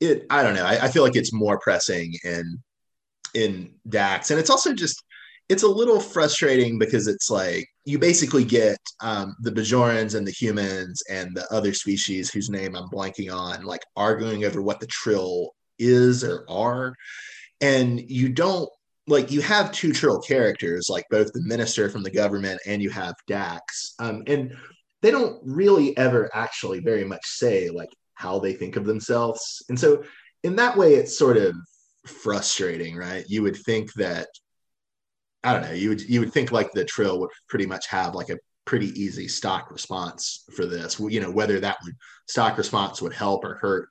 It 0.00 0.26
I 0.30 0.42
don't 0.42 0.54
know. 0.54 0.64
I, 0.64 0.84
I 0.84 0.88
feel 0.88 1.02
like 1.02 1.16
it's 1.16 1.32
more 1.32 1.58
pressing 1.58 2.14
in 2.24 2.62
in 3.34 3.72
Dax, 3.88 4.30
and 4.30 4.40
it's 4.40 4.50
also 4.50 4.72
just 4.72 5.02
it's 5.48 5.62
a 5.62 5.68
little 5.68 6.00
frustrating 6.00 6.78
because 6.78 7.06
it's 7.06 7.30
like 7.30 7.68
you 7.84 7.98
basically 7.98 8.44
get 8.44 8.78
um, 9.00 9.36
the 9.40 9.52
Bajorans 9.52 10.16
and 10.16 10.26
the 10.26 10.32
humans 10.32 11.02
and 11.08 11.36
the 11.36 11.46
other 11.52 11.72
species 11.72 12.30
whose 12.30 12.50
name 12.50 12.74
I'm 12.74 12.88
blanking 12.90 13.32
on, 13.32 13.64
like 13.64 13.82
arguing 13.96 14.44
over 14.44 14.60
what 14.60 14.80
the 14.80 14.88
Trill 14.88 15.54
is 15.78 16.24
or 16.24 16.44
are, 16.48 16.94
and 17.60 18.00
you 18.10 18.28
don't 18.28 18.68
like 19.06 19.30
you 19.30 19.40
have 19.40 19.70
two 19.70 19.92
Trill 19.92 20.20
characters, 20.20 20.88
like 20.90 21.04
both 21.10 21.32
the 21.32 21.42
minister 21.42 21.88
from 21.88 22.02
the 22.02 22.10
government 22.10 22.60
and 22.66 22.82
you 22.82 22.90
have 22.90 23.14
Dax, 23.28 23.94
um, 24.00 24.24
and 24.26 24.54
they 25.02 25.10
don't 25.10 25.40
really 25.44 25.96
ever 25.96 26.28
actually 26.34 26.80
very 26.80 27.04
much 27.04 27.24
say 27.24 27.70
like 27.70 27.90
how 28.14 28.38
they 28.38 28.52
think 28.52 28.76
of 28.76 28.84
themselves. 28.84 29.62
And 29.68 29.78
so 29.78 30.02
in 30.42 30.56
that 30.56 30.76
way, 30.76 30.94
it's 30.94 31.16
sort 31.16 31.36
of 31.36 31.54
frustrating, 32.08 32.96
right? 32.96 33.24
You 33.28 33.42
would 33.42 33.56
think 33.56 33.92
that 33.94 34.28
I 35.44 35.52
don't 35.52 35.62
know, 35.62 35.72
you 35.72 35.90
would 35.90 36.02
you 36.02 36.20
would 36.20 36.32
think 36.32 36.52
like 36.52 36.72
the 36.72 36.84
trill 36.84 37.20
would 37.20 37.30
pretty 37.48 37.66
much 37.66 37.86
have 37.88 38.14
like 38.14 38.30
a 38.30 38.38
pretty 38.64 38.88
easy 39.00 39.28
stock 39.28 39.70
response 39.70 40.44
for 40.54 40.66
this. 40.66 40.98
You 40.98 41.20
know, 41.20 41.30
whether 41.30 41.60
that 41.60 41.78
would 41.84 41.94
stock 42.28 42.58
response 42.58 43.00
would 43.00 43.12
help 43.12 43.44
or 43.44 43.54
hurt 43.56 43.88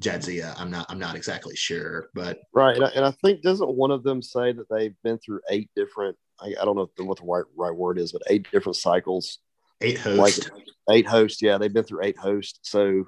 Jadzia, 0.00 0.54
I'm 0.58 0.70
not 0.70 0.86
I'm 0.88 0.98
not 0.98 1.16
exactly 1.16 1.56
sure, 1.56 2.08
but 2.14 2.38
right. 2.52 2.76
And 2.76 2.84
I, 2.84 2.88
and 2.90 3.04
I 3.04 3.10
think 3.22 3.42
doesn't 3.42 3.74
one 3.74 3.90
of 3.90 4.02
them 4.02 4.22
say 4.22 4.52
that 4.52 4.68
they've 4.70 4.94
been 5.02 5.18
through 5.18 5.40
eight 5.50 5.70
different 5.76 6.16
I, 6.40 6.54
I 6.60 6.64
don't 6.64 6.76
know 6.76 6.88
what 7.04 7.18
the 7.18 7.24
right 7.24 7.44
right 7.56 7.74
word 7.74 7.98
is, 7.98 8.12
but 8.12 8.22
eight 8.28 8.46
different 8.50 8.76
cycles. 8.76 9.38
Eight 9.80 9.98
hosts. 9.98 10.48
Like 10.48 10.62
eight 10.90 11.06
hosts, 11.06 11.42
yeah, 11.42 11.58
they've 11.58 11.72
been 11.72 11.84
through 11.84 12.04
eight 12.04 12.18
hosts. 12.18 12.58
So 12.62 13.06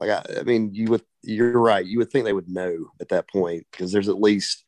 like 0.00 0.10
I, 0.10 0.40
I 0.40 0.42
mean, 0.42 0.74
you 0.74 0.88
would 0.88 1.02
you're 1.22 1.60
right. 1.60 1.84
You 1.84 1.98
would 1.98 2.10
think 2.10 2.24
they 2.24 2.32
would 2.32 2.48
know 2.48 2.90
at 3.00 3.08
that 3.10 3.28
point 3.28 3.66
because 3.70 3.92
there's 3.92 4.08
at 4.08 4.20
least 4.20 4.64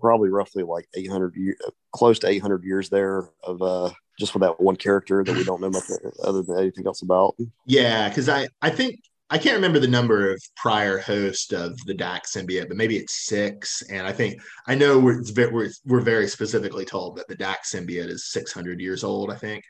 probably 0.00 0.28
roughly 0.28 0.62
like 0.62 0.86
800 0.94 1.34
years, 1.36 1.56
close 1.92 2.18
to 2.20 2.28
800 2.28 2.64
years 2.64 2.88
there 2.90 3.28
of 3.42 3.62
uh 3.62 3.90
just 4.18 4.32
for 4.32 4.38
that 4.40 4.60
one 4.60 4.76
character 4.76 5.24
that 5.24 5.34
we 5.34 5.44
don't 5.44 5.60
know 5.60 5.70
much 5.70 5.84
other 6.22 6.42
than 6.42 6.58
anything 6.58 6.86
else 6.86 7.02
about. 7.02 7.34
Yeah, 7.66 8.08
because 8.08 8.28
I 8.28 8.48
I 8.62 8.70
think 8.70 9.00
I 9.30 9.38
can't 9.38 9.56
remember 9.56 9.80
the 9.80 9.88
number 9.88 10.32
of 10.32 10.42
prior 10.54 10.98
hosts 10.98 11.52
of 11.52 11.76
the 11.86 11.94
Dax 11.94 12.36
symbiote, 12.36 12.68
but 12.68 12.76
maybe 12.76 12.96
it's 12.96 13.26
six. 13.26 13.82
And 13.90 14.06
I 14.06 14.12
think 14.12 14.40
I 14.68 14.74
know 14.74 14.98
we're 14.98 15.22
we're, 15.50 15.70
we're 15.86 16.00
very 16.00 16.28
specifically 16.28 16.84
told 16.84 17.16
that 17.16 17.26
the 17.28 17.34
Dax 17.34 17.72
symbiote 17.72 18.10
is 18.10 18.30
600 18.30 18.80
years 18.80 19.02
old. 19.02 19.32
I 19.32 19.36
think, 19.36 19.64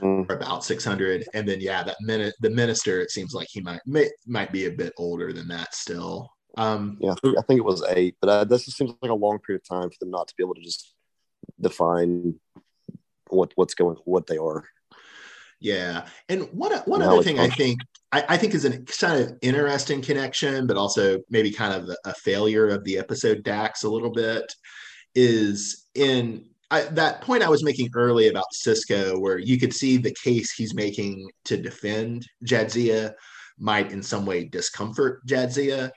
mm-hmm. 0.00 0.30
or 0.30 0.36
about 0.36 0.64
600. 0.64 1.24
And 1.34 1.48
then 1.48 1.60
yeah, 1.60 1.82
that 1.82 1.96
minute 2.00 2.34
the 2.40 2.50
minister, 2.50 3.00
it 3.00 3.10
seems 3.10 3.34
like 3.34 3.48
he 3.50 3.60
might 3.60 3.80
may, 3.86 4.08
might 4.26 4.52
be 4.52 4.66
a 4.66 4.70
bit 4.70 4.92
older 4.96 5.32
than 5.32 5.48
that 5.48 5.74
still. 5.74 6.30
Um, 6.56 6.96
yeah, 7.00 7.12
I 7.12 7.14
think, 7.16 7.38
I 7.38 7.42
think, 7.42 7.58
it 7.58 7.64
was 7.64 7.84
eight, 7.88 8.16
but 8.20 8.30
uh, 8.30 8.44
this 8.44 8.64
just 8.64 8.78
seems 8.78 8.94
like 9.02 9.10
a 9.10 9.14
long 9.14 9.38
period 9.40 9.60
of 9.62 9.68
time 9.68 9.90
for 9.90 9.96
them 10.00 10.10
not 10.10 10.28
to 10.28 10.34
be 10.38 10.42
able 10.42 10.54
to 10.54 10.62
just 10.62 10.94
define 11.60 12.34
what 13.28 13.52
what's 13.56 13.74
going 13.74 13.96
what 14.04 14.26
they 14.26 14.38
are. 14.38 14.64
Yeah, 15.60 16.06
and 16.28 16.42
one 16.52 16.72
one 16.86 17.02
other 17.02 17.22
thing 17.22 17.38
I 17.38 17.48
think 17.48 17.80
I, 18.12 18.24
I, 18.30 18.36
think 18.36 18.54
is 18.54 18.64
an 18.64 18.84
kind 18.84 19.22
of 19.22 19.38
interesting 19.42 20.02
connection, 20.02 20.66
but 20.66 20.76
also 20.76 21.20
maybe 21.30 21.50
kind 21.50 21.74
of 21.74 21.88
a, 21.88 22.10
a 22.10 22.14
failure 22.14 22.68
of 22.68 22.84
the 22.84 22.98
episode 22.98 23.42
Dax 23.42 23.82
a 23.82 23.88
little 23.88 24.10
bit 24.10 24.54
is 25.14 25.86
in 25.94 26.46
I, 26.70 26.82
that 26.82 27.20
point 27.20 27.42
I 27.42 27.48
was 27.48 27.62
making 27.62 27.90
early 27.94 28.28
about 28.28 28.46
Sisko, 28.54 29.20
where 29.20 29.38
you 29.38 29.58
could 29.58 29.74
see 29.74 29.96
the 29.96 30.16
case 30.22 30.52
he's 30.52 30.74
making 30.74 31.28
to 31.44 31.56
defend 31.56 32.26
Jadzia 32.44 33.14
might 33.58 33.92
in 33.92 34.02
some 34.02 34.26
way 34.26 34.44
discomfort 34.44 35.24
Jadzia. 35.26 35.90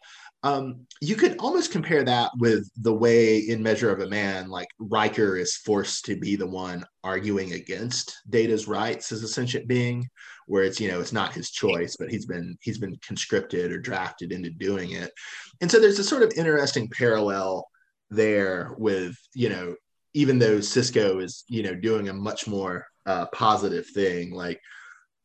Um, 0.44 0.86
you 1.02 1.16
could 1.16 1.38
almost 1.40 1.72
compare 1.72 2.04
that 2.06 2.32
with 2.38 2.70
the 2.78 2.94
way 2.94 3.40
in 3.40 3.62
Measure 3.62 3.92
of 3.92 4.00
a 4.00 4.08
Man, 4.08 4.50
like 4.50 4.70
Riker 4.80 5.36
is 5.36 5.58
forced 5.58 6.06
to 6.06 6.16
be 6.16 6.38
the 6.38 6.48
one 6.48 6.86
arguing 7.04 7.54
against 7.54 8.16
Data's 8.30 8.68
rights 8.68 9.12
as 9.12 9.22
a 9.22 9.28
sentient 9.28 9.68
being, 9.68 10.08
where 10.48 10.64
it's 10.64 10.80
you 10.80 10.90
know 10.90 11.02
it's 11.02 11.12
not 11.12 11.34
his 11.34 11.52
choice, 11.52 11.98
but 11.98 12.10
he's 12.10 12.26
been 12.26 12.58
he's 12.62 12.78
been 12.78 12.98
conscripted 13.06 13.72
or 13.72 13.80
drafted 13.80 14.32
into 14.32 14.50
doing 14.50 14.92
it. 14.92 15.12
And 15.60 15.70
so 15.70 15.80
there's 15.80 16.00
a 16.00 16.04
sort 16.06 16.24
of 16.24 16.32
interesting 16.38 16.88
parallel 16.88 17.68
there 18.10 18.76
with 18.78 19.18
you 19.36 19.50
know 19.50 19.76
even 20.14 20.40
though 20.40 20.58
Sisko 20.58 21.22
is 21.24 21.44
you 21.48 21.64
know 21.64 21.76
doing 21.76 22.10
a 22.10 22.14
much 22.14 22.48
more 22.48 22.86
uh, 23.06 23.26
positive 23.28 23.88
thing, 23.88 24.32
like 24.32 24.60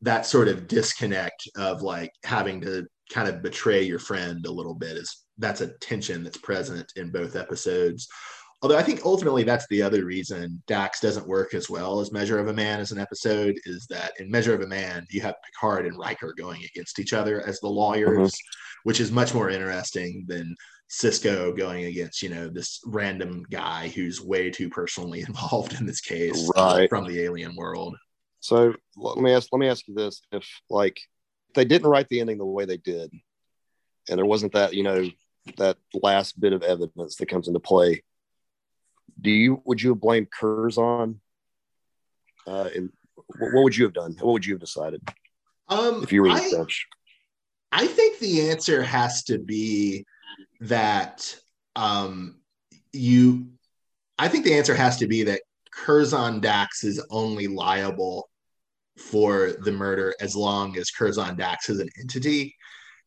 that 0.03 0.27
sort 0.27 0.49
of 0.49 0.69
disconnect 0.69 1.49
of 1.57 1.83
like 1.83 2.13
having 2.25 2.61
to 2.61 2.87
kind 3.11 3.29
of 3.29 3.43
betray 3.43 3.83
your 3.83 3.99
friend 3.99 4.45
a 4.47 4.53
little 4.53 4.75
bit 4.75 4.97
is 4.97 5.25
that's 5.39 5.61
a 5.61 5.73
tension 5.79 6.23
that's 6.23 6.39
present 6.39 6.93
in 6.97 7.11
both 7.11 7.37
episodes. 7.37 8.09
Although 8.63 8.79
I 8.79 8.83
think 8.83 9.05
ultimately 9.05 9.43
that's 9.43 9.67
the 9.69 9.83
other 9.83 10.05
reason 10.05 10.63
Dax 10.67 11.01
doesn't 11.01 11.27
work 11.27 11.55
as 11.55 11.69
well 11.69 12.01
as 12.01 12.13
Measure 12.13 12.39
of 12.39 12.49
a 12.49 12.53
Man 12.53 12.81
as 12.81 12.93
an 12.93 12.99
episode 12.99 13.57
is 13.65 13.87
that 13.91 14.13
in 14.19 14.31
Measure 14.31 14.55
of 14.55 14.63
a 14.63 14.67
Man 14.67 15.07
you 15.11 15.21
have 15.21 15.35
Picard 15.45 15.87
and 15.87 15.99
Riker 15.99 16.35
going 16.37 16.63
against 16.65 16.99
each 16.99 17.13
other 17.13 17.47
as 17.47 17.61
the 17.61 17.69
lawyers, 17.69 18.31
mm-hmm. 18.33 18.81
which 18.85 19.01
is 19.01 19.13
much 19.13 19.35
more 19.35 19.51
interesting 19.51 20.25
than 20.27 20.57
Sisko 20.91 21.57
going 21.57 21.85
against 21.85 22.23
you 22.23 22.29
know 22.29 22.49
this 22.49 22.81
random 22.87 23.45
guy 23.51 23.89
who's 23.89 24.21
way 24.21 24.51
too 24.51 24.69
personally 24.69 25.21
involved 25.29 25.75
in 25.75 25.87
this 25.87 26.01
case 26.01 26.51
right. 26.57 26.89
from 26.89 27.07
the 27.07 27.21
alien 27.21 27.57
world. 27.57 27.97
So 28.41 28.75
let 28.97 29.19
me 29.19 29.33
ask 29.33 29.49
let 29.53 29.59
me 29.59 29.69
ask 29.69 29.87
you 29.89 29.95
this: 29.95 30.23
if 30.33 30.47
like 30.71 30.97
if 31.49 31.55
they 31.55 31.65
didn't 31.65 31.89
write 31.89 32.09
the 32.09 32.21
ending 32.21 32.39
the 32.39 32.45
way 32.45 32.65
they 32.65 32.77
did, 32.77 33.11
and 34.09 34.19
there 34.19 34.27
wasn't 34.27 34.53
that 34.53 34.75
you 34.75 34.83
know 34.83 35.09
that 35.59 35.77
last 35.95 36.41
bit 36.41 36.53
of 36.53 36.63
evidence 36.63 37.17
that 37.17 37.29
comes 37.29 37.49
into 37.49 37.61
play, 37.61 38.03
do 39.21 39.31
you 39.31 39.63
would 39.65 39.81
you 39.81 39.91
have 39.91 40.01
blamed 40.01 40.31
Curzon? 40.31 41.21
Uh, 42.47 42.69
and 42.75 42.91
what 43.39 43.65
would 43.65 43.77
you 43.77 43.85
have 43.85 43.95
done? 43.95 44.17
What 44.21 44.33
would 44.33 44.47
you 44.47 44.55
have 44.55 44.61
decided 44.61 45.03
um, 45.69 46.03
if 46.03 46.13
you 46.13 46.23
were 46.23 46.29
the 46.29 46.57
bench? 46.57 46.87
I 47.73 47.87
think 47.87 48.19
the 48.19 48.51
answer 48.51 48.83
has 48.83 49.25
to 49.25 49.39
be 49.39 50.05
that 50.61 51.35
um, 51.75 52.41
you. 52.93 53.49
I 54.19 54.29
think 54.29 54.45
the 54.45 54.55
answer 54.55 54.75
has 54.75 54.99
to 54.99 55.09
be 55.09 55.25
that 55.25 55.43
Curzon 55.73 56.41
Dax 56.41 56.85
is 56.85 57.05
only 57.11 57.49
liable 57.49 58.29
for 58.97 59.55
the 59.65 59.73
murder 59.73 60.15
as 60.21 60.37
long 60.37 60.77
as 60.79 60.91
Curzon 60.91 61.37
Dax 61.37 61.69
is 61.69 61.81
an 61.81 61.89
entity. 62.01 62.55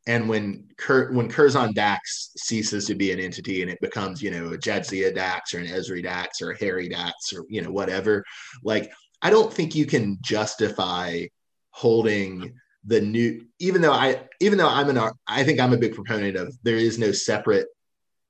And 0.08 0.30
when 0.30 0.66
when 0.80 1.30
Curzon 1.30 1.74
Dax 1.74 2.32
ceases 2.38 2.86
to 2.86 2.96
be 2.96 3.12
an 3.12 3.20
entity 3.20 3.62
and 3.62 3.70
it 3.70 3.80
becomes, 3.82 4.22
you 4.22 4.32
know, 4.32 4.54
a 4.54 4.58
Jadzia 4.58 5.14
Dax 5.14 5.54
or 5.54 5.60
an 5.60 5.68
Ezri 5.68 6.02
Dax 6.02 6.42
or 6.42 6.52
a 6.52 6.58
Harry 6.58 6.88
Dax 6.88 7.34
or, 7.34 7.44
you 7.50 7.62
know, 7.62 7.72
whatever, 7.72 8.24
like, 8.64 8.92
I 9.22 9.30
don't 9.30 9.54
think 9.54 9.76
you 9.76 9.86
can 9.86 10.18
justify 10.22 11.26
holding 11.72 12.54
the 12.86 13.02
new, 13.02 13.46
even 13.60 13.82
though 13.82 13.92
I, 13.92 14.28
even 14.40 14.58
though 14.58 14.70
I'm 14.70 14.90
an, 14.90 15.12
I 15.28 15.44
think 15.44 15.60
I'm 15.60 15.74
a 15.74 15.78
big 15.78 15.94
proponent 15.94 16.38
of 16.38 16.58
there 16.64 16.78
is 16.78 16.98
no 16.98 17.12
separate 17.12 17.68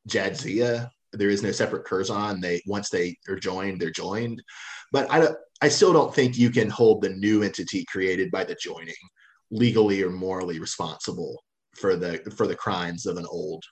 Jadzia 0.09 0.89
there 1.13 1.29
is 1.29 1.43
no 1.43 1.51
separate 1.51 1.85
Curzon. 1.85 2.41
They 2.41 2.61
once 2.65 2.89
they 2.89 3.17
are 3.27 3.39
joined, 3.39 3.81
they're 3.81 3.91
joined. 3.91 4.41
But 4.91 5.11
I 5.11 5.19
don't, 5.19 5.37
I 5.61 5.69
still 5.69 5.93
don't 5.93 6.13
think 6.13 6.37
you 6.37 6.49
can 6.49 6.69
hold 6.69 7.01
the 7.01 7.09
new 7.09 7.43
entity 7.43 7.85
created 7.85 8.31
by 8.31 8.43
the 8.43 8.55
joining 8.55 8.95
legally 9.49 10.03
or 10.03 10.09
morally 10.09 10.59
responsible 10.59 11.41
for 11.77 11.95
the 11.95 12.19
for 12.35 12.47
the 12.47 12.55
crimes 12.55 13.05
of 13.05 13.17
an 13.17 13.25
old 13.29 13.63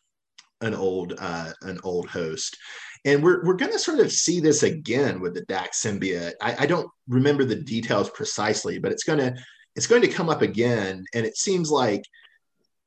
an 0.62 0.74
old 0.74 1.14
uh, 1.20 1.52
an 1.64 1.80
old 1.84 2.08
host. 2.08 2.58
And 3.04 3.24
we're 3.24 3.44
we're 3.46 3.56
going 3.56 3.72
to 3.72 3.80
sort 3.80 4.00
of 4.00 4.12
see 4.12 4.40
this 4.40 4.64
again 4.64 5.20
with 5.20 5.34
the 5.34 5.42
Dax 5.42 5.84
symbiote. 5.84 6.34
I, 6.42 6.56
I 6.60 6.66
don't 6.66 6.90
remember 7.08 7.46
the 7.46 7.56
details 7.56 8.10
precisely, 8.10 8.80
but 8.80 8.92
it's 8.92 9.04
going 9.04 9.20
to 9.20 9.36
it's 9.76 9.88
going 9.88 10.02
to 10.02 10.08
come 10.08 10.30
up 10.30 10.42
again, 10.42 11.06
and 11.14 11.26
it 11.26 11.38
seems 11.38 11.70
like 11.70 12.04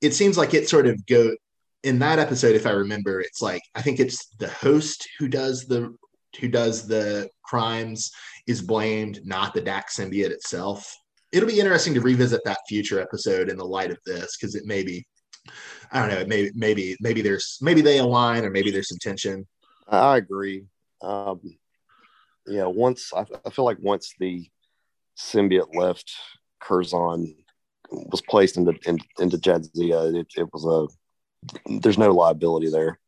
it 0.00 0.14
seems 0.14 0.38
like 0.38 0.54
it 0.54 0.68
sort 0.68 0.86
of 0.86 1.04
go 1.06 1.34
in 1.84 1.98
that 2.00 2.18
episode, 2.18 2.56
if 2.56 2.66
I 2.66 2.70
remember, 2.70 3.20
it's 3.20 3.42
like 3.42 3.62
I 3.74 3.82
think 3.82 4.00
it's 4.00 4.26
the 4.38 4.48
host 4.48 5.08
who 5.18 5.28
does 5.28 5.66
the 5.66 5.94
who 6.40 6.48
does 6.48 6.86
the 6.86 7.28
crimes 7.42 8.10
is 8.46 8.62
blamed, 8.62 9.20
not 9.24 9.54
the 9.54 9.60
Dax 9.60 9.96
symbiote 9.96 10.30
itself. 10.30 10.94
It'll 11.32 11.48
be 11.48 11.60
interesting 11.60 11.94
to 11.94 12.00
revisit 12.00 12.40
that 12.44 12.58
future 12.68 13.00
episode 13.00 13.48
in 13.48 13.56
the 13.56 13.64
light 13.64 13.90
of 13.90 13.98
this 14.06 14.36
because 14.36 14.54
it 14.54 14.64
may 14.64 14.82
be, 14.82 15.04
I 15.92 16.00
don't 16.00 16.10
know, 16.10 16.26
maybe 16.26 16.50
maybe 16.54 16.96
maybe 17.00 17.22
there's 17.22 17.58
maybe 17.60 17.80
they 17.80 17.98
align 17.98 18.44
or 18.44 18.50
maybe 18.50 18.70
there's 18.70 18.88
some 18.88 18.98
tension. 19.00 19.46
I 19.88 20.16
agree. 20.16 20.64
Um, 21.02 21.40
yeah, 22.46 22.66
once 22.66 23.12
I, 23.14 23.24
I 23.44 23.50
feel 23.50 23.64
like 23.64 23.78
once 23.80 24.14
the 24.18 24.48
symbiote 25.18 25.74
left 25.74 26.10
Curzon 26.60 27.34
was 27.90 28.22
placed 28.22 28.56
into 28.56 28.74
in, 28.86 28.98
into 29.18 29.38
Jadzia, 29.38 30.14
it, 30.14 30.26
it 30.36 30.48
was 30.52 30.64
a 30.64 31.78
there's 31.80 31.98
no 31.98 32.10
liability 32.10 32.70
there. 32.70 32.98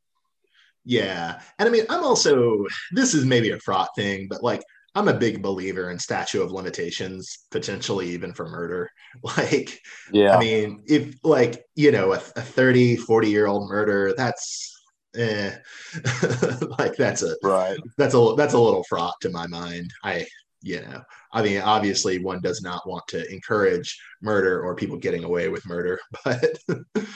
Yeah. 0.84 1.40
And 1.58 1.68
I 1.68 1.72
mean, 1.72 1.84
I'm 1.88 2.04
also, 2.04 2.64
this 2.92 3.14
is 3.14 3.24
maybe 3.24 3.50
a 3.50 3.58
fraught 3.58 3.90
thing, 3.96 4.28
but 4.28 4.42
like, 4.42 4.62
I'm 4.95 5.09
a 5.09 5.14
big 5.14 5.43
believer 5.43 5.91
in 5.91 5.99
statute 5.99 6.43
of 6.43 6.51
limitations, 6.51 7.47
potentially 7.51 8.09
even 8.11 8.32
for 8.32 8.49
murder. 8.49 8.91
Like, 9.24 9.80
yeah, 10.12 10.36
I 10.36 10.38
mean, 10.38 10.84
if 10.86 11.16
like, 11.24 11.64
you 11.74 11.91
know, 11.91 12.12
a, 12.12 12.18
a 12.36 12.43
30, 12.43 12.95
40 12.95 13.28
year 13.28 13.49
old 13.49 13.68
murder, 13.68 14.14
that's, 14.16 14.72
eh, 15.16 15.57
like 16.78 16.95
that's 16.95 17.24
a, 17.24 17.34
right. 17.43 17.76
That's 17.99 18.14
a, 18.14 18.34
that's 18.36 18.55
a 18.55 18.59
little 18.59 18.84
fraught 18.84 19.14
to 19.22 19.30
my 19.30 19.49
mind. 19.49 19.93
I, 20.05 20.26
you 20.62 20.80
know, 20.82 21.03
I 21.32 21.43
mean, 21.43 21.61
obviously, 21.61 22.22
one 22.22 22.41
does 22.41 22.62
not 22.62 22.86
want 22.88 23.07
to 23.09 23.28
encourage 23.32 23.99
murder 24.22 24.62
or 24.62 24.76
people 24.76 24.97
getting 24.97 25.24
away 25.24 25.49
with 25.49 25.66
murder, 25.66 25.99
but 26.24 26.57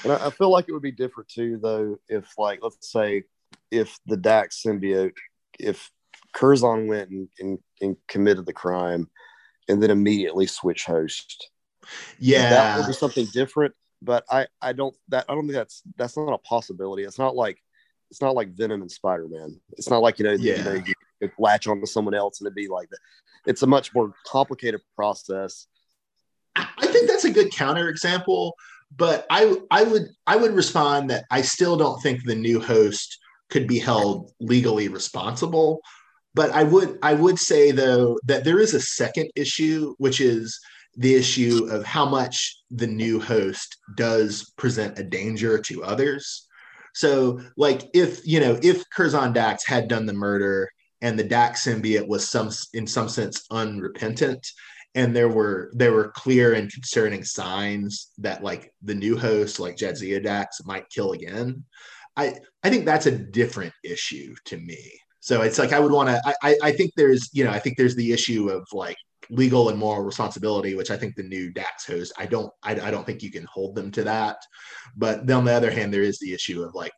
I 0.05 0.31
feel 0.31 0.51
like 0.51 0.69
it 0.69 0.73
would 0.73 0.83
be 0.83 0.93
different 0.93 1.29
too, 1.29 1.61
though. 1.63 1.99
If, 2.09 2.27
like, 2.39 2.59
let's 2.63 2.91
say, 2.91 3.23
if 3.71 3.97
the 4.07 4.17
Dax 4.17 4.63
symbiote, 4.67 5.13
if 5.59 5.91
Curzon 6.35 6.89
went 6.89 7.11
and, 7.11 7.29
and, 7.39 7.59
and 7.81 7.97
committed 8.09 8.47
the 8.47 8.53
crime, 8.53 9.09
and 9.69 9.83
then 9.83 9.91
immediately 9.91 10.47
switch 10.47 10.85
host. 10.85 11.51
Yeah, 12.19 12.51
that 12.51 12.79
would 12.79 12.87
be 12.87 12.93
something 12.93 13.27
different. 13.33 13.75
But 14.03 14.25
I, 14.31 14.47
I 14.61 14.73
don't 14.73 14.95
that 15.09 15.25
I 15.29 15.35
don't 15.35 15.45
think 15.45 15.55
that's 15.55 15.83
that's 15.97 16.17
not 16.17 16.33
a 16.33 16.39
possibility. 16.39 17.05
It's 17.05 17.19
not 17.19 17.35
like 17.35 17.59
it's 18.11 18.21
not 18.21 18.35
like 18.35 18.55
Venom 18.55 18.83
and 18.83 18.91
Spider 18.91 19.29
Man. 19.29 19.61
It's 19.73 19.89
not 19.89 20.03
like 20.03 20.19
you 20.19 20.25
know, 20.27 20.33
yeah. 20.33 20.57
you 20.59 20.65
know 20.65 20.73
you 20.75 20.95
could 21.21 21.33
latch 21.39 21.67
onto 21.67 21.87
someone 21.87 22.15
else 22.15 22.41
and 22.41 22.47
it'd 22.47 22.55
be 22.55 22.69
like 22.69 22.91
that. 22.91 22.99
It's 23.47 23.63
a 23.63 23.67
much 23.67 23.95
more 23.95 24.13
complicated 24.27 24.81
process. 24.95 25.67
I 26.57 26.87
think 26.87 27.09
that's 27.09 27.25
a 27.25 27.31
good 27.31 27.51
counterexample, 27.51 28.53
but 28.97 29.27
I 29.31 29.57
I 29.71 29.85
would 29.85 30.09
I 30.27 30.37
would 30.37 30.53
respond 30.53 31.11
that 31.11 31.25
I 31.31 31.43
still 31.43 31.77
don't 31.77 32.01
think 32.03 32.25
the 32.25 32.35
new 32.35 32.61
host 32.61 33.19
could 33.51 33.67
be 33.67 33.79
held 33.79 34.31
legally 34.41 34.89
responsible. 34.89 35.81
But 36.35 36.51
I 36.51 36.65
would 36.65 36.99
I 37.03 37.15
would 37.15 37.39
say 37.39 37.71
though 37.71 38.19
that 38.25 38.45
there 38.45 38.59
is 38.59 38.75
a 38.75 38.81
second 38.81 39.31
issue, 39.37 39.95
which 39.99 40.21
is 40.21 40.59
the 40.97 41.15
issue 41.15 41.67
of 41.71 41.85
how 41.85 42.09
much 42.09 42.63
the 42.71 42.87
new 42.87 43.21
host 43.21 43.77
does 43.97 44.53
present 44.57 44.99
a 44.99 45.05
danger 45.05 45.59
to 45.59 45.85
others. 45.85 46.47
So, 46.95 47.41
like 47.57 47.83
if 47.95 48.27
you 48.27 48.41
know 48.41 48.59
if 48.63 48.89
Curzon 48.91 49.33
Dax 49.33 49.67
had 49.67 49.89
done 49.89 50.07
the 50.07 50.13
murder 50.13 50.69
and 51.03 51.19
the 51.19 51.25
Dax 51.25 51.65
symbiote 51.67 52.09
was 52.09 52.29
some 52.29 52.51
in 52.73 52.87
some 52.87 53.09
sense 53.09 53.45
unrepentant, 53.51 54.47
and 54.95 55.15
there 55.15 55.29
were 55.29 55.71
there 55.75 55.93
were 55.93 56.13
clear 56.13 56.55
and 56.55 56.73
concerning 56.73 57.25
signs 57.25 58.11
that 58.19 58.43
like 58.45 58.73
the 58.83 58.95
new 58.95 59.17
host 59.17 59.59
like 59.59 59.77
Jadzia 59.77 60.23
Dax 60.23 60.65
might 60.65 60.89
kill 60.91 61.13
again. 61.13 61.65
I 62.17 62.35
I 62.63 62.71
think 62.71 62.85
that's 62.85 63.07
a 63.07 63.19
different 63.19 63.75
issue 63.83 64.35
to 64.47 64.57
me. 64.57 64.93
So 65.25 65.41
it's 65.41 65.59
like 65.59 65.73
I 65.73 65.81
would 65.81 65.91
want 65.91 66.11
to. 66.11 66.21
I 66.43 66.55
I 66.63 66.71
think 66.71 66.93
there's 66.99 67.31
you 67.33 67.45
know 67.45 67.51
I 67.51 67.59
think 67.59 67.79
there's 67.79 67.97
the 67.97 68.13
issue 68.13 68.51
of 68.51 68.69
like 68.75 68.99
legal 69.31 69.71
and 69.71 69.79
moral 69.79 70.03
responsibility, 70.05 70.75
which 70.75 70.91
I 70.91 70.99
think 70.99 71.17
the 71.17 71.23
new 71.23 71.51
Dax 71.51 71.87
host. 71.87 72.13
I 72.19 72.27
don't 72.27 72.53
I, 72.63 72.73
I 72.73 72.91
don't 72.91 73.07
think 73.07 73.23
you 73.23 73.31
can 73.31 73.47
hold 73.51 73.75
them 73.75 73.91
to 73.93 74.05
that. 74.05 74.37
But 74.95 75.31
on 75.31 75.47
the 75.47 75.55
other 75.55 75.71
hand, 75.71 75.95
there 75.95 76.03
is 76.03 76.19
the 76.19 76.35
issue 76.35 76.63
of 76.63 76.75
like 76.75 76.93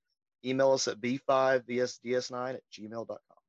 email 0.45 0.71
us 0.71 0.87
at 0.87 0.99
b5vsds9 0.99 2.53
at 2.55 2.61
gmail.com. 2.71 3.40